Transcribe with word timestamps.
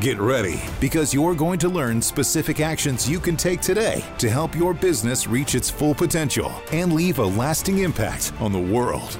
Get 0.00 0.20
ready 0.20 0.60
because 0.80 1.12
you're 1.12 1.34
going 1.34 1.58
to 1.58 1.68
learn 1.68 2.00
specific 2.00 2.60
actions 2.60 3.10
you 3.10 3.18
can 3.18 3.36
take 3.36 3.60
today 3.60 4.04
to 4.18 4.30
help 4.30 4.54
your 4.54 4.72
business 4.72 5.26
reach 5.26 5.56
its 5.56 5.70
full 5.70 5.92
potential 5.92 6.52
and 6.70 6.92
leave 6.92 7.18
a 7.18 7.24
lasting 7.24 7.80
impact 7.80 8.32
on 8.38 8.52
the 8.52 8.60
world. 8.60 9.18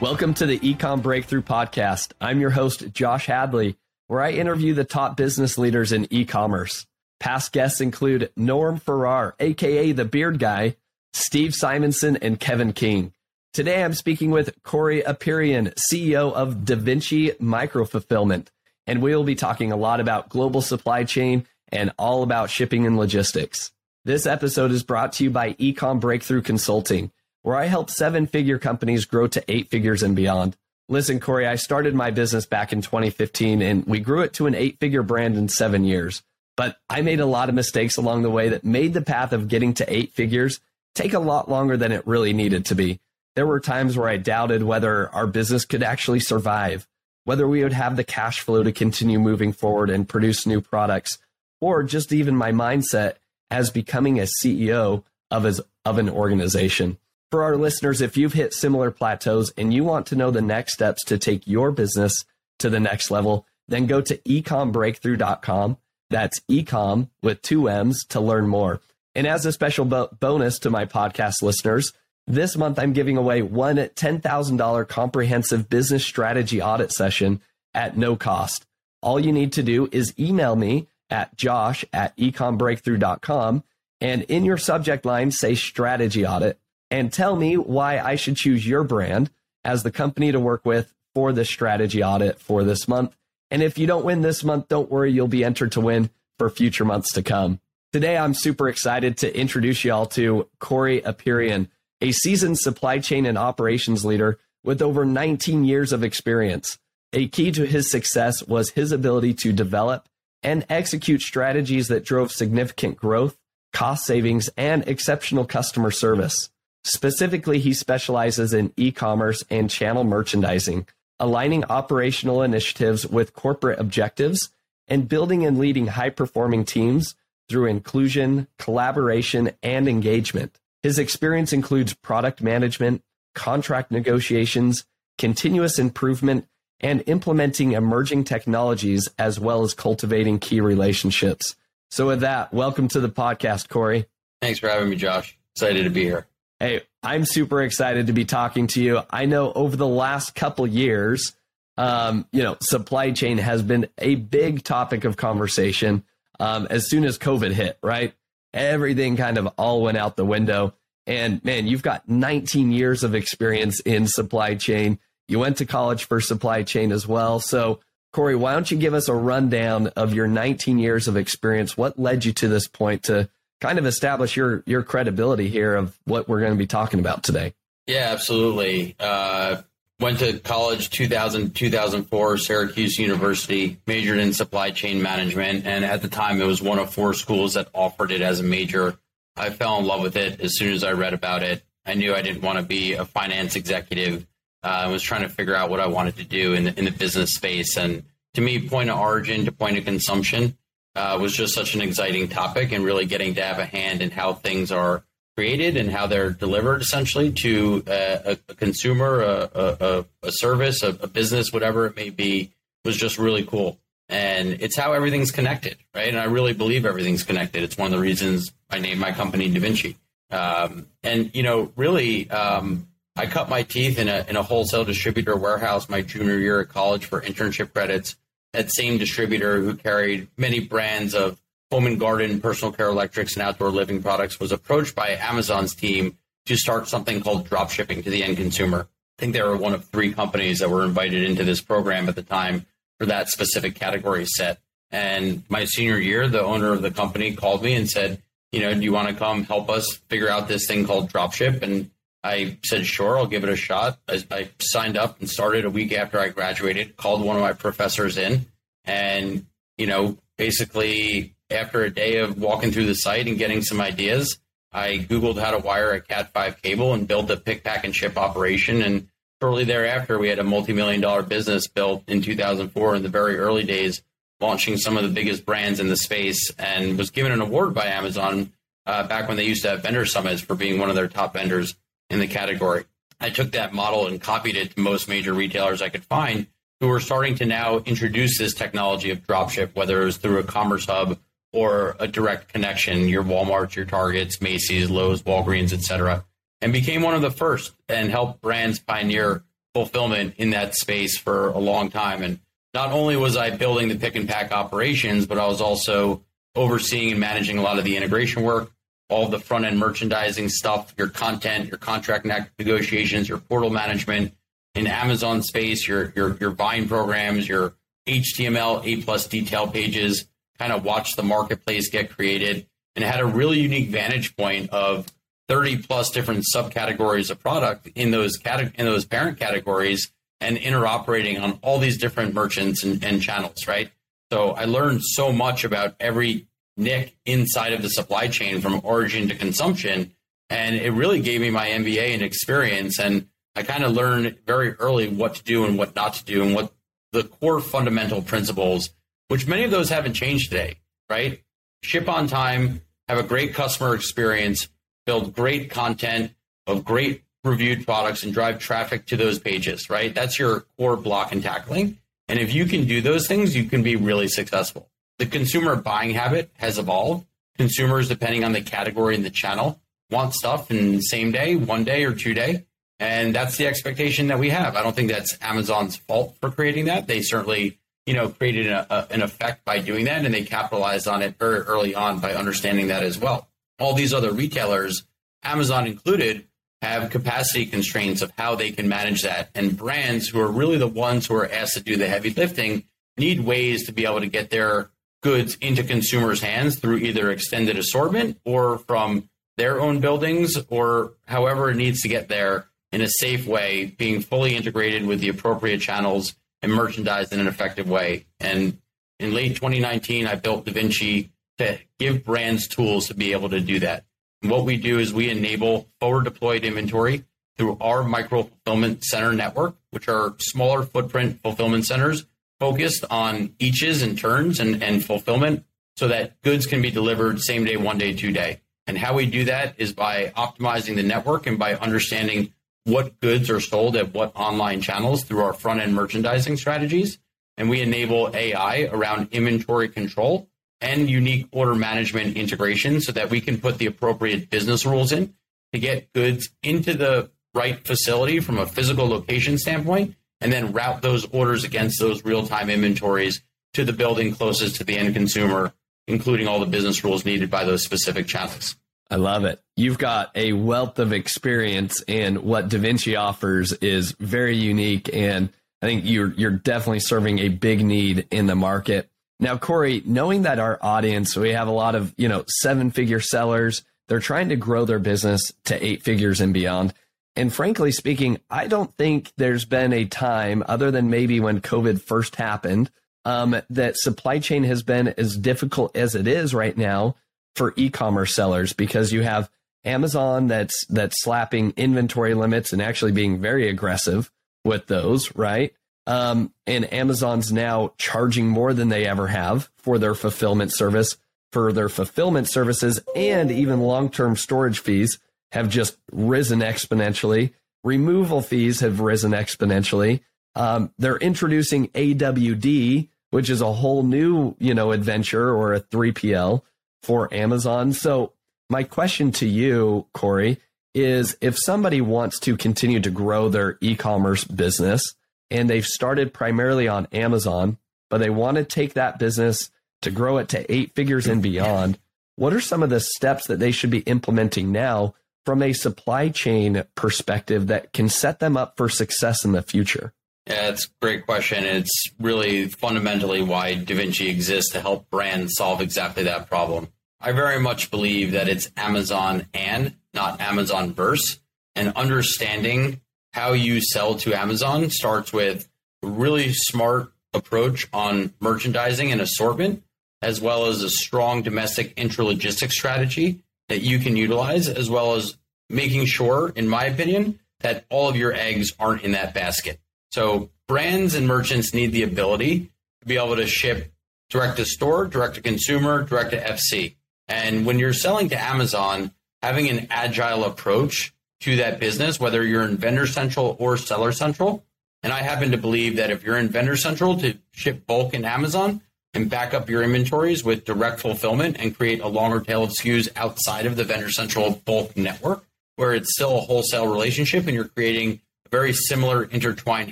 Welcome 0.00 0.34
to 0.34 0.46
the 0.46 0.58
Ecom 0.58 1.00
Breakthrough 1.00 1.42
Podcast. 1.42 2.14
I'm 2.20 2.40
your 2.40 2.50
host, 2.50 2.92
Josh 2.92 3.26
Hadley, 3.26 3.76
where 4.08 4.22
I 4.22 4.32
interview 4.32 4.74
the 4.74 4.82
top 4.82 5.16
business 5.16 5.56
leaders 5.56 5.92
in 5.92 6.12
e 6.12 6.24
commerce. 6.24 6.84
Past 7.20 7.52
guests 7.52 7.80
include 7.80 8.32
Norm 8.36 8.78
Farrar, 8.80 9.36
aka 9.38 9.92
the 9.92 10.04
Beard 10.04 10.40
Guy 10.40 10.74
Steve 11.12 11.54
Simonson, 11.54 12.16
and 12.16 12.40
Kevin 12.40 12.72
King. 12.72 13.12
Today 13.58 13.82
I'm 13.82 13.92
speaking 13.92 14.30
with 14.30 14.54
Corey 14.62 15.02
Apirian, 15.02 15.74
CEO 15.74 16.32
of 16.32 16.58
DaVinci 16.58 17.40
Micro 17.40 17.84
Fulfillment, 17.84 18.52
and 18.86 19.02
we 19.02 19.12
will 19.12 19.24
be 19.24 19.34
talking 19.34 19.72
a 19.72 19.76
lot 19.76 19.98
about 19.98 20.28
global 20.28 20.62
supply 20.62 21.02
chain 21.02 21.44
and 21.72 21.92
all 21.98 22.22
about 22.22 22.50
shipping 22.50 22.86
and 22.86 22.96
logistics. 22.96 23.72
This 24.04 24.26
episode 24.26 24.70
is 24.70 24.84
brought 24.84 25.14
to 25.14 25.24
you 25.24 25.30
by 25.30 25.54
Ecom 25.54 25.98
Breakthrough 25.98 26.42
Consulting, 26.42 27.10
where 27.42 27.56
I 27.56 27.64
help 27.64 27.90
seven 27.90 28.28
figure 28.28 28.60
companies 28.60 29.06
grow 29.06 29.26
to 29.26 29.42
eight 29.48 29.70
figures 29.70 30.04
and 30.04 30.14
beyond. 30.14 30.56
Listen, 30.88 31.18
Corey, 31.18 31.48
I 31.48 31.56
started 31.56 31.96
my 31.96 32.12
business 32.12 32.46
back 32.46 32.72
in 32.72 32.80
2015 32.80 33.60
and 33.60 33.84
we 33.86 33.98
grew 33.98 34.20
it 34.20 34.34
to 34.34 34.46
an 34.46 34.54
eight 34.54 34.78
figure 34.78 35.02
brand 35.02 35.36
in 35.36 35.48
seven 35.48 35.82
years. 35.82 36.22
But 36.56 36.76
I 36.88 37.02
made 37.02 37.18
a 37.18 37.26
lot 37.26 37.48
of 37.48 37.56
mistakes 37.56 37.96
along 37.96 38.22
the 38.22 38.30
way 38.30 38.50
that 38.50 38.62
made 38.62 38.94
the 38.94 39.02
path 39.02 39.32
of 39.32 39.48
getting 39.48 39.74
to 39.74 39.92
eight 39.92 40.12
figures 40.12 40.60
take 40.94 41.12
a 41.12 41.18
lot 41.18 41.50
longer 41.50 41.76
than 41.76 41.90
it 41.90 42.06
really 42.06 42.32
needed 42.32 42.64
to 42.66 42.76
be. 42.76 43.00
There 43.38 43.46
were 43.46 43.60
times 43.60 43.96
where 43.96 44.08
I 44.08 44.16
doubted 44.16 44.64
whether 44.64 45.08
our 45.10 45.28
business 45.28 45.64
could 45.64 45.84
actually 45.84 46.18
survive, 46.18 46.88
whether 47.22 47.46
we 47.46 47.62
would 47.62 47.72
have 47.72 47.94
the 47.94 48.02
cash 48.02 48.40
flow 48.40 48.64
to 48.64 48.72
continue 48.72 49.20
moving 49.20 49.52
forward 49.52 49.90
and 49.90 50.08
produce 50.08 50.44
new 50.44 50.60
products, 50.60 51.18
or 51.60 51.84
just 51.84 52.12
even 52.12 52.34
my 52.34 52.50
mindset 52.50 53.18
as 53.48 53.70
becoming 53.70 54.18
a 54.18 54.26
CEO 54.42 55.04
of, 55.30 55.60
of 55.84 55.98
an 55.98 56.08
organization. 56.10 56.98
For 57.30 57.44
our 57.44 57.56
listeners, 57.56 58.00
if 58.00 58.16
you've 58.16 58.32
hit 58.32 58.54
similar 58.54 58.90
plateaus 58.90 59.52
and 59.56 59.72
you 59.72 59.84
want 59.84 60.06
to 60.06 60.16
know 60.16 60.32
the 60.32 60.42
next 60.42 60.72
steps 60.72 61.04
to 61.04 61.16
take 61.16 61.46
your 61.46 61.70
business 61.70 62.24
to 62.58 62.68
the 62.68 62.80
next 62.80 63.08
level, 63.08 63.46
then 63.68 63.86
go 63.86 64.00
to 64.00 64.16
ecombreakthrough.com. 64.16 65.78
That's 66.10 66.40
ecom 66.50 67.10
with 67.22 67.42
two 67.42 67.68
M's 67.68 68.04
to 68.06 68.18
learn 68.18 68.48
more. 68.48 68.80
And 69.14 69.28
as 69.28 69.46
a 69.46 69.52
special 69.52 69.84
bo- 69.84 70.08
bonus 70.18 70.58
to 70.58 70.70
my 70.70 70.86
podcast 70.86 71.40
listeners, 71.40 71.92
this 72.28 72.56
month 72.56 72.78
I'm 72.78 72.92
giving 72.92 73.16
away 73.16 73.42
one 73.42 73.76
$10,000 73.76 74.88
comprehensive 74.88 75.68
business 75.68 76.04
strategy 76.04 76.62
audit 76.62 76.92
session 76.92 77.40
at 77.74 77.96
no 77.96 78.16
cost. 78.16 78.66
All 79.02 79.18
you 79.18 79.32
need 79.32 79.52
to 79.54 79.62
do 79.62 79.88
is 79.92 80.14
email 80.18 80.56
me 80.56 80.88
at 81.10 81.36
josh 81.36 81.84
at 81.92 82.16
ecombreakthrough.com 82.16 83.64
and 84.00 84.22
in 84.22 84.44
your 84.44 84.58
subject 84.58 85.04
line 85.04 85.30
say 85.30 85.54
strategy 85.54 86.26
audit 86.26 86.58
and 86.90 87.12
tell 87.12 87.36
me 87.36 87.56
why 87.56 87.98
I 87.98 88.16
should 88.16 88.36
choose 88.36 88.66
your 88.66 88.84
brand 88.84 89.30
as 89.64 89.82
the 89.82 89.90
company 89.90 90.32
to 90.32 90.40
work 90.40 90.64
with 90.64 90.92
for 91.14 91.32
the 91.32 91.44
strategy 91.44 92.02
audit 92.02 92.40
for 92.40 92.64
this 92.64 92.86
month. 92.86 93.16
And 93.50 93.62
if 93.62 93.78
you 93.78 93.86
don't 93.86 94.04
win 94.04 94.20
this 94.20 94.44
month, 94.44 94.68
don't 94.68 94.90
worry, 94.90 95.10
you'll 95.10 95.28
be 95.28 95.44
entered 95.44 95.72
to 95.72 95.80
win 95.80 96.10
for 96.38 96.50
future 96.50 96.84
months 96.84 97.12
to 97.14 97.22
come. 97.22 97.60
Today, 97.92 98.18
I'm 98.18 98.34
super 98.34 98.68
excited 98.68 99.16
to 99.18 99.36
introduce 99.38 99.84
y'all 99.84 100.06
to 100.06 100.46
Corey 100.60 101.00
Apirian, 101.00 101.68
a 102.00 102.12
seasoned 102.12 102.58
supply 102.58 102.98
chain 102.98 103.26
and 103.26 103.38
operations 103.38 104.04
leader 104.04 104.38
with 104.62 104.82
over 104.82 105.04
19 105.04 105.64
years 105.64 105.92
of 105.92 106.04
experience. 106.04 106.78
A 107.12 107.28
key 107.28 107.50
to 107.52 107.66
his 107.66 107.90
success 107.90 108.42
was 108.42 108.70
his 108.70 108.92
ability 108.92 109.34
to 109.34 109.52
develop 109.52 110.08
and 110.42 110.64
execute 110.68 111.22
strategies 111.22 111.88
that 111.88 112.04
drove 112.04 112.30
significant 112.30 112.96
growth, 112.96 113.36
cost 113.72 114.04
savings, 114.04 114.50
and 114.56 114.86
exceptional 114.86 115.44
customer 115.44 115.90
service. 115.90 116.50
Specifically, 116.84 117.58
he 117.58 117.72
specializes 117.72 118.52
in 118.54 118.72
e 118.76 118.92
commerce 118.92 119.42
and 119.50 119.68
channel 119.68 120.04
merchandising, 120.04 120.86
aligning 121.18 121.64
operational 121.64 122.42
initiatives 122.42 123.06
with 123.06 123.34
corporate 123.34 123.80
objectives, 123.80 124.50
and 124.86 125.08
building 125.08 125.44
and 125.44 125.58
leading 125.58 125.88
high 125.88 126.10
performing 126.10 126.64
teams 126.64 127.14
through 127.48 127.66
inclusion, 127.66 128.46
collaboration, 128.58 129.50
and 129.62 129.88
engagement. 129.88 130.58
His 130.82 130.98
experience 130.98 131.52
includes 131.52 131.92
product 131.92 132.40
management, 132.40 133.02
contract 133.34 133.90
negotiations, 133.90 134.84
continuous 135.16 135.78
improvement, 135.78 136.46
and 136.80 137.02
implementing 137.06 137.72
emerging 137.72 138.22
technologies, 138.24 139.08
as 139.18 139.40
well 139.40 139.62
as 139.62 139.74
cultivating 139.74 140.38
key 140.38 140.60
relationships. 140.60 141.56
So, 141.90 142.06
with 142.06 142.20
that, 142.20 142.52
welcome 142.52 142.86
to 142.88 143.00
the 143.00 143.08
podcast, 143.08 143.68
Corey. 143.68 144.06
Thanks 144.40 144.60
for 144.60 144.68
having 144.68 144.88
me, 144.88 144.94
Josh. 144.94 145.36
Excited 145.56 145.82
to 145.82 145.90
be 145.90 146.04
here. 146.04 146.28
Hey, 146.60 146.82
I'm 147.02 147.24
super 147.24 147.60
excited 147.62 148.06
to 148.06 148.12
be 148.12 148.24
talking 148.24 148.68
to 148.68 148.82
you. 148.82 149.00
I 149.10 149.24
know 149.26 149.52
over 149.52 149.76
the 149.76 149.86
last 149.86 150.36
couple 150.36 150.66
years, 150.66 151.34
um, 151.76 152.26
you 152.30 152.44
know, 152.44 152.56
supply 152.60 153.10
chain 153.10 153.38
has 153.38 153.62
been 153.62 153.88
a 153.98 154.14
big 154.14 154.62
topic 154.62 155.04
of 155.04 155.16
conversation 155.16 156.04
um, 156.38 156.68
as 156.70 156.88
soon 156.88 157.04
as 157.04 157.18
COVID 157.18 157.52
hit, 157.52 157.78
right? 157.82 158.14
Everything 158.54 159.16
kind 159.16 159.38
of 159.38 159.46
all 159.58 159.82
went 159.82 159.98
out 159.98 160.16
the 160.16 160.24
window. 160.24 160.74
And 161.06 161.42
man, 161.44 161.66
you've 161.66 161.82
got 161.82 162.08
19 162.08 162.70
years 162.72 163.02
of 163.02 163.14
experience 163.14 163.80
in 163.80 164.06
supply 164.06 164.54
chain. 164.54 164.98
You 165.26 165.38
went 165.38 165.58
to 165.58 165.66
college 165.66 166.04
for 166.04 166.20
supply 166.20 166.62
chain 166.62 166.92
as 166.92 167.06
well. 167.06 167.40
So, 167.40 167.80
Corey, 168.12 168.36
why 168.36 168.52
don't 168.52 168.70
you 168.70 168.78
give 168.78 168.94
us 168.94 169.08
a 169.08 169.14
rundown 169.14 169.88
of 169.88 170.14
your 170.14 170.26
19 170.26 170.78
years 170.78 171.08
of 171.08 171.16
experience? 171.16 171.76
What 171.76 171.98
led 171.98 172.24
you 172.24 172.32
to 172.34 172.48
this 172.48 172.68
point 172.68 173.04
to 173.04 173.28
kind 173.60 173.78
of 173.78 173.86
establish 173.86 174.36
your 174.36 174.62
your 174.66 174.82
credibility 174.82 175.48
here 175.48 175.74
of 175.74 175.98
what 176.04 176.28
we're 176.28 176.40
going 176.40 176.52
to 176.52 176.58
be 176.58 176.66
talking 176.66 177.00
about 177.00 177.22
today? 177.22 177.54
Yeah, 177.86 178.10
absolutely. 178.12 178.96
Uh, 179.00 179.62
Went 180.00 180.20
to 180.20 180.38
college 180.38 180.90
2000, 180.90 181.56
2004, 181.56 182.38
Syracuse 182.38 183.00
University, 183.00 183.80
majored 183.84 184.20
in 184.20 184.32
supply 184.32 184.70
chain 184.70 185.02
management. 185.02 185.66
And 185.66 185.84
at 185.84 186.02
the 186.02 186.08
time, 186.08 186.40
it 186.40 186.46
was 186.46 186.62
one 186.62 186.78
of 186.78 186.94
four 186.94 187.14
schools 187.14 187.54
that 187.54 187.68
offered 187.74 188.12
it 188.12 188.20
as 188.20 188.38
a 188.38 188.44
major. 188.44 188.96
I 189.36 189.50
fell 189.50 189.76
in 189.80 189.86
love 189.86 190.02
with 190.02 190.16
it 190.16 190.40
as 190.40 190.56
soon 190.56 190.72
as 190.72 190.84
I 190.84 190.92
read 190.92 191.14
about 191.14 191.42
it. 191.42 191.64
I 191.84 191.94
knew 191.94 192.14
I 192.14 192.22
didn't 192.22 192.42
want 192.42 192.60
to 192.60 192.64
be 192.64 192.92
a 192.92 193.04
finance 193.04 193.56
executive. 193.56 194.24
Uh, 194.62 194.84
I 194.84 194.86
was 194.86 195.02
trying 195.02 195.22
to 195.22 195.28
figure 195.28 195.56
out 195.56 195.68
what 195.68 195.80
I 195.80 195.88
wanted 195.88 196.16
to 196.18 196.24
do 196.24 196.54
in 196.54 196.64
the, 196.64 196.78
in 196.78 196.84
the 196.84 196.92
business 196.92 197.34
space. 197.34 197.76
And 197.76 198.04
to 198.34 198.40
me, 198.40 198.68
point 198.68 198.90
of 198.90 199.00
origin 199.00 199.46
to 199.46 199.52
point 199.52 199.78
of 199.78 199.84
consumption 199.84 200.56
uh, 200.94 201.18
was 201.20 201.34
just 201.34 201.54
such 201.54 201.74
an 201.74 201.80
exciting 201.80 202.28
topic 202.28 202.70
and 202.70 202.84
really 202.84 203.04
getting 203.04 203.34
to 203.34 203.42
have 203.42 203.58
a 203.58 203.64
hand 203.64 204.00
in 204.00 204.12
how 204.12 204.34
things 204.34 204.70
are 204.70 205.02
created 205.38 205.76
and 205.76 205.88
how 205.88 206.04
they're 206.04 206.30
delivered 206.30 206.82
essentially 206.82 207.30
to 207.30 207.80
a, 207.86 208.36
a 208.48 208.54
consumer, 208.54 209.20
a, 209.20 209.48
a, 209.54 210.04
a 210.24 210.32
service, 210.32 210.82
a, 210.82 211.06
business, 211.06 211.52
whatever 211.52 211.86
it 211.86 211.94
may 211.94 212.10
be, 212.10 212.50
was 212.84 212.96
just 212.96 213.18
really 213.18 213.44
cool. 213.44 213.78
And 214.08 214.60
it's 214.60 214.76
how 214.76 214.94
everything's 214.94 215.30
connected, 215.30 215.76
right? 215.94 216.08
And 216.08 216.18
I 216.18 216.24
really 216.24 216.54
believe 216.54 216.84
everything's 216.84 217.22
connected. 217.22 217.62
It's 217.62 217.78
one 217.78 217.86
of 217.86 217.92
the 217.92 218.00
reasons 218.00 218.52
I 218.68 218.80
named 218.80 218.98
my 218.98 219.12
company 219.12 219.48
DaVinci. 219.48 219.94
Um, 220.32 220.88
and 221.04 221.30
you 221.32 221.44
know, 221.44 221.70
really, 221.76 222.28
um, 222.30 222.88
I 223.14 223.26
cut 223.26 223.48
my 223.48 223.62
teeth 223.62 223.96
in 223.96 224.08
a 224.08 224.26
in 224.28 224.34
a 224.34 224.42
wholesale 224.42 224.84
distributor 224.84 225.36
warehouse 225.36 225.88
my 225.88 226.02
junior 226.02 226.38
year 226.38 226.60
at 226.62 226.68
college 226.68 227.04
for 227.04 227.20
internship 227.20 227.72
credits. 227.72 228.16
That 228.54 228.72
same 228.72 228.98
distributor 228.98 229.60
who 229.60 229.76
carried 229.76 230.26
many 230.36 230.58
brands 230.58 231.14
of 231.14 231.40
home 231.70 231.86
and 231.86 232.00
garden, 232.00 232.40
personal 232.40 232.72
care 232.72 232.88
electrics, 232.88 233.34
and 233.34 233.42
outdoor 233.42 233.70
living 233.70 234.02
products 234.02 234.40
was 234.40 234.52
approached 234.52 234.94
by 234.94 235.10
Amazon's 235.10 235.74
team 235.74 236.16
to 236.46 236.56
start 236.56 236.88
something 236.88 237.20
called 237.20 237.48
drop 237.48 237.70
shipping 237.70 238.02
to 238.02 238.10
the 238.10 238.24
end 238.24 238.36
consumer. 238.36 238.88
I 239.18 239.20
think 239.20 239.34
they 239.34 239.42
were 239.42 239.56
one 239.56 239.74
of 239.74 239.84
three 239.86 240.12
companies 240.12 240.60
that 240.60 240.70
were 240.70 240.84
invited 240.84 241.24
into 241.24 241.44
this 241.44 241.60
program 241.60 242.08
at 242.08 242.14
the 242.14 242.22
time 242.22 242.66
for 242.98 243.06
that 243.06 243.28
specific 243.28 243.74
category 243.74 244.24
set. 244.26 244.60
And 244.90 245.42
my 245.48 245.64
senior 245.64 245.98
year, 245.98 246.28
the 246.28 246.42
owner 246.42 246.72
of 246.72 246.82
the 246.82 246.90
company 246.90 247.34
called 247.34 247.62
me 247.62 247.74
and 247.74 247.88
said, 247.88 248.22
you 248.52 248.60
know, 248.60 248.72
do 248.72 248.80
you 248.80 248.92
want 248.92 249.08
to 249.08 249.14
come 249.14 249.44
help 249.44 249.68
us 249.68 249.96
figure 250.08 250.30
out 250.30 250.48
this 250.48 250.66
thing 250.66 250.86
called 250.86 251.12
dropship? 251.12 251.62
And 251.62 251.90
I 252.24 252.56
said, 252.64 252.86
sure, 252.86 253.18
I'll 253.18 253.26
give 253.26 253.44
it 253.44 253.50
a 253.50 253.56
shot. 253.56 253.98
I, 254.08 254.24
I, 254.30 254.48
signed 254.60 254.96
up 254.96 255.20
and 255.20 255.28
started 255.28 255.64
a 255.64 255.70
week 255.70 255.92
after 255.92 256.18
I 256.18 256.30
graduated, 256.30 256.96
called 256.96 257.22
one 257.22 257.36
of 257.36 257.42
my 257.42 257.52
professors 257.52 258.16
in, 258.16 258.46
and, 258.84 259.46
you 259.76 259.86
know, 259.86 260.16
basically 260.36 261.34
after 261.50 261.82
a 261.82 261.90
day 261.90 262.18
of 262.18 262.38
walking 262.38 262.70
through 262.70 262.86
the 262.86 262.94
site 262.94 263.26
and 263.26 263.38
getting 263.38 263.62
some 263.62 263.80
ideas, 263.80 264.38
I 264.72 264.98
Googled 264.98 265.38
how 265.38 265.50
to 265.50 265.58
wire 265.58 265.92
a 265.92 266.00
Cat 266.00 266.32
5 266.32 266.62
cable 266.62 266.94
and 266.94 267.08
build 267.08 267.28
the 267.28 267.36
pick, 267.36 267.64
pack, 267.64 267.84
and 267.84 267.94
ship 267.94 268.18
operation. 268.18 268.82
And 268.82 269.08
shortly 269.40 269.64
thereafter, 269.64 270.18
we 270.18 270.28
had 270.28 270.38
a 270.38 270.44
multi 270.44 270.72
million 270.72 271.00
dollar 271.00 271.22
business 271.22 271.66
built 271.66 272.04
in 272.06 272.20
2004 272.20 272.96
in 272.96 273.02
the 273.02 273.08
very 273.08 273.38
early 273.38 273.64
days, 273.64 274.02
launching 274.40 274.76
some 274.76 274.96
of 274.96 275.02
the 275.02 275.08
biggest 275.08 275.46
brands 275.46 275.80
in 275.80 275.88
the 275.88 275.96
space 275.96 276.50
and 276.58 276.98
was 276.98 277.10
given 277.10 277.32
an 277.32 277.40
award 277.40 277.72
by 277.74 277.86
Amazon 277.86 278.52
uh, 278.86 279.06
back 279.06 279.28
when 279.28 279.36
they 279.36 279.44
used 279.44 279.62
to 279.62 279.70
have 279.70 279.82
vendor 279.82 280.04
summits 280.04 280.40
for 280.40 280.54
being 280.54 280.78
one 280.78 280.90
of 280.90 280.96
their 280.96 281.08
top 281.08 281.32
vendors 281.32 281.74
in 282.10 282.20
the 282.20 282.26
category. 282.26 282.84
I 283.20 283.30
took 283.30 283.52
that 283.52 283.72
model 283.72 284.06
and 284.06 284.20
copied 284.20 284.56
it 284.56 284.76
to 284.76 284.80
most 284.80 285.08
major 285.08 285.34
retailers 285.34 285.82
I 285.82 285.88
could 285.88 286.04
find 286.04 286.46
who 286.80 286.90
are 286.90 287.00
starting 287.00 287.34
to 287.36 287.46
now 287.46 287.78
introduce 287.78 288.38
this 288.38 288.54
technology 288.54 289.10
of 289.10 289.26
dropship, 289.26 289.74
whether 289.74 290.00
it 290.00 290.04
was 290.04 290.16
through 290.18 290.38
a 290.38 290.44
commerce 290.44 290.86
hub 290.86 291.18
or 291.52 291.96
a 291.98 292.06
direct 292.06 292.52
connection, 292.52 293.08
your 293.08 293.24
Walmart, 293.24 293.74
your 293.74 293.84
Targets, 293.84 294.40
Macy's, 294.40 294.90
Lowe's, 294.90 295.22
Walgreens, 295.22 295.72
etc., 295.72 296.24
and 296.60 296.72
became 296.72 297.02
one 297.02 297.14
of 297.14 297.22
the 297.22 297.30
first 297.30 297.72
and 297.88 298.10
helped 298.10 298.40
brands 298.40 298.80
pioneer 298.80 299.44
fulfillment 299.74 300.34
in 300.38 300.50
that 300.50 300.74
space 300.74 301.16
for 301.16 301.48
a 301.48 301.58
long 301.58 301.90
time. 301.90 302.22
And 302.22 302.40
not 302.74 302.90
only 302.90 303.16
was 303.16 303.36
I 303.36 303.50
building 303.50 303.88
the 303.88 303.96
pick 303.96 304.16
and 304.16 304.28
pack 304.28 304.52
operations, 304.52 305.26
but 305.26 305.38
I 305.38 305.46
was 305.46 305.60
also 305.60 306.24
overseeing 306.56 307.12
and 307.12 307.20
managing 307.20 307.58
a 307.58 307.62
lot 307.62 307.78
of 307.78 307.84
the 307.84 307.96
integration 307.96 308.42
work, 308.42 308.72
all 309.08 309.28
the 309.28 309.38
front 309.38 309.64
end 309.64 309.78
merchandising 309.78 310.48
stuff, 310.48 310.92
your 310.98 311.08
content, 311.08 311.68
your 311.68 311.78
contract 311.78 312.26
negotiations, 312.58 313.28
your 313.28 313.38
portal 313.38 313.70
management 313.70 314.34
in 314.74 314.86
Amazon 314.86 315.42
space, 315.42 315.86
your 315.86 316.12
your 316.14 316.36
your 316.38 316.50
buying 316.50 316.88
programs, 316.88 317.48
your 317.48 317.74
HTML 318.06 318.84
A 318.84 319.02
plus 319.02 319.26
detail 319.26 319.68
pages, 319.68 320.26
kind 320.58 320.72
of 320.72 320.84
watched 320.84 321.16
the 321.16 321.22
marketplace 321.22 321.90
get 321.90 322.10
created, 322.10 322.66
and 322.96 323.04
had 323.04 323.20
a 323.20 323.26
really 323.26 323.60
unique 323.60 323.90
vantage 323.90 324.36
point 324.36 324.70
of 324.70 325.06
30 325.48 325.78
plus 325.78 326.10
different 326.10 326.44
subcategories 326.54 327.30
of 327.30 327.40
product 327.40 327.88
in 327.94 328.10
those 328.10 328.36
cate- 328.36 328.72
in 328.74 328.86
those 328.86 329.04
parent 329.04 329.38
categories 329.38 330.12
and 330.40 330.56
interoperating 330.56 331.40
on 331.40 331.58
all 331.62 331.78
these 331.78 331.98
different 331.98 332.34
merchants 332.34 332.84
and, 332.84 333.02
and 333.04 333.22
channels, 333.22 333.66
right? 333.66 333.90
So 334.30 334.50
I 334.50 334.66
learned 334.66 335.02
so 335.02 335.32
much 335.32 335.64
about 335.64 335.94
every 335.98 336.46
nick 336.76 337.16
inside 337.24 337.72
of 337.72 337.82
the 337.82 337.88
supply 337.88 338.28
chain 338.28 338.60
from 338.60 338.80
origin 338.84 339.28
to 339.28 339.34
consumption. 339.34 340.14
And 340.50 340.76
it 340.76 340.90
really 340.92 341.20
gave 341.20 341.40
me 341.40 341.50
my 341.50 341.68
MBA 341.68 342.14
and 342.14 342.22
experience. 342.22 343.00
And 343.00 343.28
I 343.56 343.62
kind 343.62 343.84
of 343.84 343.92
learned 343.92 344.38
very 344.46 344.74
early 344.74 345.08
what 345.08 345.34
to 345.36 345.42
do 345.42 345.64
and 345.64 345.76
what 345.76 345.96
not 345.96 346.14
to 346.14 346.24
do 346.24 346.42
and 346.42 346.54
what 346.54 346.72
the 347.12 347.24
core 347.24 347.60
fundamental 347.60 348.22
principles, 348.22 348.90
which 349.28 349.46
many 349.46 349.64
of 349.64 349.70
those 349.70 349.88
haven't 349.88 350.14
changed 350.14 350.50
today, 350.50 350.78
right? 351.08 351.42
Ship 351.82 352.08
on 352.08 352.26
time, 352.26 352.82
have 353.08 353.18
a 353.18 353.22
great 353.22 353.54
customer 353.54 353.94
experience, 353.94 354.68
build 355.06 355.34
great 355.34 355.70
content 355.70 356.32
of 356.66 356.84
great 356.84 357.22
reviewed 357.44 357.86
products 357.86 358.22
and 358.22 358.34
drive 358.34 358.58
traffic 358.58 359.06
to 359.06 359.16
those 359.16 359.38
pages, 359.38 359.88
right? 359.88 360.14
That's 360.14 360.38
your 360.38 360.66
core 360.76 360.96
block 360.96 361.32
and 361.32 361.42
tackling. 361.42 361.98
And 362.28 362.38
if 362.38 362.52
you 362.52 362.66
can 362.66 362.84
do 362.84 363.00
those 363.00 363.26
things, 363.26 363.56
you 363.56 363.64
can 363.64 363.82
be 363.82 363.96
really 363.96 364.28
successful. 364.28 364.90
The 365.18 365.26
consumer 365.26 365.76
buying 365.76 366.10
habit 366.10 366.50
has 366.58 366.78
evolved. 366.78 367.26
Consumers, 367.56 368.08
depending 368.08 368.44
on 368.44 368.52
the 368.52 368.60
category 368.60 369.14
and 369.14 369.24
the 369.24 369.30
channel, 369.30 369.80
want 370.10 370.34
stuff 370.34 370.70
in 370.70 371.02
same 371.02 371.32
day, 371.32 371.56
one 371.56 371.84
day, 371.84 372.04
or 372.04 372.12
two 372.12 372.34
day. 372.34 372.64
And 373.00 373.34
that's 373.34 373.56
the 373.56 373.66
expectation 373.66 374.28
that 374.28 374.38
we 374.38 374.50
have. 374.50 374.76
I 374.76 374.82
don't 374.82 374.94
think 374.94 375.10
that's 375.10 375.38
Amazon's 375.40 375.96
fault 375.96 376.36
for 376.40 376.50
creating 376.50 376.84
that. 376.86 377.06
They 377.06 377.22
certainly, 377.22 377.78
you 378.08 378.14
know, 378.14 378.30
created 378.30 378.68
a, 378.68 378.86
a, 378.90 379.12
an 379.12 379.20
effect 379.20 379.66
by 379.66 379.80
doing 379.80 380.06
that, 380.06 380.24
and 380.24 380.32
they 380.32 380.42
capitalized 380.42 381.06
on 381.06 381.20
it 381.20 381.38
very 381.38 381.60
early 381.60 381.94
on 381.94 382.20
by 382.20 382.32
understanding 382.32 382.86
that 382.86 383.02
as 383.02 383.18
well. 383.18 383.50
All 383.78 383.92
these 383.92 384.14
other 384.14 384.32
retailers, 384.32 385.02
Amazon 385.42 385.86
included, 385.86 386.46
have 386.80 387.10
capacity 387.10 387.66
constraints 387.66 388.22
of 388.22 388.32
how 388.38 388.54
they 388.54 388.70
can 388.70 388.88
manage 388.88 389.24
that. 389.24 389.50
And 389.54 389.76
brands 389.76 390.26
who 390.26 390.40
are 390.40 390.50
really 390.50 390.78
the 390.78 390.88
ones 390.88 391.26
who 391.26 391.34
are 391.34 391.52
asked 391.52 391.74
to 391.74 391.82
do 391.82 391.96
the 391.96 392.08
heavy 392.08 392.30
lifting 392.30 392.84
need 393.18 393.40
ways 393.40 393.84
to 393.84 393.92
be 393.92 394.06
able 394.06 394.20
to 394.20 394.26
get 394.26 394.48
their 394.48 394.88
goods 395.22 395.58
into 395.60 395.84
consumers' 395.84 396.40
hands 396.40 396.78
through 396.78 396.96
either 396.96 397.30
extended 397.30 397.76
assortment 397.76 398.40
or 398.46 398.78
from 398.78 399.28
their 399.58 399.82
own 399.82 400.00
buildings 400.00 400.56
or 400.70 401.12
however 401.26 401.70
it 401.70 401.76
needs 401.76 402.00
to 402.00 402.08
get 402.08 402.28
there 402.28 402.68
in 402.90 403.02
a 403.02 403.08
safe 403.18 403.46
way, 403.46 403.84
being 403.84 404.22
fully 404.22 404.56
integrated 404.56 405.04
with 405.04 405.20
the 405.20 405.28
appropriate 405.28 405.82
channels 405.82 406.34
and 406.62 406.72
merchandise 406.72 407.32
in 407.32 407.40
an 407.40 407.46
effective 407.46 407.88
way. 407.88 408.26
And 408.40 408.78
in 409.18 409.34
late 409.34 409.56
2019, 409.56 410.26
I 410.26 410.34
built 410.34 410.66
DaVinci 410.66 411.30
to 411.58 411.78
give 411.98 412.24
brands 412.24 412.68
tools 412.68 413.08
to 413.08 413.14
be 413.14 413.32
able 413.32 413.48
to 413.50 413.60
do 413.60 413.80
that. 413.80 414.04
What 414.42 414.64
we 414.64 414.76
do 414.76 414.98
is 414.98 415.12
we 415.12 415.30
enable 415.30 415.88
forward 416.00 416.24
deployed 416.24 416.64
inventory 416.64 417.24
through 417.56 417.76
our 417.80 418.04
micro 418.04 418.44
fulfillment 418.44 419.04
center 419.04 419.32
network, 419.32 419.76
which 419.90 420.08
are 420.08 420.36
smaller 420.38 420.84
footprint 420.84 421.42
fulfillment 421.42 421.86
centers 421.86 422.24
focused 422.60 423.04
on 423.10 423.54
eaches 423.58 424.02
and 424.02 424.18
turns 424.18 424.60
and, 424.60 424.82
and 424.82 425.04
fulfillment 425.04 425.64
so 425.96 426.08
that 426.08 426.40
goods 426.42 426.66
can 426.66 426.80
be 426.80 426.90
delivered 426.90 427.40
same 427.40 427.64
day, 427.64 427.76
one 427.76 427.98
day, 427.98 428.12
two 428.12 428.32
day. 428.32 428.60
And 428.86 428.96
how 428.96 429.14
we 429.14 429.26
do 429.26 429.44
that 429.44 429.74
is 429.78 429.92
by 429.92 430.32
optimizing 430.36 430.96
the 430.96 431.02
network 431.02 431.46
and 431.46 431.58
by 431.58 431.74
understanding 431.74 432.54
what 432.84 433.20
goods 433.20 433.50
are 433.50 433.60
sold 433.60 433.96
at 433.96 434.14
what 434.14 434.32
online 434.34 434.80
channels 434.80 435.24
through 435.24 435.42
our 435.42 435.52
front 435.52 435.80
end 435.80 435.94
merchandising 435.94 436.56
strategies. 436.56 437.18
And 437.56 437.68
we 437.68 437.80
enable 437.80 438.30
AI 438.34 438.88
around 438.92 439.28
inventory 439.32 439.88
control 439.88 440.48
and 440.80 441.10
unique 441.10 441.48
order 441.50 441.74
management 441.74 442.36
integration 442.36 443.00
so 443.00 443.12
that 443.12 443.30
we 443.30 443.40
can 443.40 443.60
put 443.60 443.78
the 443.78 443.86
appropriate 443.86 444.48
business 444.48 444.86
rules 444.86 445.12
in 445.12 445.34
to 445.72 445.78
get 445.78 446.12
goods 446.12 446.50
into 446.62 446.94
the 446.94 447.30
right 447.54 447.84
facility 447.84 448.40
from 448.40 448.58
a 448.58 448.66
physical 448.66 449.08
location 449.08 449.58
standpoint 449.58 450.14
and 450.40 450.52
then 450.52 450.72
route 450.72 451.02
those 451.02 451.24
orders 451.26 451.64
against 451.64 452.00
those 452.00 452.24
real 452.24 452.46
time 452.46 452.70
inventories 452.70 453.42
to 453.74 453.84
the 453.84 453.92
building 453.92 454.34
closest 454.34 454.76
to 454.76 454.84
the 454.84 454.96
end 454.96 455.14
consumer, 455.14 455.72
including 456.06 456.46
all 456.46 456.60
the 456.60 456.66
business 456.66 457.02
rules 457.04 457.24
needed 457.24 457.50
by 457.50 457.64
those 457.64 457.84
specific 457.84 458.26
channels. 458.26 458.76
I 459.10 459.16
love 459.16 459.44
it. 459.44 459.60
You've 459.76 459.98
got 459.98 460.30
a 460.34 460.52
wealth 460.52 460.98
of 460.98 461.12
experience, 461.12 462.02
and 462.06 462.38
what 462.38 462.68
DaVinci 462.68 463.18
offers 463.18 463.72
is 463.74 464.12
very 464.12 464.56
unique. 464.56 465.08
And 465.14 465.50
I 465.80 465.86
think 465.86 466.04
you're 466.04 466.32
you're 466.32 466.50
definitely 466.50 467.00
serving 467.00 467.38
a 467.38 467.48
big 467.48 467.84
need 467.84 468.26
in 468.30 468.46
the 468.46 468.54
market. 468.54 469.08
Now, 469.40 469.56
Corey, 469.56 470.02
knowing 470.04 470.42
that 470.42 470.58
our 470.58 470.78
audience, 470.82 471.36
we 471.36 471.50
have 471.50 471.68
a 471.68 471.72
lot 471.72 471.94
of, 471.94 472.12
you 472.16 472.28
know, 472.28 472.44
seven 472.48 472.90
figure 472.90 473.20
sellers, 473.20 473.84
they're 474.08 474.18
trying 474.18 474.48
to 474.48 474.56
grow 474.56 474.84
their 474.84 474.98
business 474.98 475.52
to 475.66 475.84
eight 475.84 476.02
figures 476.02 476.40
and 476.40 476.52
beyond. 476.52 476.92
And 477.36 477.54
frankly 477.54 477.92
speaking, 477.92 478.40
I 478.50 478.66
don't 478.66 478.92
think 478.96 479.32
there's 479.36 479.64
been 479.64 479.92
a 479.92 480.06
time 480.06 480.64
other 480.66 480.90
than 480.90 481.08
maybe 481.08 481.38
when 481.38 481.60
COVID 481.60 482.02
first 482.02 482.34
happened, 482.34 482.90
um, 483.24 483.60
that 483.70 483.96
supply 483.96 484.40
chain 484.40 484.64
has 484.64 484.82
been 484.82 485.08
as 485.16 485.36
difficult 485.36 485.96
as 485.96 486.16
it 486.16 486.26
is 486.26 486.52
right 486.52 486.76
now 486.76 487.14
for 487.58 487.74
e-commerce 487.76 488.34
sellers 488.34 488.72
because 488.72 489.12
you 489.12 489.22
have 489.22 489.50
Amazon 489.84 490.48
that's 490.48 490.86
that's 490.86 491.22
slapping 491.22 491.72
inventory 491.76 492.34
limits 492.34 492.72
and 492.72 492.80
actually 492.80 493.12
being 493.12 493.40
very 493.40 493.68
aggressive 493.68 494.30
with 494.64 494.86
those, 494.86 495.34
right? 495.36 495.74
Um, 496.06 496.54
and 496.66 496.90
Amazon's 496.92 497.52
now 497.52 497.92
charging 497.98 498.48
more 498.48 498.72
than 498.72 498.88
they 498.88 499.06
ever 499.06 499.26
have 499.26 499.68
for 499.76 499.98
their 499.98 500.14
fulfillment 500.14 500.72
service, 500.72 501.18
for 501.52 501.72
their 501.72 501.88
fulfillment 501.88 502.48
services, 502.48 503.02
and 503.14 503.50
even 503.50 503.80
long 503.80 504.08
term 504.08 504.36
storage 504.36 504.78
fees 504.78 505.18
have 505.52 505.68
just 505.68 505.98
risen 506.12 506.60
exponentially. 506.60 507.52
Removal 507.84 508.40
fees 508.40 508.80
have 508.80 509.00
risen 509.00 509.32
exponentially. 509.32 510.20
Um, 510.54 510.92
they're 510.98 511.16
introducing 511.18 511.88
AWD, 511.88 513.08
which 513.30 513.50
is 513.50 513.60
a 513.60 513.72
whole 513.72 514.02
new, 514.02 514.56
you 514.58 514.74
know, 514.74 514.92
adventure 514.92 515.50
or 515.50 515.74
a 515.74 515.80
3PL 515.80 516.62
for 517.02 517.32
Amazon. 517.32 517.92
So 517.92 518.32
my 518.70 518.82
question 518.82 519.32
to 519.32 519.46
you, 519.46 520.06
Corey, 520.12 520.58
is 520.94 521.36
if 521.40 521.56
somebody 521.56 522.00
wants 522.00 522.38
to 522.40 522.56
continue 522.56 523.00
to 523.00 523.10
grow 523.10 523.48
their 523.48 523.78
e-commerce 523.80 524.44
business, 524.44 525.14
and 525.50 525.68
they've 525.68 525.86
started 525.86 526.34
primarily 526.34 526.88
on 526.88 527.06
Amazon, 527.12 527.78
but 528.10 528.18
they 528.18 528.30
want 528.30 528.56
to 528.56 528.64
take 528.64 528.94
that 528.94 529.18
business 529.18 529.70
to 530.02 530.10
grow 530.10 530.38
it 530.38 530.48
to 530.48 530.72
eight 530.72 530.94
figures 530.94 531.26
and 531.26 531.42
beyond. 531.42 531.98
What 532.36 532.52
are 532.52 532.60
some 532.60 532.82
of 532.82 532.90
the 532.90 533.00
steps 533.00 533.46
that 533.48 533.58
they 533.58 533.72
should 533.72 533.90
be 533.90 534.00
implementing 534.00 534.70
now 534.70 535.14
from 535.44 535.62
a 535.62 535.72
supply 535.72 536.28
chain 536.28 536.84
perspective 536.94 537.66
that 537.68 537.92
can 537.92 538.08
set 538.08 538.38
them 538.38 538.56
up 538.56 538.76
for 538.76 538.88
success 538.88 539.44
in 539.44 539.52
the 539.52 539.62
future? 539.62 540.12
Yeah, 540.48 540.70
it's 540.70 540.86
a 540.86 540.88
great 541.02 541.26
question. 541.26 541.64
It's 541.64 542.10
really 542.18 542.68
fundamentally 542.68 543.42
why 543.42 543.74
DaVinci 543.74 544.30
exists 544.30 544.72
to 544.72 544.80
help 544.80 545.10
brands 545.10 545.52
solve 545.56 545.82
exactly 545.82 546.22
that 546.22 546.48
problem. 546.48 546.88
I 547.20 547.32
very 547.32 547.60
much 547.60 547.90
believe 547.90 548.32
that 548.32 548.48
it's 548.48 548.70
Amazon 548.74 549.46
and 549.52 549.96
not 550.14 550.40
Amazon 550.40 550.94
verse 550.94 551.38
and 551.76 551.92
understanding 551.96 553.02
how 553.34 553.52
you 553.52 553.82
sell 553.82 554.14
to 554.16 554.32
Amazon 554.32 554.88
starts 554.88 555.34
with 555.34 555.68
a 556.02 556.06
really 556.06 556.54
smart 556.54 557.12
approach 557.34 557.86
on 557.92 558.32
merchandising 558.40 559.12
and 559.12 559.20
assortment, 559.20 559.82
as 560.22 560.40
well 560.40 560.64
as 560.64 560.82
a 560.82 560.88
strong 560.88 561.42
domestic 561.42 561.94
intralogistics 561.96 562.74
strategy 562.74 563.40
that 563.68 563.82
you 563.82 563.98
can 563.98 564.16
utilize, 564.16 564.66
as 564.66 564.88
well 564.88 565.14
as 565.14 565.36
making 565.68 566.06
sure, 566.06 566.54
in 566.56 566.66
my 566.66 566.84
opinion, 566.84 567.38
that 567.60 567.84
all 567.90 568.08
of 568.08 568.16
your 568.16 568.32
eggs 568.32 568.72
aren't 568.80 569.02
in 569.02 569.12
that 569.12 569.34
basket. 569.34 569.78
So 570.10 570.50
brands 570.66 571.14
and 571.14 571.26
merchants 571.26 571.74
need 571.74 571.92
the 571.92 572.02
ability 572.02 572.70
to 573.00 573.06
be 573.06 573.16
able 573.16 573.36
to 573.36 573.46
ship 573.46 573.92
direct 574.30 574.56
to 574.58 574.64
store, 574.64 575.06
direct 575.06 575.36
to 575.36 575.40
consumer, 575.40 576.02
direct 576.02 576.30
to 576.30 576.40
FC. 576.40 576.96
And 577.26 577.66
when 577.66 577.78
you're 577.78 577.92
selling 577.92 578.28
to 578.30 578.40
Amazon, 578.40 579.12
having 579.42 579.68
an 579.68 579.86
agile 579.90 580.44
approach 580.44 581.12
to 581.40 581.56
that 581.56 581.78
business, 581.78 582.18
whether 582.18 582.44
you're 582.44 582.62
in 582.62 582.76
Vendor 582.76 583.06
Central 583.06 583.56
or 583.58 583.76
Seller 583.76 584.12
Central, 584.12 584.64
and 585.02 585.12
I 585.12 585.22
happen 585.22 585.52
to 585.52 585.58
believe 585.58 585.96
that 585.96 586.10
if 586.10 586.24
you're 586.24 586.38
in 586.38 586.48
Vendor 586.48 586.76
Central 586.76 587.16
to 587.18 587.38
ship 587.52 587.86
bulk 587.86 588.14
in 588.14 588.24
Amazon 588.24 588.82
and 589.14 589.30
back 589.30 589.54
up 589.54 589.70
your 589.70 589.82
inventories 589.82 590.44
with 590.44 590.64
direct 590.64 591.00
fulfillment 591.00 591.56
and 591.58 591.76
create 591.76 592.00
a 592.00 592.08
longer 592.08 592.40
tail 592.40 592.64
of 592.64 592.70
SKUs 592.70 593.08
outside 593.14 593.66
of 593.66 593.76
the 593.76 593.84
Vendor 593.84 594.10
Central 594.10 594.60
bulk 594.64 594.96
network, 594.96 595.44
where 595.76 595.94
it's 595.94 596.12
still 596.12 596.38
a 596.38 596.40
wholesale 596.40 596.88
relationship 596.88 597.46
and 597.46 597.54
you're 597.54 597.64
creating 597.64 598.20
a 598.48 598.56
very 598.56 598.72
similar 598.72 599.24
intertwined 599.24 599.90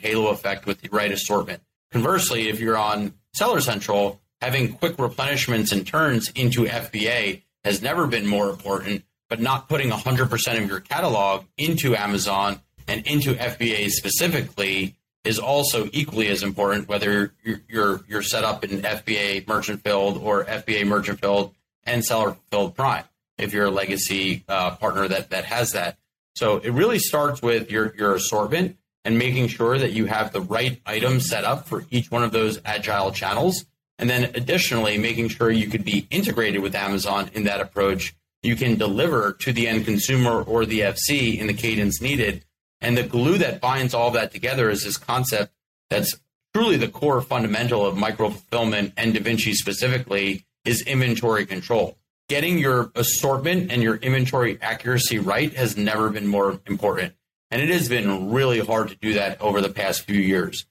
halo 0.00 0.28
effect 0.28 0.66
with 0.66 0.80
the 0.80 0.88
right 0.90 1.12
assortment. 1.12 1.62
Conversely, 1.90 2.48
if 2.48 2.60
you're 2.60 2.76
on 2.76 3.14
Seller 3.34 3.60
Central, 3.60 4.20
having 4.40 4.72
quick 4.72 4.96
replenishments 4.96 5.72
and 5.72 5.86
turns 5.86 6.30
into 6.30 6.64
FBA 6.64 7.42
has 7.64 7.82
never 7.82 8.06
been 8.06 8.26
more 8.26 8.50
important, 8.50 9.04
but 9.28 9.40
not 9.40 9.68
putting 9.68 9.90
100% 9.90 10.62
of 10.62 10.68
your 10.68 10.80
catalog 10.80 11.44
into 11.56 11.96
Amazon 11.96 12.60
and 12.88 13.06
into 13.06 13.34
FBA 13.34 13.90
specifically 13.90 14.94
is 15.24 15.38
also 15.38 15.88
equally 15.92 16.28
as 16.28 16.42
important, 16.42 16.88
whether 16.88 17.32
you're, 17.42 17.60
you're, 17.68 18.00
you're 18.08 18.22
set 18.22 18.44
up 18.44 18.64
in 18.64 18.82
FBA 18.82 19.46
merchant 19.48 19.82
filled 19.82 20.18
or 20.18 20.44
FBA 20.44 20.86
merchant 20.86 21.20
filled 21.20 21.52
and 21.84 22.04
seller 22.04 22.36
filled 22.50 22.74
prime 22.76 23.04
if 23.38 23.52
you're 23.52 23.66
a 23.66 23.70
legacy 23.70 24.44
uh, 24.48 24.76
partner 24.76 25.08
that 25.08 25.30
that 25.30 25.44
has 25.44 25.72
that. 25.72 25.98
So 26.36 26.58
it 26.58 26.70
really 26.70 26.98
starts 26.98 27.40
with 27.40 27.70
your 27.70 27.94
your 27.96 28.14
assortment 28.14 28.76
and 29.04 29.18
making 29.18 29.48
sure 29.48 29.78
that 29.78 29.92
you 29.92 30.06
have 30.06 30.32
the 30.32 30.40
right 30.40 30.80
items 30.84 31.28
set 31.28 31.44
up 31.44 31.66
for 31.66 31.86
each 31.90 32.10
one 32.10 32.22
of 32.22 32.32
those 32.32 32.60
agile 32.64 33.10
channels. 33.10 33.64
And 33.98 34.10
then 34.10 34.24
additionally, 34.34 34.98
making 34.98 35.28
sure 35.28 35.50
you 35.50 35.68
could 35.68 35.84
be 35.84 36.06
integrated 36.10 36.60
with 36.60 36.74
Amazon 36.74 37.30
in 37.32 37.44
that 37.44 37.60
approach. 37.60 38.14
You 38.42 38.54
can 38.54 38.76
deliver 38.76 39.32
to 39.32 39.52
the 39.52 39.66
end 39.66 39.86
consumer 39.86 40.42
or 40.42 40.66
the 40.66 40.80
FC 40.80 41.38
in 41.38 41.46
the 41.46 41.54
cadence 41.54 42.02
needed. 42.02 42.44
And 42.82 42.96
the 42.96 43.02
glue 43.02 43.38
that 43.38 43.62
binds 43.62 43.94
all 43.94 44.10
that 44.10 44.32
together 44.32 44.68
is 44.68 44.84
this 44.84 44.98
concept 44.98 45.54
that's 45.88 46.14
truly 46.54 46.76
the 46.76 46.88
core 46.88 47.22
fundamental 47.22 47.86
of 47.86 47.96
micro 47.96 48.28
fulfillment 48.28 48.92
and 48.98 49.14
DaVinci 49.14 49.54
specifically 49.54 50.44
is 50.66 50.82
inventory 50.82 51.46
control 51.46 51.96
getting 52.28 52.58
your 52.58 52.90
assortment 52.94 53.70
and 53.70 53.82
your 53.82 53.96
inventory 53.96 54.58
accuracy 54.60 55.18
right 55.18 55.52
has 55.54 55.76
never 55.76 56.10
been 56.10 56.26
more 56.26 56.60
important. 56.66 57.14
And 57.50 57.62
it 57.62 57.68
has 57.68 57.88
been 57.88 58.32
really 58.32 58.58
hard 58.58 58.88
to 58.88 58.96
do 58.96 59.14
that 59.14 59.40
over 59.40 59.60
the 59.60 59.68
past 59.68 60.02
few 60.02 60.20
years. 60.20 60.66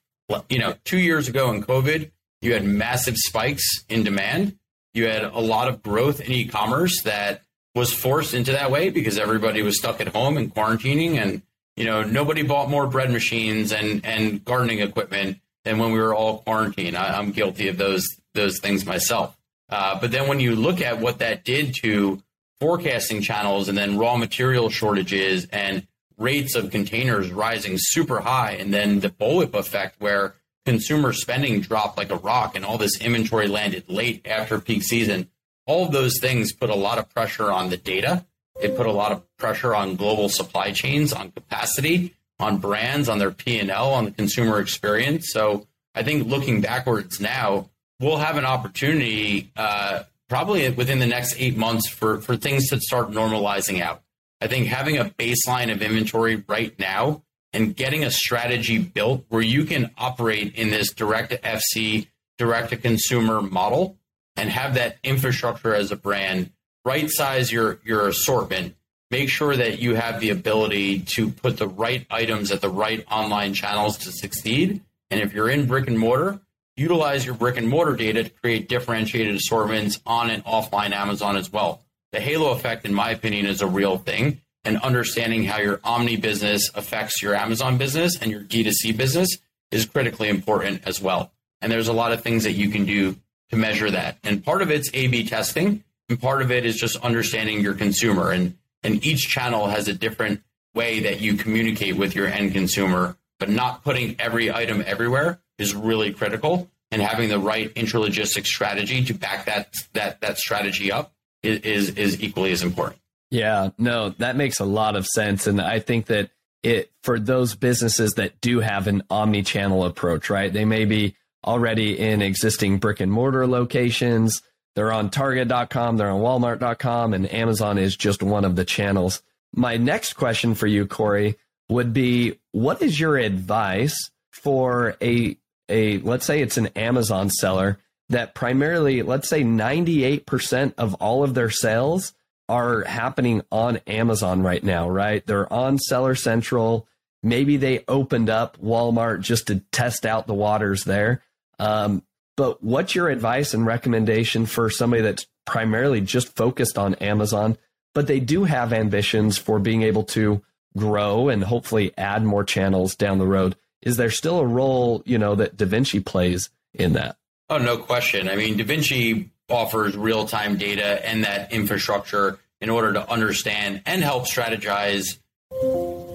You 0.49 0.59
know, 0.59 0.75
two 0.83 0.97
years 0.97 1.27
ago 1.27 1.51
in 1.51 1.63
COVID, 1.63 2.11
you 2.41 2.53
had 2.53 2.63
massive 2.63 3.15
spikes 3.17 3.85
in 3.87 4.03
demand. 4.03 4.57
You 4.93 5.07
had 5.07 5.23
a 5.23 5.39
lot 5.39 5.67
of 5.67 5.81
growth 5.81 6.19
in 6.19 6.31
e 6.31 6.45
commerce 6.47 7.01
that 7.03 7.41
was 7.73 7.93
forced 7.93 8.33
into 8.33 8.51
that 8.51 8.71
way 8.71 8.89
because 8.89 9.17
everybody 9.17 9.61
was 9.61 9.77
stuck 9.77 10.01
at 10.01 10.09
home 10.09 10.37
and 10.37 10.53
quarantining. 10.53 11.17
And, 11.21 11.41
you 11.75 11.85
know, 11.85 12.03
nobody 12.03 12.41
bought 12.41 12.69
more 12.69 12.87
bread 12.87 13.11
machines 13.11 13.71
and, 13.71 14.05
and 14.05 14.43
gardening 14.43 14.79
equipment 14.79 15.39
than 15.63 15.77
when 15.77 15.91
we 15.91 15.99
were 15.99 16.15
all 16.15 16.39
quarantined. 16.39 16.95
I, 16.95 17.17
I'm 17.17 17.31
guilty 17.31 17.67
of 17.67 17.77
those, 17.77 18.07
those 18.33 18.59
things 18.59 18.85
myself. 18.85 19.37
Uh, 19.69 19.99
but 19.99 20.11
then 20.11 20.27
when 20.27 20.39
you 20.39 20.55
look 20.55 20.81
at 20.81 20.99
what 20.99 21.19
that 21.19 21.43
did 21.43 21.75
to 21.81 22.21
forecasting 22.59 23.21
channels 23.21 23.67
and 23.67 23.77
then 23.77 23.97
raw 23.97 24.15
material 24.15 24.69
shortages 24.69 25.45
and 25.51 25.87
rates 26.17 26.55
of 26.55 26.71
containers 26.71 27.31
rising 27.31 27.75
super 27.77 28.21
high, 28.21 28.51
and 28.51 28.73
then 28.73 28.99
the 28.99 29.09
bullwhip 29.09 29.53
effect 29.53 29.99
where 29.99 30.35
consumer 30.65 31.13
spending 31.13 31.61
dropped 31.61 31.97
like 31.97 32.09
a 32.09 32.15
rock 32.15 32.55
and 32.55 32.65
all 32.65 32.77
this 32.77 32.99
inventory 32.99 33.47
landed 33.47 33.89
late 33.89 34.25
after 34.25 34.59
peak 34.59 34.83
season, 34.83 35.29
all 35.67 35.85
of 35.85 35.91
those 35.91 36.19
things 36.19 36.53
put 36.53 36.69
a 36.69 36.75
lot 36.75 36.97
of 36.97 37.09
pressure 37.09 37.51
on 37.51 37.69
the 37.69 37.77
data. 37.77 38.25
It 38.61 38.77
put 38.77 38.85
a 38.85 38.91
lot 38.91 39.11
of 39.11 39.23
pressure 39.37 39.75
on 39.75 39.95
global 39.95 40.29
supply 40.29 40.71
chains, 40.71 41.11
on 41.11 41.31
capacity, 41.31 42.15
on 42.39 42.57
brands, 42.57 43.09
on 43.09 43.19
their 43.19 43.31
P&L, 43.31 43.93
on 43.93 44.05
the 44.05 44.11
consumer 44.11 44.59
experience. 44.59 45.27
So 45.29 45.67
I 45.93 46.03
think 46.03 46.27
looking 46.27 46.61
backwards 46.61 47.19
now, 47.19 47.69
we'll 47.99 48.17
have 48.17 48.37
an 48.37 48.45
opportunity 48.45 49.51
uh, 49.55 50.03
probably 50.29 50.69
within 50.69 50.99
the 50.99 51.05
next 51.05 51.35
eight 51.37 51.57
months 51.57 51.87
for, 51.87 52.19
for 52.21 52.35
things 52.35 52.69
to 52.69 52.79
start 52.79 53.11
normalizing 53.11 53.81
out. 53.81 54.01
I 54.41 54.47
think 54.47 54.67
having 54.67 54.97
a 54.97 55.05
baseline 55.05 55.71
of 55.71 55.81
inventory 55.81 56.43
right 56.47 56.77
now 56.77 57.23
and 57.53 57.75
getting 57.75 58.03
a 58.03 58.11
strategy 58.11 58.77
built 58.77 59.25
where 59.29 59.41
you 59.41 59.63
can 59.63 59.91
operate 59.97 60.55
in 60.55 60.71
this 60.71 60.91
direct 60.93 61.31
to 61.31 61.37
FC, 61.37 62.07
direct 62.37 62.71
to 62.71 62.77
consumer 62.77 63.41
model 63.41 63.97
and 64.35 64.49
have 64.49 64.73
that 64.73 64.97
infrastructure 65.03 65.73
as 65.73 65.91
a 65.91 65.95
brand, 65.95 66.51
right 66.83 67.09
size 67.09 67.51
your, 67.51 67.79
your 67.85 68.07
assortment, 68.09 68.75
make 69.09 69.29
sure 69.29 69.55
that 69.55 69.79
you 69.79 69.95
have 69.95 70.19
the 70.19 70.31
ability 70.31 70.99
to 70.99 71.29
put 71.29 71.57
the 71.57 71.67
right 71.67 72.05
items 72.11 72.51
at 72.51 72.59
the 72.59 72.69
right 72.69 73.05
online 73.09 73.53
channels 73.53 73.97
to 73.99 74.11
succeed. 74.11 74.81
And 75.09 75.21
if 75.21 75.33
you're 75.33 75.49
in 75.49 75.65
brick 75.65 75.87
and 75.87 75.97
mortar, 75.97 76.41
utilize 76.77 77.25
your 77.25 77.35
brick 77.35 77.57
and 77.57 77.67
mortar 77.67 77.95
data 77.95 78.23
to 78.23 78.29
create 78.29 78.67
differentiated 78.67 79.35
assortments 79.35 79.99
on 80.05 80.29
and 80.29 80.43
offline 80.45 80.91
Amazon 80.91 81.37
as 81.37 81.51
well. 81.51 81.81
The 82.11 82.19
halo 82.19 82.51
effect, 82.51 82.85
in 82.85 82.93
my 82.93 83.11
opinion, 83.11 83.45
is 83.45 83.61
a 83.61 83.67
real 83.67 83.97
thing. 83.97 84.41
And 84.63 84.77
understanding 84.77 85.43
how 85.43 85.59
your 85.59 85.79
omni 85.83 86.15
business 86.15 86.71
affects 86.73 87.21
your 87.21 87.35
Amazon 87.35 87.77
business 87.77 88.17
and 88.19 88.31
your 88.31 88.41
D2C 88.41 88.97
business 88.97 89.37
is 89.71 89.85
critically 89.85 90.27
important 90.27 90.81
as 90.85 90.99
well. 90.99 91.31
And 91.61 91.71
there's 91.71 91.87
a 91.87 91.93
lot 91.93 92.11
of 92.11 92.21
things 92.21 92.43
that 92.45 92.53
you 92.53 92.69
can 92.69 92.85
do 92.85 93.15
to 93.51 93.55
measure 93.55 93.91
that. 93.91 94.17
And 94.23 94.43
part 94.43 94.63
of 94.63 94.71
it's 94.71 94.89
A 94.93 95.07
B 95.07 95.23
testing, 95.27 95.83
and 96.09 96.19
part 96.19 96.41
of 96.41 96.51
it 96.51 96.65
is 96.65 96.77
just 96.77 96.97
understanding 96.97 97.61
your 97.61 97.75
consumer. 97.75 98.31
And, 98.31 98.57
and 98.81 99.05
each 99.05 99.29
channel 99.29 99.67
has 99.67 99.87
a 99.87 99.93
different 99.93 100.41
way 100.73 100.99
that 101.01 101.21
you 101.21 101.35
communicate 101.35 101.95
with 101.95 102.15
your 102.15 102.27
end 102.27 102.53
consumer, 102.53 103.17
but 103.39 103.49
not 103.49 103.83
putting 103.83 104.15
every 104.19 104.51
item 104.51 104.83
everywhere 104.85 105.39
is 105.57 105.73
really 105.73 106.13
critical, 106.13 106.69
and 106.91 107.01
having 107.01 107.29
the 107.29 107.39
right 107.39 107.73
intralogistics 107.75 108.47
strategy 108.47 109.03
to 109.05 109.13
back 109.13 109.45
that 109.45 109.73
that 109.93 110.21
that 110.21 110.37
strategy 110.37 110.91
up 110.91 111.13
is 111.43 111.89
is 111.91 112.21
equally 112.21 112.51
as 112.51 112.63
important. 112.63 113.01
Yeah, 113.31 113.69
no, 113.77 114.09
that 114.09 114.35
makes 114.35 114.59
a 114.59 114.65
lot 114.65 114.95
of 114.95 115.05
sense, 115.05 115.47
and 115.47 115.59
I 115.59 115.79
think 115.79 116.07
that 116.07 116.29
it 116.63 116.91
for 117.03 117.19
those 117.19 117.55
businesses 117.55 118.13
that 118.13 118.41
do 118.41 118.59
have 118.59 118.87
an 118.87 119.03
omni-channel 119.09 119.85
approach, 119.85 120.29
right? 120.29 120.51
They 120.51 120.65
may 120.65 120.85
be 120.85 121.15
already 121.45 121.99
in 121.99 122.21
existing 122.21 122.79
brick 122.79 122.99
and 122.99 123.11
mortar 123.11 123.45
locations. 123.45 124.41
They're 124.75 124.91
on 124.91 125.09
Target.com, 125.09 125.97
they're 125.97 126.09
on 126.09 126.21
Walmart.com, 126.21 127.13
and 127.13 127.31
Amazon 127.31 127.77
is 127.77 127.95
just 127.95 128.21
one 128.21 128.43
of 128.43 128.55
the 128.55 128.65
channels. 128.65 129.21
My 129.53 129.77
next 129.77 130.13
question 130.13 130.53
for 130.53 130.67
you, 130.67 130.85
Corey, 130.85 131.37
would 131.69 131.93
be 131.93 132.39
what 132.51 132.81
is 132.81 132.99
your 132.99 133.17
advice 133.17 133.95
for 134.31 134.97
a 135.01 135.37
a 135.69 135.99
let's 135.99 136.25
say 136.25 136.41
it's 136.41 136.57
an 136.57 136.67
Amazon 136.67 137.29
seller 137.29 137.79
that 138.09 138.35
primarily 138.35 139.01
let's 139.01 139.27
say 139.27 139.43
98% 139.43 140.73
of 140.77 140.93
all 140.95 141.23
of 141.23 141.33
their 141.33 141.49
sales 141.49 142.13
are 142.47 142.83
happening 142.83 143.41
on 143.51 143.77
Amazon 143.87 144.43
right 144.43 144.63
now, 144.63 144.87
right? 144.89 145.25
They're 145.25 145.51
on 145.51 145.79
Seller 145.79 146.15
Central. 146.15 146.87
Maybe 147.23 147.57
they 147.57 147.83
opened 147.87 148.29
up 148.29 148.57
Walmart 148.61 149.21
just 149.21 149.47
to 149.47 149.61
test 149.71 150.05
out 150.05 150.27
the 150.27 150.35
waters 150.35 150.83
there. 150.83 151.23
Um, 151.57 152.03
but 152.37 152.61
what's 152.61 152.93
your 152.93 153.09
advice 153.09 153.53
and 153.53 153.65
recommendation 153.65 154.45
for 154.45 154.69
somebody 154.69 155.01
that's 155.01 155.25
primarily 155.45 156.01
just 156.01 156.35
focused 156.35 156.77
on 156.77 156.95
Amazon, 156.95 157.57
but 157.93 158.07
they 158.07 158.19
do 158.19 158.43
have 158.43 158.73
ambitions 158.73 159.37
for 159.37 159.57
being 159.57 159.81
able 159.83 160.03
to 160.03 160.43
grow 160.77 161.29
and 161.29 161.43
hopefully 161.43 161.93
add 161.97 162.23
more 162.23 162.43
channels 162.43 162.95
down 162.95 163.17
the 163.17 163.25
road? 163.25 163.55
Is 163.85 163.97
there 163.97 164.09
still 164.09 164.39
a 164.39 164.45
role 164.45 165.01
you 165.05 165.17
know 165.17 165.35
that 165.35 165.55
DaVinci 165.55 166.03
plays 166.03 166.49
in 166.73 166.93
that? 166.93 167.15
Oh, 167.49 167.59
no 167.59 167.77
question. 167.77 168.27
I 168.27 168.35
mean, 168.35 168.57
DaVinci 168.57 169.29
offers 169.49 169.95
real 169.95 170.25
time 170.25 170.57
data 170.57 171.07
and 171.07 171.23
that 171.23 171.53
infrastructure 171.53 172.39
in 172.59 172.69
order 172.69 172.93
to 172.93 173.09
understand 173.09 173.83
and 173.85 174.03
help 174.03 174.25
strategize 174.25 175.19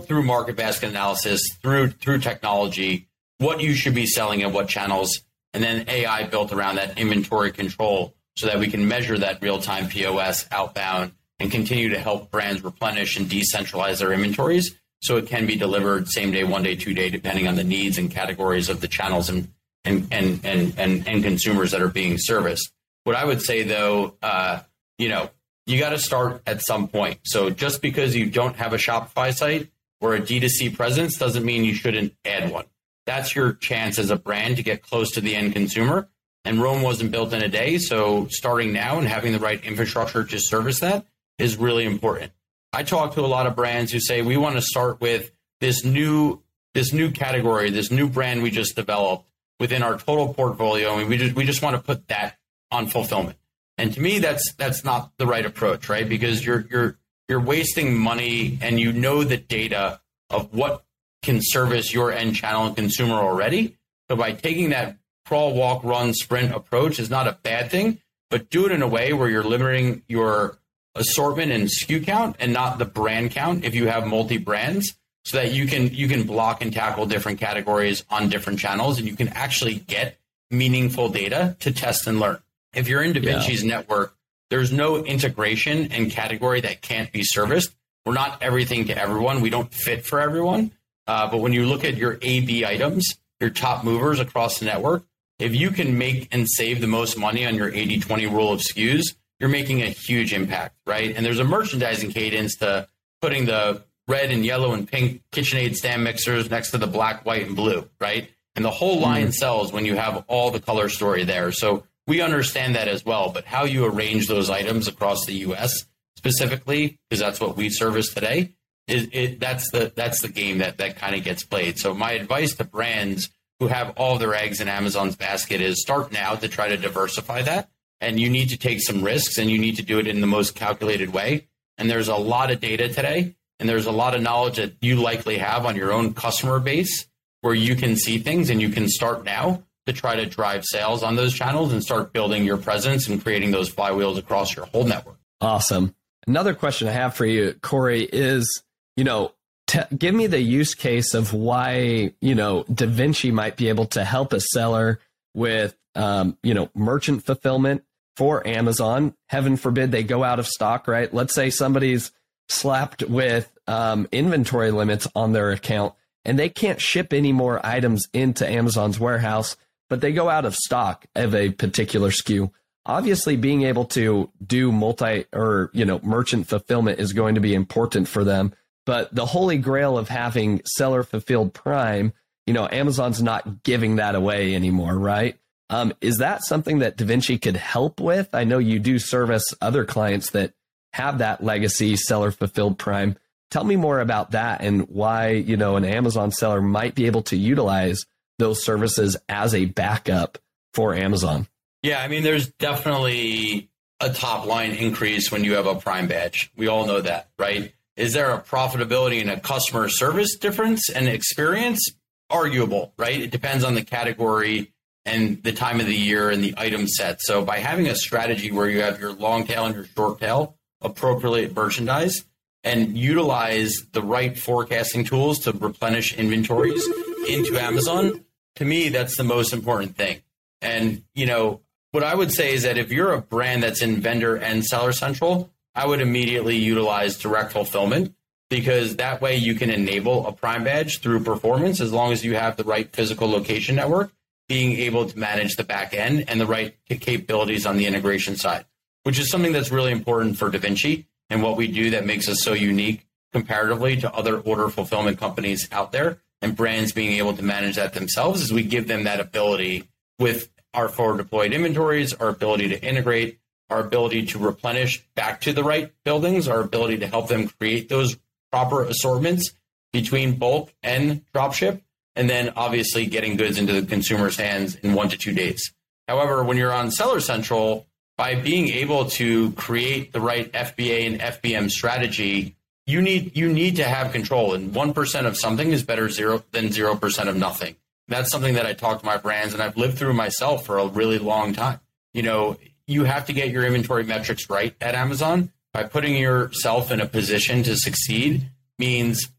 through 0.07 0.23
market 0.25 0.57
basket 0.57 0.91
analysis, 0.91 1.43
through 1.63 1.91
through 1.91 2.19
technology, 2.19 3.07
what 3.39 3.61
you 3.61 3.75
should 3.75 3.95
be 3.95 4.07
selling 4.07 4.43
and 4.43 4.53
what 4.53 4.69
channels, 4.69 5.23
and 5.55 5.63
then 5.63 5.89
AI 5.89 6.25
built 6.25 6.53
around 6.53 6.77
that 6.77 6.99
inventory 6.99 7.53
control 7.53 8.15
so 8.37 8.47
that 8.47 8.59
we 8.59 8.69
can 8.69 8.89
measure 8.89 9.19
that 9.19 9.41
real 9.41 9.61
time 9.61 9.89
POS 9.89 10.47
outbound 10.51 11.13
and 11.39 11.51
continue 11.51 11.91
to 11.91 11.99
help 11.99 12.31
brands 12.31 12.63
replenish 12.63 13.17
and 13.17 13.27
decentralize 13.29 14.01
their 14.01 14.13
inventories 14.13 14.75
so 15.01 15.17
it 15.17 15.27
can 15.27 15.47
be 15.47 15.57
delivered 15.57 16.09
same 16.09 16.31
day, 16.31 16.45
one 16.45 16.63
day, 16.63 16.77
two 16.77 16.95
day, 16.95 17.11
depending 17.11 17.49
on 17.49 17.57
the 17.57 17.65
needs 17.65 17.99
and 17.99 18.11
categories 18.11 18.69
of 18.69 18.81
the 18.81 18.89
channels 18.89 19.29
and 19.29 19.49
and 19.85 20.09
and 20.13 20.45
and 20.45 20.79
and, 20.79 21.09
and 21.09 21.23
consumers 21.23 21.71
that 21.71 21.81
are 21.81 21.89
being 21.89 22.19
serviced. 22.19 22.73
What 23.05 23.17
I 23.17 23.25
would 23.25 23.43
say 23.43 23.63
though, 23.63 24.15
uh, 24.23 24.61
you 24.99 25.09
know, 25.09 25.31
you 25.67 25.79
got 25.79 25.91
to 25.91 25.99
start 25.99 26.43
at 26.47 26.63
some 26.63 26.89
point. 26.89 27.21
So 27.25 27.51
just 27.51 27.81
because 27.81 28.15
you 28.15 28.27
don't 28.27 28.57
have 28.57 28.73
a 28.73 28.77
Shopify 28.77 29.35
site 29.35 29.71
or 30.01 30.15
a 30.15 30.21
D2C 30.21 30.77
presence 30.77 31.17
doesn't 31.17 31.45
mean 31.45 31.65
you 31.65 31.75
shouldn't 31.75 32.15
add 32.25 32.51
one. 32.51 32.67
That's 33.07 33.35
your 33.35 33.55
chance 33.55 33.99
as 33.99 34.11
a 34.11 34.17
brand 34.17 34.57
to 34.57 34.63
get 34.63 34.83
close 34.83 35.13
to 35.13 35.21
the 35.21 35.35
end 35.35 35.53
consumer. 35.53 36.09
And 36.45 36.63
Rome 36.63 36.83
wasn't 36.83 37.11
built 37.11 37.33
in 37.33 37.43
a 37.43 37.49
day. 37.49 37.79
So 37.79 38.27
starting 38.29 38.73
now 38.73 38.99
and 38.99 39.07
having 39.07 39.33
the 39.33 39.39
right 39.39 39.63
infrastructure 39.65 40.25
to 40.25 40.39
service 40.39 40.81
that 40.81 41.07
is 41.39 41.57
really 41.57 41.85
important. 41.85 42.33
I 42.73 42.83
talk 42.83 43.15
to 43.15 43.21
a 43.21 43.27
lot 43.27 43.47
of 43.47 43.57
brands 43.57 43.93
who 43.93 44.01
say 44.01 44.23
we 44.23 44.37
want 44.37 44.57
to 44.57 44.63
start 44.63 45.01
with 45.01 45.33
this 45.61 45.85
new 45.85 46.43
this 46.75 46.93
new 46.93 47.11
category, 47.11 47.71
this 47.71 47.91
new 47.91 48.09
brand 48.09 48.43
we 48.43 48.51
just 48.51 48.77
developed 48.77 49.27
within 49.59 49.83
our 49.83 49.99
total 49.99 50.33
portfolio, 50.33 50.99
and 50.99 51.09
we 51.09 51.17
just 51.17 51.35
we 51.35 51.45
just 51.45 51.63
want 51.63 51.77
to 51.77 51.83
put 51.83 52.09
that 52.09 52.39
on 52.71 52.87
fulfillment. 52.87 53.37
And 53.77 53.93
to 53.95 54.01
me, 54.01 54.19
that's 54.19 54.53
that's 54.55 54.85
not 54.85 55.13
the 55.19 55.27
right 55.27 55.45
approach, 55.45 55.89
right? 55.89 56.09
Because 56.09 56.45
you're 56.45 56.67
you're 56.71 56.99
you're 57.29 57.41
wasting 57.41 57.97
money, 57.97 58.59
and 58.61 58.79
you 58.79 58.93
know 58.93 59.25
the 59.25 59.37
data 59.37 60.01
of 60.29 60.55
what 60.55 60.85
can 61.23 61.41
service 61.43 61.93
your 61.93 62.13
end 62.13 62.37
channel 62.37 62.67
and 62.67 62.77
consumer 62.77 63.15
already. 63.15 63.77
So 64.09 64.17
by 64.17 64.33
taking 64.33 64.71
that 64.71 64.99
crawl, 65.27 65.55
walk, 65.55 65.85
run, 65.85 66.15
sprint 66.15 66.53
approach 66.55 66.99
is 66.99 67.11
not 67.11 67.27
a 67.27 67.39
bad 67.43 67.71
thing, 67.71 68.01
but 68.31 68.51
do 68.51 68.67
it 68.67 68.73
in 68.73 68.83
a 68.83 68.89
way 68.89 69.13
where 69.13 69.29
you're 69.29 69.45
limiting 69.45 70.03
your 70.09 70.59
assortment 70.95 71.53
and 71.53 71.69
SKU 71.69 72.05
count 72.05 72.37
and 72.41 72.53
not 72.53 72.79
the 72.79 72.85
brand 72.85 73.31
count 73.31 73.65
if 73.65 73.75
you 73.75 73.87
have 73.87 74.07
multi 74.07 74.39
brands 74.39 74.95
so 75.25 75.37
that 75.37 75.53
you 75.53 75.67
can 75.67 75.93
you 75.95 76.09
can 76.09 76.25
block 76.25 76.63
and 76.63 76.73
tackle 76.73 77.07
different 77.07 77.39
categories 77.39 78.05
on 78.11 78.29
different 78.29 78.59
channels 78.59 78.99
and 78.99 79.07
you 79.07 79.17
can 79.17 79.29
actually 79.29 79.75
get 79.75 80.19
meaningful 80.51 81.09
data 81.09 81.57
to 81.61 81.73
test 81.73 82.07
and 82.07 82.19
learn. 82.19 82.39
If 82.75 82.89
you're 82.89 83.03
in 83.03 83.13
DaVinci's 83.13 83.63
yeah. 83.63 83.77
network, 83.77 84.15
there's 84.49 84.73
no 84.73 85.05
integration 85.05 85.93
and 85.93 86.11
category 86.11 86.61
that 86.63 86.83
can't 86.83 87.13
be 87.13 87.23
serviced. 87.23 87.73
We're 88.05 88.15
not 88.15 88.43
everything 88.43 88.87
to 88.87 88.99
everyone. 88.99 89.41
We 89.41 89.51
don't 89.51 89.73
fit 89.73 90.05
for 90.05 90.21
everyone. 90.21 90.73
Uh, 91.07 91.31
but 91.31 91.39
when 91.39 91.53
you 91.53 91.67
look 91.67 91.85
at 91.85 91.97
your 91.97 92.19
AB 92.23 92.65
items, 92.65 93.17
your 93.41 93.51
top 93.51 93.85
movers 93.85 94.21
across 94.21 94.59
the 94.59 94.67
network, 94.67 95.05
if 95.39 95.55
you 95.55 95.71
can 95.71 95.97
make 95.97 96.29
and 96.33 96.49
save 96.49 96.81
the 96.81 96.87
most 96.87 97.17
money 97.17 97.47
on 97.47 97.55
your 97.55 97.73
80 97.73 98.01
20 98.01 98.27
rule 98.27 98.53
of 98.53 98.61
SKUs, 98.61 99.15
you're 99.41 99.49
making 99.49 99.83
a 99.83 99.87
huge 99.87 100.33
impact, 100.33 100.77
right? 100.87 101.17
And 101.17 101.25
there's 101.25 101.39
a 101.39 101.45
merchandising 101.45 102.13
cadence 102.13 102.57
to 102.57 102.87
putting 103.23 103.47
the 103.47 103.83
red 104.07 104.31
and 104.31 104.45
yellow 104.45 104.75
and 104.75 104.87
pink 104.87 105.23
KitchenAid 105.33 105.75
stand 105.75 106.05
mixers 106.05 106.51
next 106.51 106.71
to 106.73 106.79
the 106.79 106.87
black, 106.87 107.25
white, 107.25 107.47
and 107.47 107.57
blue, 107.57 107.89
right? 108.01 108.29
And 108.55 108.65
the 108.65 108.71
whole 108.71 109.01
line 109.01 109.29
mm. 109.29 109.35
sells 109.35 109.73
when 109.73 109.87
you 109.87 109.97
have 109.97 110.25
all 110.29 110.51
the 110.51 110.61
color 110.61 110.89
story 110.89 111.25
there. 111.25 111.53
So 111.53 111.85
we 112.07 112.21
understand 112.21 112.75
that 112.75 112.89
as 112.89 113.05
well. 113.05 113.31
But 113.31 113.47
how 113.47 113.65
you 113.65 113.87
arrange 113.87 114.27
those 114.27 114.51
items 114.51 114.89
across 114.89 115.25
the 115.25 115.35
U.S. 115.35 115.87
specifically, 116.17 116.99
because 117.09 117.21
that's 117.21 117.41
what 117.41 117.57
we 117.57 117.71
service 117.71 118.13
today, 118.13 118.53
is 118.89 119.09
it, 119.13 119.41
that's 119.41 119.71
the 119.71 119.93
that's 119.95 120.21
the 120.21 120.29
game 120.29 120.59
that 120.59 120.79
that 120.79 120.97
kind 120.97 121.15
of 121.15 121.23
gets 121.23 121.45
played. 121.45 121.79
So 121.79 121.95
my 121.95 122.13
advice 122.13 122.55
to 122.57 122.65
brands 122.65 123.31
who 123.61 123.69
have 123.69 123.95
all 123.97 124.19
their 124.19 124.35
eggs 124.35 124.61
in 124.61 124.69
Amazon's 124.69 125.17
basket 125.17 125.61
is 125.61 125.81
start 125.81 126.13
now 126.13 126.35
to 126.35 126.49
try 126.49 126.69
to 126.69 126.77
diversify 126.77 127.43
that 127.43 127.71
and 128.01 128.19
you 128.19 128.31
need 128.31 128.49
to 128.51 128.57
take 128.57 128.81
some 128.81 129.03
risks 129.03 129.39
and 129.39 129.51
you 129.51 129.59
need 129.59 129.77
to 129.77 129.83
do 129.83 129.99
it 129.99 130.07
in 130.07 130.21
the 130.21 130.27
most 130.27 130.55
calculated 130.55 131.13
way. 131.13 131.49
And 131.79 131.91
there's 131.91 132.09
a 132.09 132.17
lot 132.17 132.51
of 132.51 132.61
data 132.61 132.89
today 132.89 133.37
and 133.59 133.69
there's 133.69 133.87
a 133.87 133.93
lot 133.93 134.15
of 134.15 134.23
knowledge 134.23 134.57
that 134.57 134.75
you 134.81 134.97
likely 134.97 135.39
have 135.39 135.67
on 135.67 135.77
your 135.77 135.93
own 135.93 136.15
customer 136.15 136.59
base 136.61 137.07
where 137.43 137.55
you 137.55 137.77
can 137.77 137.97
see 137.97 138.19
things 138.19 138.51
and 138.51 138.61
you 138.61 138.71
can 138.71 138.89
start 138.89 139.25
now 139.25 139.63
to 139.87 139.93
try 139.93 140.17
to 140.17 140.27
drive 140.27 140.65
sales 140.65 141.03
on 141.03 141.17
those 141.17 141.35
channels 141.35 141.73
and 141.73 141.83
start 141.83 142.13
building 142.13 142.45
your 142.45 142.57
presence 142.57 143.09
and 143.09 143.23
creating 143.23 143.51
those 143.51 143.71
flywheels 143.71 144.19
across 144.19 144.55
your 144.55 144.67
whole 144.67 144.85
network. 144.85 145.19
Awesome. 145.41 145.95
Another 146.27 146.55
question 146.55 146.89
I 146.89 146.93
have 146.93 147.15
for 147.15 147.27
you, 147.27 147.55
Corey, 147.63 148.03
is, 148.03 148.63
you 148.97 149.05
know, 149.05 149.33
t- 149.67 149.81
give 149.97 150.15
me 150.15 150.27
the 150.27 150.41
use 150.41 150.75
case 150.75 151.15
of 151.15 151.33
why, 151.33 152.13
you 152.21 152.35
know, 152.35 152.65
DaVinci 152.65 153.33
might 153.33 153.57
be 153.57 153.69
able 153.69 153.87
to 153.87 154.05
help 154.05 154.33
a 154.33 154.41
seller 154.41 155.01
with, 155.35 155.75
um, 155.95 156.37
you 156.43 156.53
know, 156.55 156.71
merchant 156.75 157.25
fulfillment 157.25 157.85
for 158.21 158.47
Amazon. 158.47 159.15
Heaven 159.29 159.57
forbid 159.57 159.93
they 159.93 160.03
go 160.03 160.23
out 160.23 160.39
of 160.39 160.47
stock, 160.47 160.87
right? 160.87 161.13
Let's 161.15 161.35
say 161.35 161.49
somebody's 161.49 162.13
slapped 162.51 163.03
with 163.03 163.51
um, 163.67 164.07
inventory 164.13 164.73
limits 164.73 165.09
on 165.15 165.33
their 165.33 165.53
account 165.53 165.95
and 166.27 166.39
they 166.39 166.51
can't 166.51 166.83
ship 166.83 167.15
any 167.15 167.33
more 167.33 167.65
items 167.65 168.09
into 168.13 168.47
Amazon's 168.47 169.01
warehouse, 169.01 169.57
but 169.89 170.03
they 170.03 170.13
go 170.13 170.29
out 170.29 170.45
of 170.45 170.55
stock 170.55 171.07
of 171.15 171.35
a 171.35 171.49
particular 171.49 172.11
SKU. 172.11 172.51
Obviously, 172.85 173.37
being 173.37 173.63
able 173.63 173.87
to 173.87 174.31
do 174.47 174.71
multi 174.71 175.25
or 175.33 175.71
you 175.73 175.87
know 175.87 175.99
merchant 176.03 176.47
fulfillment 176.47 177.01
is 177.01 177.15
going 177.15 177.37
to 177.37 177.41
be 177.41 177.55
important 177.55 178.07
for 178.07 178.23
them. 178.23 178.53
But 178.85 179.15
the 179.15 179.25
holy 179.25 179.57
grail 179.57 179.97
of 179.97 180.11
having 180.11 180.61
seller 180.67 181.05
fulfilled 181.05 181.55
Prime, 181.55 182.13
you 182.47 182.53
know, 182.53 182.69
Amazon's 182.71 183.23
not 183.23 183.63
giving 183.63 183.97
that 183.97 184.15
away 184.15 184.55
anymore, 184.55 184.99
right? 184.99 185.40
Um, 185.71 185.95
is 186.01 186.19
that 186.19 186.45
something 186.45 186.81
that 186.81 186.97
DaVinci 186.97 187.41
could 187.41 187.57
help 187.57 188.01
with? 188.01 188.29
I 188.35 188.43
know 188.43 188.59
you 188.59 188.81
do 188.81 188.99
service 188.99 189.55
other 189.63 189.85
clients 189.85 190.31
that 190.31 190.53
have 190.93 191.19
that 191.19 191.45
legacy 191.45 191.95
seller 191.95 192.33
fulfilled 192.33 192.77
prime. 192.77 193.17
Tell 193.53 193.63
me 193.63 193.77
more 193.77 194.01
about 194.01 194.33
that 194.33 194.63
and 194.63 194.89
why, 194.89 195.31
you 195.31 195.57
know, 195.57 195.77
an 195.77 195.85
Amazon 195.85 196.33
seller 196.33 196.61
might 196.61 196.97
be 196.97 197.07
able 197.07 197.23
to 197.23 197.37
utilize 197.37 198.05
those 198.39 198.65
services 198.65 199.17
as 199.29 199.55
a 199.55 199.67
backup 199.67 200.39
for 200.75 200.93
Amazon. 200.95 201.47
Yeah, 201.83 202.03
I 202.03 202.09
mean, 202.09 202.25
there's 202.25 202.49
definitely 202.49 203.71
a 204.01 204.13
top 204.13 204.47
line 204.47 204.73
increase 204.73 205.31
when 205.31 205.45
you 205.45 205.55
have 205.55 205.67
a 205.67 205.77
prime 205.77 206.09
badge. 206.09 206.51
We 206.57 206.67
all 206.67 206.87
know 206.87 207.01
that, 207.01 207.31
right? 207.39 207.73
Is 207.97 208.13
there 208.13 208.31
a 208.33 208.41
profitability 208.41 209.21
and 209.21 209.31
a 209.31 209.39
customer 209.39 209.89
service 209.89 210.37
difference 210.37 210.91
and 210.91 211.09
experience? 211.09 211.81
Arguable, 212.29 212.93
right? 212.97 213.21
It 213.21 213.31
depends 213.31 213.63
on 213.63 213.75
the 213.75 213.85
category 213.85 214.73
and 215.11 215.43
the 215.43 215.53
time 215.53 215.81
of 215.81 215.87
the 215.87 215.95
year 215.95 216.31
and 216.31 216.43
the 216.43 216.55
item 216.57 216.87
set. 216.87 217.21
So 217.21 217.45
by 217.45 217.59
having 217.59 217.89
a 217.89 217.97
strategy 217.97 218.53
where 218.53 218.69
you 218.69 218.81
have 218.81 219.01
your 219.01 219.13
long 219.13 219.45
tail 219.45 219.67
and 219.67 219.75
your 219.75 219.85
short 219.85 220.21
tail 220.21 220.57
appropriately 220.81 221.53
merchandise 221.53 222.25
and 222.63 222.97
utilize 222.97 223.75
the 223.93 224.03
right 224.03 224.39
forecasting 224.39 225.05
tools 225.05 225.41
to 225.41 225.53
replenish 225.53 226.15
inventories 226.15 226.87
into 227.29 227.59
Amazon, 227.59 228.25
to 228.57 228.65
me 228.65 228.89
that's 228.89 229.17
the 229.17 229.25
most 229.25 229.53
important 229.53 229.97
thing. 229.97 230.21
And 230.63 231.03
you 231.15 231.27
know, 231.27 231.61
what 231.91 232.05
I 232.05 232.15
would 232.15 232.33
say 232.33 232.55
is 232.55 232.63
that 232.63 232.79
if 232.79 232.93
you're 232.93 233.13
a 233.13 233.21
brand 233.21 233.65
that's 233.65 233.83
in 233.83 234.01
vendor 234.01 234.37
and 234.37 234.65
seller 234.65 234.93
central, 234.93 235.51
I 235.75 235.87
would 235.87 236.01
immediately 236.01 236.57
utilize 236.57 237.19
direct 237.19 237.53
fulfillment 237.53 238.15
because 238.49 238.97
that 238.97 239.21
way 239.21 239.37
you 239.37 239.55
can 239.55 239.71
enable 239.71 240.27
a 240.27 240.33
prime 240.33 240.63
badge 240.63 241.01
through 241.01 241.25
performance 241.25 241.81
as 241.81 241.93
long 241.93 242.13
as 242.13 242.25
you 242.25 242.35
have 242.35 242.57
the 242.57 242.65
right 242.65 242.93
physical 242.93 243.29
location 243.29 243.75
network 243.77 244.13
being 244.51 244.73
able 244.73 245.07
to 245.07 245.17
manage 245.17 245.55
the 245.55 245.63
back 245.63 245.95
end 245.95 246.25
and 246.27 246.41
the 246.41 246.47
right 246.47 246.75
capabilities 246.89 247.67
on 247.67 247.77
the 247.77 247.87
integration 247.87 248.35
side, 248.35 248.65
which 249.05 249.17
is 249.17 249.31
something 249.31 249.53
that's 249.53 249.71
really 249.71 249.93
important 249.93 250.37
for 250.37 250.51
DaVinci 250.51 251.07
and 251.31 251.41
what 251.41 251.57
we 251.57 251.69
do 251.69 251.91
that 251.91 252.05
makes 252.05 252.29
us 252.29 252.43
so 252.43 252.53
unique 252.53 253.07
comparatively 253.33 253.97
to 253.97 254.13
other 254.13 254.41
order 254.41 254.69
fulfillment 254.69 255.21
companies 255.21 255.69
out 255.71 255.93
there 255.93 256.19
and 256.43 256.57
brands 256.57 256.91
being 256.91 257.13
able 257.13 257.33
to 257.33 257.45
manage 257.45 257.77
that 257.77 257.93
themselves 257.93 258.43
is 258.43 258.53
we 258.53 258.65
give 258.65 258.89
them 258.89 259.05
that 259.05 259.21
ability 259.21 259.89
with 260.19 260.51
our 260.75 260.89
forward 260.89 261.19
deployed 261.19 261.53
inventories, 261.53 262.13
our 262.15 262.31
ability 262.31 262.71
to 262.71 262.83
integrate, 262.85 263.39
our 263.71 263.79
ability 263.79 264.27
to 264.27 264.39
replenish 264.41 265.01
back 265.15 265.41
to 265.43 265.53
the 265.53 265.63
right 265.63 265.93
buildings, 266.05 266.49
our 266.49 266.61
ability 266.61 266.99
to 266.99 267.07
help 267.07 267.29
them 267.29 267.47
create 267.47 267.89
those 267.89 268.19
proper 268.51 268.83
assortments 268.83 269.53
between 269.93 270.37
bulk 270.41 270.75
and 270.83 271.25
dropship 271.33 271.83
and 272.17 272.29
then 272.29 272.53
obviously 272.57 273.07
getting 273.07 273.37
goods 273.37 273.59
into 273.59 273.81
the 273.81 273.87
consumer's 273.87 274.37
hands 274.37 274.75
in 274.77 274.95
one 274.95 275.09
to 275.09 275.17
two 275.17 275.33
days. 275.33 275.73
However, 276.09 276.43
when 276.43 276.57
you're 276.57 276.73
on 276.73 276.91
Seller 276.91 277.21
Central, 277.21 277.87
by 278.17 278.35
being 278.35 278.69
able 278.69 279.07
to 279.07 279.53
create 279.53 280.13
the 280.13 280.21
right 280.21 280.53
FBA 280.53 281.07
and 281.07 281.21
FBM 281.21 281.71
strategy, 281.71 282.57
you 282.87 283.01
need 283.01 283.37
you 283.37 283.51
need 283.51 283.77
to 283.77 283.85
have 283.85 284.13
control. 284.13 284.55
And 284.55 284.75
one 284.75 284.93
percent 284.93 285.27
of 285.27 285.37
something 285.37 285.73
is 285.73 285.83
better 285.83 286.09
zero 286.09 286.43
than 286.51 286.73
zero 286.73 286.97
percent 286.97 287.29
of 287.29 287.37
nothing. 287.37 287.77
That's 288.09 288.31
something 288.31 288.55
that 288.55 288.67
I 288.67 288.73
talk 288.73 289.01
to 289.01 289.07
my 289.07 289.17
brands 289.17 289.55
and 289.55 289.63
I've 289.63 289.77
lived 289.77 289.97
through 289.97 290.15
myself 290.15 290.67
for 290.67 290.79
a 290.79 290.87
really 290.87 291.19
long 291.19 291.53
time. 291.53 291.81
You 292.13 292.23
know, 292.23 292.59
you 292.87 293.05
have 293.05 293.27
to 293.27 293.33
get 293.33 293.51
your 293.51 293.65
inventory 293.65 294.03
metrics 294.03 294.51
right 294.51 294.75
at 294.81 294.95
Amazon. 294.95 295.53
By 295.73 295.85
putting 295.85 296.17
yourself 296.17 296.91
in 296.91 297.01
a 297.01 297.07
position 297.07 297.63
to 297.63 297.77
succeed 297.77 298.51
means 298.77 299.31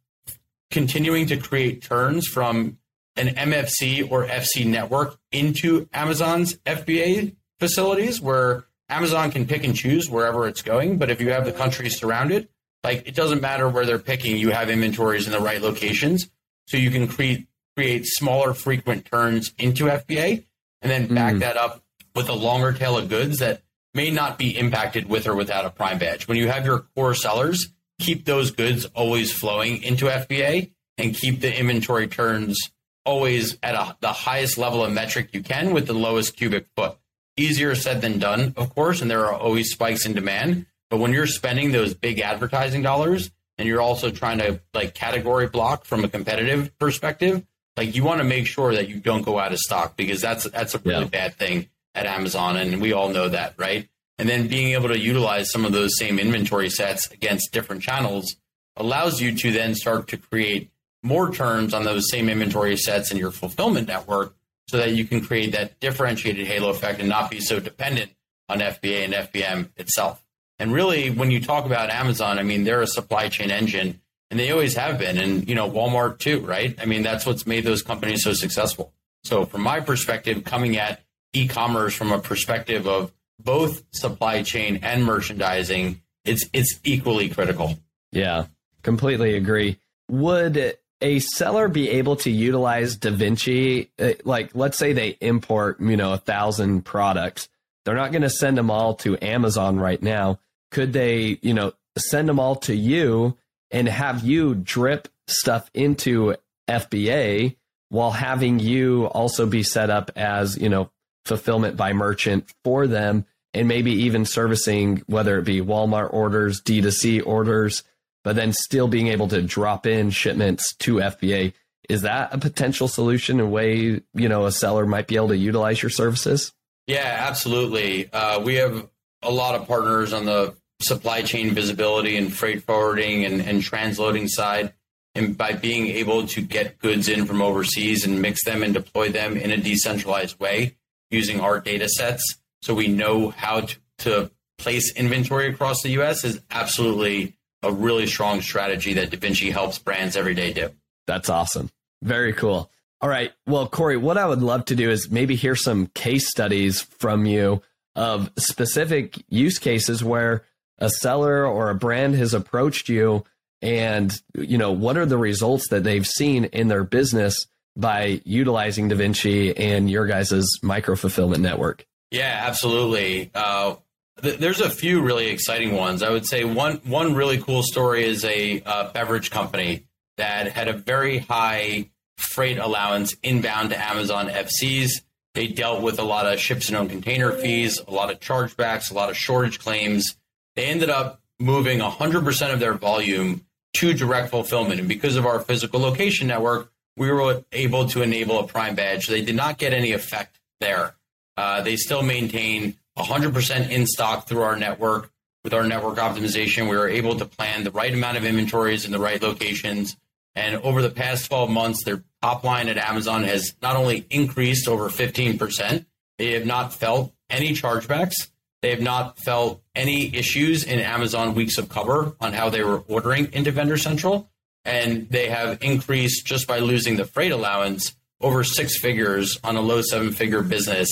continuing 0.71 1.27
to 1.27 1.37
create 1.37 1.81
turns 1.83 2.27
from 2.27 2.77
an 3.15 3.27
MFC 3.27 4.09
or 4.09 4.25
FC 4.25 4.65
network 4.65 5.17
into 5.31 5.87
Amazon's 5.93 6.55
FBA 6.59 7.35
facilities 7.59 8.21
where 8.21 8.65
Amazon 8.89 9.31
can 9.31 9.45
pick 9.45 9.63
and 9.63 9.75
choose 9.75 10.09
wherever 10.09 10.47
it's 10.47 10.61
going. 10.61 10.97
But 10.97 11.11
if 11.11 11.21
you 11.21 11.31
have 11.31 11.45
the 11.45 11.51
countries 11.51 11.97
surrounded, 11.97 12.47
like 12.83 13.07
it 13.07 13.15
doesn't 13.15 13.41
matter 13.41 13.69
where 13.69 13.85
they're 13.85 13.99
picking, 13.99 14.37
you 14.37 14.51
have 14.51 14.69
inventories 14.69 15.27
in 15.27 15.33
the 15.33 15.39
right 15.39 15.61
locations. 15.61 16.29
So 16.67 16.77
you 16.77 16.89
can 16.89 17.07
create 17.07 17.47
create 17.75 18.05
smaller 18.05 18.53
frequent 18.53 19.05
turns 19.05 19.53
into 19.57 19.85
FBA 19.85 20.45
and 20.81 20.91
then 20.91 21.13
back 21.13 21.35
mm. 21.35 21.39
that 21.39 21.57
up 21.57 21.83
with 22.15 22.27
a 22.27 22.33
longer 22.33 22.73
tail 22.73 22.97
of 22.97 23.07
goods 23.07 23.39
that 23.39 23.61
may 23.93 24.11
not 24.11 24.37
be 24.37 24.57
impacted 24.57 25.07
with 25.07 25.27
or 25.27 25.35
without 25.35 25.65
a 25.65 25.69
prime 25.69 25.97
badge. 25.97 26.27
When 26.27 26.37
you 26.37 26.49
have 26.49 26.65
your 26.65 26.79
core 26.95 27.13
sellers, 27.13 27.69
keep 28.01 28.25
those 28.25 28.51
goods 28.51 28.85
always 28.93 29.31
flowing 29.31 29.81
into 29.83 30.05
FBA 30.05 30.71
and 30.97 31.15
keep 31.15 31.39
the 31.39 31.57
inventory 31.57 32.07
turns 32.07 32.71
always 33.05 33.57
at 33.63 33.75
a, 33.75 33.95
the 34.01 34.11
highest 34.11 34.57
level 34.57 34.83
of 34.83 34.91
metric 34.91 35.29
you 35.33 35.41
can 35.41 35.73
with 35.73 35.87
the 35.87 35.93
lowest 35.93 36.35
cubic 36.35 36.67
foot. 36.75 36.97
Easier 37.37 37.75
said 37.75 38.01
than 38.01 38.19
done, 38.19 38.53
of 38.57 38.75
course, 38.75 39.01
and 39.01 39.09
there 39.09 39.25
are 39.25 39.33
always 39.33 39.71
spikes 39.71 40.05
in 40.05 40.13
demand. 40.13 40.65
But 40.89 40.97
when 40.97 41.13
you're 41.13 41.27
spending 41.27 41.71
those 41.71 41.93
big 41.93 42.19
advertising 42.19 42.81
dollars 42.81 43.31
and 43.57 43.67
you're 43.67 43.81
also 43.81 44.11
trying 44.11 44.39
to 44.39 44.59
like 44.73 44.93
category 44.93 45.47
block 45.47 45.85
from 45.85 46.03
a 46.03 46.09
competitive 46.09 46.77
perspective, 46.77 47.45
like 47.77 47.95
you 47.95 48.03
want 48.03 48.19
to 48.19 48.25
make 48.25 48.45
sure 48.45 48.75
that 48.75 48.89
you 48.89 48.99
don't 48.99 49.23
go 49.23 49.39
out 49.39 49.53
of 49.53 49.59
stock 49.59 49.95
because 49.95 50.19
that's 50.21 50.43
that's 50.43 50.75
a 50.75 50.79
really 50.79 51.03
yeah. 51.03 51.09
bad 51.09 51.35
thing 51.35 51.69
at 51.95 52.05
Amazon, 52.05 52.57
and 52.57 52.81
we 52.81 52.93
all 52.93 53.09
know 53.09 53.29
that, 53.29 53.53
right? 53.57 53.87
And 54.21 54.29
then 54.29 54.47
being 54.47 54.73
able 54.73 54.89
to 54.89 54.99
utilize 54.99 55.49
some 55.49 55.65
of 55.65 55.71
those 55.71 55.97
same 55.97 56.19
inventory 56.19 56.69
sets 56.69 57.09
against 57.09 57.51
different 57.51 57.81
channels 57.81 58.35
allows 58.75 59.19
you 59.19 59.35
to 59.35 59.51
then 59.51 59.73
start 59.73 60.09
to 60.09 60.17
create 60.17 60.69
more 61.01 61.31
turns 61.31 61.73
on 61.73 61.85
those 61.85 62.07
same 62.11 62.29
inventory 62.29 62.77
sets 62.77 63.09
in 63.09 63.17
your 63.17 63.31
fulfillment 63.31 63.87
network 63.87 64.35
so 64.67 64.77
that 64.77 64.91
you 64.91 65.05
can 65.05 65.21
create 65.21 65.53
that 65.53 65.79
differentiated 65.79 66.45
halo 66.45 66.69
effect 66.69 66.99
and 66.99 67.09
not 67.09 67.31
be 67.31 67.39
so 67.39 67.59
dependent 67.59 68.11
on 68.47 68.59
FBA 68.59 69.05
and 69.05 69.13
FBM 69.15 69.69
itself. 69.75 70.23
And 70.59 70.71
really, 70.71 71.09
when 71.09 71.31
you 71.31 71.41
talk 71.41 71.65
about 71.65 71.89
Amazon, 71.89 72.37
I 72.37 72.43
mean, 72.43 72.63
they're 72.63 72.83
a 72.83 72.87
supply 72.87 73.27
chain 73.27 73.49
engine 73.49 74.01
and 74.29 74.39
they 74.39 74.51
always 74.51 74.75
have 74.75 74.99
been. 74.99 75.17
And, 75.17 75.49
you 75.49 75.55
know, 75.55 75.67
Walmart 75.67 76.19
too, 76.19 76.41
right? 76.41 76.77
I 76.79 76.85
mean, 76.85 77.01
that's 77.01 77.25
what's 77.25 77.47
made 77.47 77.63
those 77.63 77.81
companies 77.81 78.23
so 78.23 78.33
successful. 78.33 78.93
So, 79.23 79.45
from 79.45 79.61
my 79.61 79.79
perspective, 79.79 80.43
coming 80.43 80.77
at 80.77 81.01
e 81.33 81.47
commerce 81.47 81.95
from 81.95 82.11
a 82.11 82.19
perspective 82.19 82.85
of 82.85 83.11
both 83.43 83.83
supply 83.91 84.43
chain 84.43 84.79
and 84.81 85.05
merchandising, 85.05 86.01
it's, 86.25 86.45
it's 86.53 86.79
equally 86.83 87.29
critical. 87.29 87.77
Yeah, 88.11 88.45
completely 88.83 89.35
agree. 89.35 89.79
Would 90.09 90.77
a 91.01 91.19
seller 91.19 91.67
be 91.67 91.89
able 91.89 92.15
to 92.17 92.29
utilize 92.29 92.97
DaVinci? 92.97 93.89
Uh, 93.99 94.13
like, 94.23 94.51
let's 94.53 94.77
say 94.77 94.93
they 94.93 95.17
import, 95.21 95.79
you 95.79 95.97
know, 95.97 96.13
a 96.13 96.17
thousand 96.17 96.83
products. 96.83 97.49
They're 97.85 97.95
not 97.95 98.11
going 98.11 98.21
to 98.21 98.29
send 98.29 98.57
them 98.57 98.69
all 98.69 98.95
to 98.95 99.17
Amazon 99.23 99.79
right 99.79 100.01
now. 100.01 100.39
Could 100.69 100.93
they, 100.93 101.39
you 101.41 101.53
know, 101.53 101.73
send 101.97 102.29
them 102.29 102.39
all 102.39 102.55
to 102.57 102.75
you 102.75 103.37
and 103.71 103.87
have 103.87 104.23
you 104.23 104.53
drip 104.55 105.07
stuff 105.27 105.69
into 105.73 106.35
FBA 106.69 107.55
while 107.89 108.11
having 108.11 108.59
you 108.59 109.05
also 109.05 109.45
be 109.45 109.63
set 109.63 109.89
up 109.89 110.11
as, 110.15 110.57
you 110.57 110.69
know, 110.69 110.91
fulfillment 111.25 111.77
by 111.77 111.93
merchant 111.93 112.51
for 112.63 112.87
them 112.87 113.25
and 113.53 113.67
maybe 113.67 113.91
even 113.91 114.25
servicing 114.25 115.03
whether 115.07 115.37
it 115.37 115.45
be 115.45 115.61
Walmart 115.61 116.13
orders, 116.13 116.61
D2C 116.61 117.25
orders, 117.25 117.83
but 118.23 118.35
then 118.35 118.53
still 118.53 118.87
being 118.87 119.07
able 119.07 119.27
to 119.29 119.41
drop 119.41 119.85
in 119.85 120.09
shipments 120.09 120.75
to 120.75 120.95
FBA. 120.95 121.53
Is 121.89 122.03
that 122.03 122.33
a 122.33 122.37
potential 122.37 122.87
solution 122.87 123.39
and 123.39 123.51
way, 123.51 124.01
you 124.13 124.29
know, 124.29 124.45
a 124.45 124.51
seller 124.51 124.85
might 124.85 125.07
be 125.07 125.15
able 125.15 125.29
to 125.29 125.37
utilize 125.37 125.81
your 125.81 125.89
services? 125.89 126.53
Yeah, 126.87 127.17
absolutely. 127.27 128.11
Uh, 128.11 128.39
we 128.39 128.55
have 128.55 128.87
a 129.21 129.31
lot 129.31 129.55
of 129.55 129.67
partners 129.67 130.13
on 130.13 130.25
the 130.25 130.55
supply 130.81 131.21
chain 131.21 131.51
visibility 131.51 132.17
and 132.17 132.33
freight 132.33 132.63
forwarding 132.63 133.25
and, 133.25 133.41
and 133.41 133.61
transloading 133.61 134.27
side. 134.29 134.73
And 135.13 135.37
by 135.37 135.53
being 135.53 135.87
able 135.87 136.25
to 136.27 136.41
get 136.41 136.79
goods 136.79 137.09
in 137.09 137.25
from 137.25 137.41
overseas 137.41 138.05
and 138.05 138.21
mix 138.21 138.45
them 138.45 138.63
and 138.63 138.73
deploy 138.73 139.09
them 139.09 139.35
in 139.35 139.51
a 139.51 139.57
decentralized 139.57 140.39
way 140.39 140.77
using 141.09 141.41
our 141.41 141.59
data 141.59 141.89
sets 141.89 142.37
so 142.61 142.73
we 142.73 142.87
know 142.87 143.29
how 143.29 143.61
to, 143.61 143.77
to 143.99 144.31
place 144.57 144.93
inventory 144.95 145.47
across 145.47 145.81
the 145.81 145.89
US 146.01 146.23
is 146.23 146.39
absolutely 146.51 147.35
a 147.63 147.71
really 147.71 148.07
strong 148.07 148.41
strategy 148.41 148.93
that 148.93 149.11
DaVinci 149.11 149.51
helps 149.51 149.77
brands 149.77 150.15
every 150.15 150.33
day 150.33 150.53
do. 150.53 150.69
That's 151.07 151.29
awesome. 151.29 151.69
Very 152.01 152.33
cool. 152.33 152.71
All 153.01 153.09
right. 153.09 153.31
Well, 153.47 153.67
Corey, 153.67 153.97
what 153.97 154.17
I 154.17 154.25
would 154.25 154.41
love 154.41 154.65
to 154.65 154.75
do 154.75 154.89
is 154.89 155.09
maybe 155.09 155.35
hear 155.35 155.55
some 155.55 155.87
case 155.87 156.29
studies 156.29 156.81
from 156.81 157.25
you 157.25 157.61
of 157.95 158.31
specific 158.37 159.23
use 159.29 159.57
cases 159.57 160.03
where 160.03 160.45
a 160.77 160.89
seller 160.89 161.45
or 161.45 161.69
a 161.69 161.75
brand 161.75 162.15
has 162.15 162.33
approached 162.33 162.89
you 162.89 163.23
and 163.61 164.19
you 164.33 164.57
know 164.57 164.71
what 164.71 164.97
are 164.97 165.05
the 165.05 165.17
results 165.17 165.67
that 165.69 165.83
they've 165.83 166.07
seen 166.07 166.45
in 166.45 166.67
their 166.67 166.83
business 166.83 167.45
by 167.75 168.21
utilizing 168.23 168.89
DaVinci 168.89 169.53
and 169.57 169.89
your 169.89 170.05
guys' 170.07 170.59
micro 170.63 170.95
fulfillment 170.95 171.41
network 171.41 171.85
yeah 172.11 172.43
absolutely 172.45 173.31
uh, 173.33 173.75
th- 174.21 174.37
there's 174.39 174.61
a 174.61 174.69
few 174.69 175.01
really 175.01 175.27
exciting 175.27 175.75
ones 175.75 176.03
i 176.03 176.09
would 176.09 176.25
say 176.25 176.43
one 176.43 176.77
one 176.83 177.15
really 177.15 177.39
cool 177.39 177.63
story 177.63 178.05
is 178.05 178.23
a 178.25 178.61
uh, 178.61 178.91
beverage 178.91 179.31
company 179.31 179.83
that 180.17 180.51
had 180.51 180.67
a 180.67 180.73
very 180.73 181.17
high 181.19 181.89
freight 182.17 182.57
allowance 182.59 183.15
inbound 183.23 183.71
to 183.71 183.81
amazon 183.81 184.27
fcs 184.27 185.01
they 185.33 185.47
dealt 185.47 185.81
with 185.81 185.97
a 185.97 186.03
lot 186.03 186.31
of 186.31 186.39
ships 186.39 186.69
in 186.69 186.75
own 186.75 186.87
container 186.87 187.31
fees 187.31 187.79
a 187.87 187.91
lot 187.91 188.11
of 188.11 188.19
chargebacks 188.19 188.91
a 188.91 188.93
lot 188.93 189.09
of 189.09 189.17
shortage 189.17 189.59
claims 189.59 190.17
they 190.55 190.65
ended 190.65 190.89
up 190.89 191.21
moving 191.39 191.79
100% 191.79 192.53
of 192.53 192.59
their 192.59 192.73
volume 192.73 193.45
to 193.73 193.93
direct 193.93 194.29
fulfillment. 194.29 194.79
And 194.79 194.87
because 194.87 195.15
of 195.15 195.25
our 195.25 195.39
physical 195.39 195.79
location 195.79 196.27
network, 196.27 196.71
we 196.97 197.11
were 197.11 197.43
able 197.51 197.87
to 197.89 198.01
enable 198.01 198.39
a 198.39 198.47
prime 198.47 198.75
badge. 198.75 199.07
They 199.07 199.21
did 199.21 199.35
not 199.35 199.57
get 199.57 199.73
any 199.73 199.93
effect 199.93 200.39
there. 200.59 200.95
Uh, 201.37 201.61
they 201.61 201.75
still 201.75 202.03
maintain 202.03 202.77
100% 202.97 203.69
in 203.69 203.87
stock 203.87 204.27
through 204.27 204.41
our 204.41 204.55
network. 204.55 205.11
With 205.43 205.53
our 205.55 205.65
network 205.65 205.97
optimization, 205.97 206.69
we 206.69 206.77
were 206.77 206.87
able 206.87 207.17
to 207.17 207.25
plan 207.25 207.63
the 207.63 207.71
right 207.71 207.93
amount 207.93 208.17
of 208.17 208.25
inventories 208.25 208.85
in 208.85 208.91
the 208.91 208.99
right 208.99 209.21
locations. 209.21 209.97
And 210.35 210.57
over 210.57 210.81
the 210.83 210.91
past 210.91 211.27
12 211.27 211.49
months, 211.49 211.83
their 211.83 212.03
top 212.21 212.43
line 212.43 212.69
at 212.69 212.77
Amazon 212.77 213.23
has 213.23 213.55
not 213.61 213.75
only 213.75 214.05
increased 214.11 214.67
over 214.67 214.89
15%, 214.89 215.85
they 216.19 216.33
have 216.33 216.45
not 216.45 216.73
felt 216.73 217.11
any 217.29 217.53
chargebacks 217.53 218.29
they 218.61 218.69
have 218.69 218.81
not 218.81 219.17
felt 219.17 219.63
any 219.75 220.15
issues 220.15 220.63
in 220.63 220.79
Amazon 220.79 221.33
weeks 221.33 221.57
of 221.57 221.67
cover 221.67 222.15
on 222.19 222.33
how 222.33 222.49
they 222.49 222.63
were 222.63 222.83
ordering 222.87 223.33
into 223.33 223.51
Vendor 223.51 223.77
Central. 223.77 224.29
And 224.63 225.09
they 225.09 225.29
have 225.29 225.57
increased 225.63 226.25
just 226.25 226.47
by 226.47 226.59
losing 226.59 226.95
the 226.95 227.05
freight 227.05 227.31
allowance 227.31 227.95
over 228.19 228.43
six 228.43 228.79
figures 228.79 229.39
on 229.43 229.55
a 229.55 229.61
low 229.61 229.81
seven 229.81 230.11
figure 230.11 230.43
business 230.43 230.91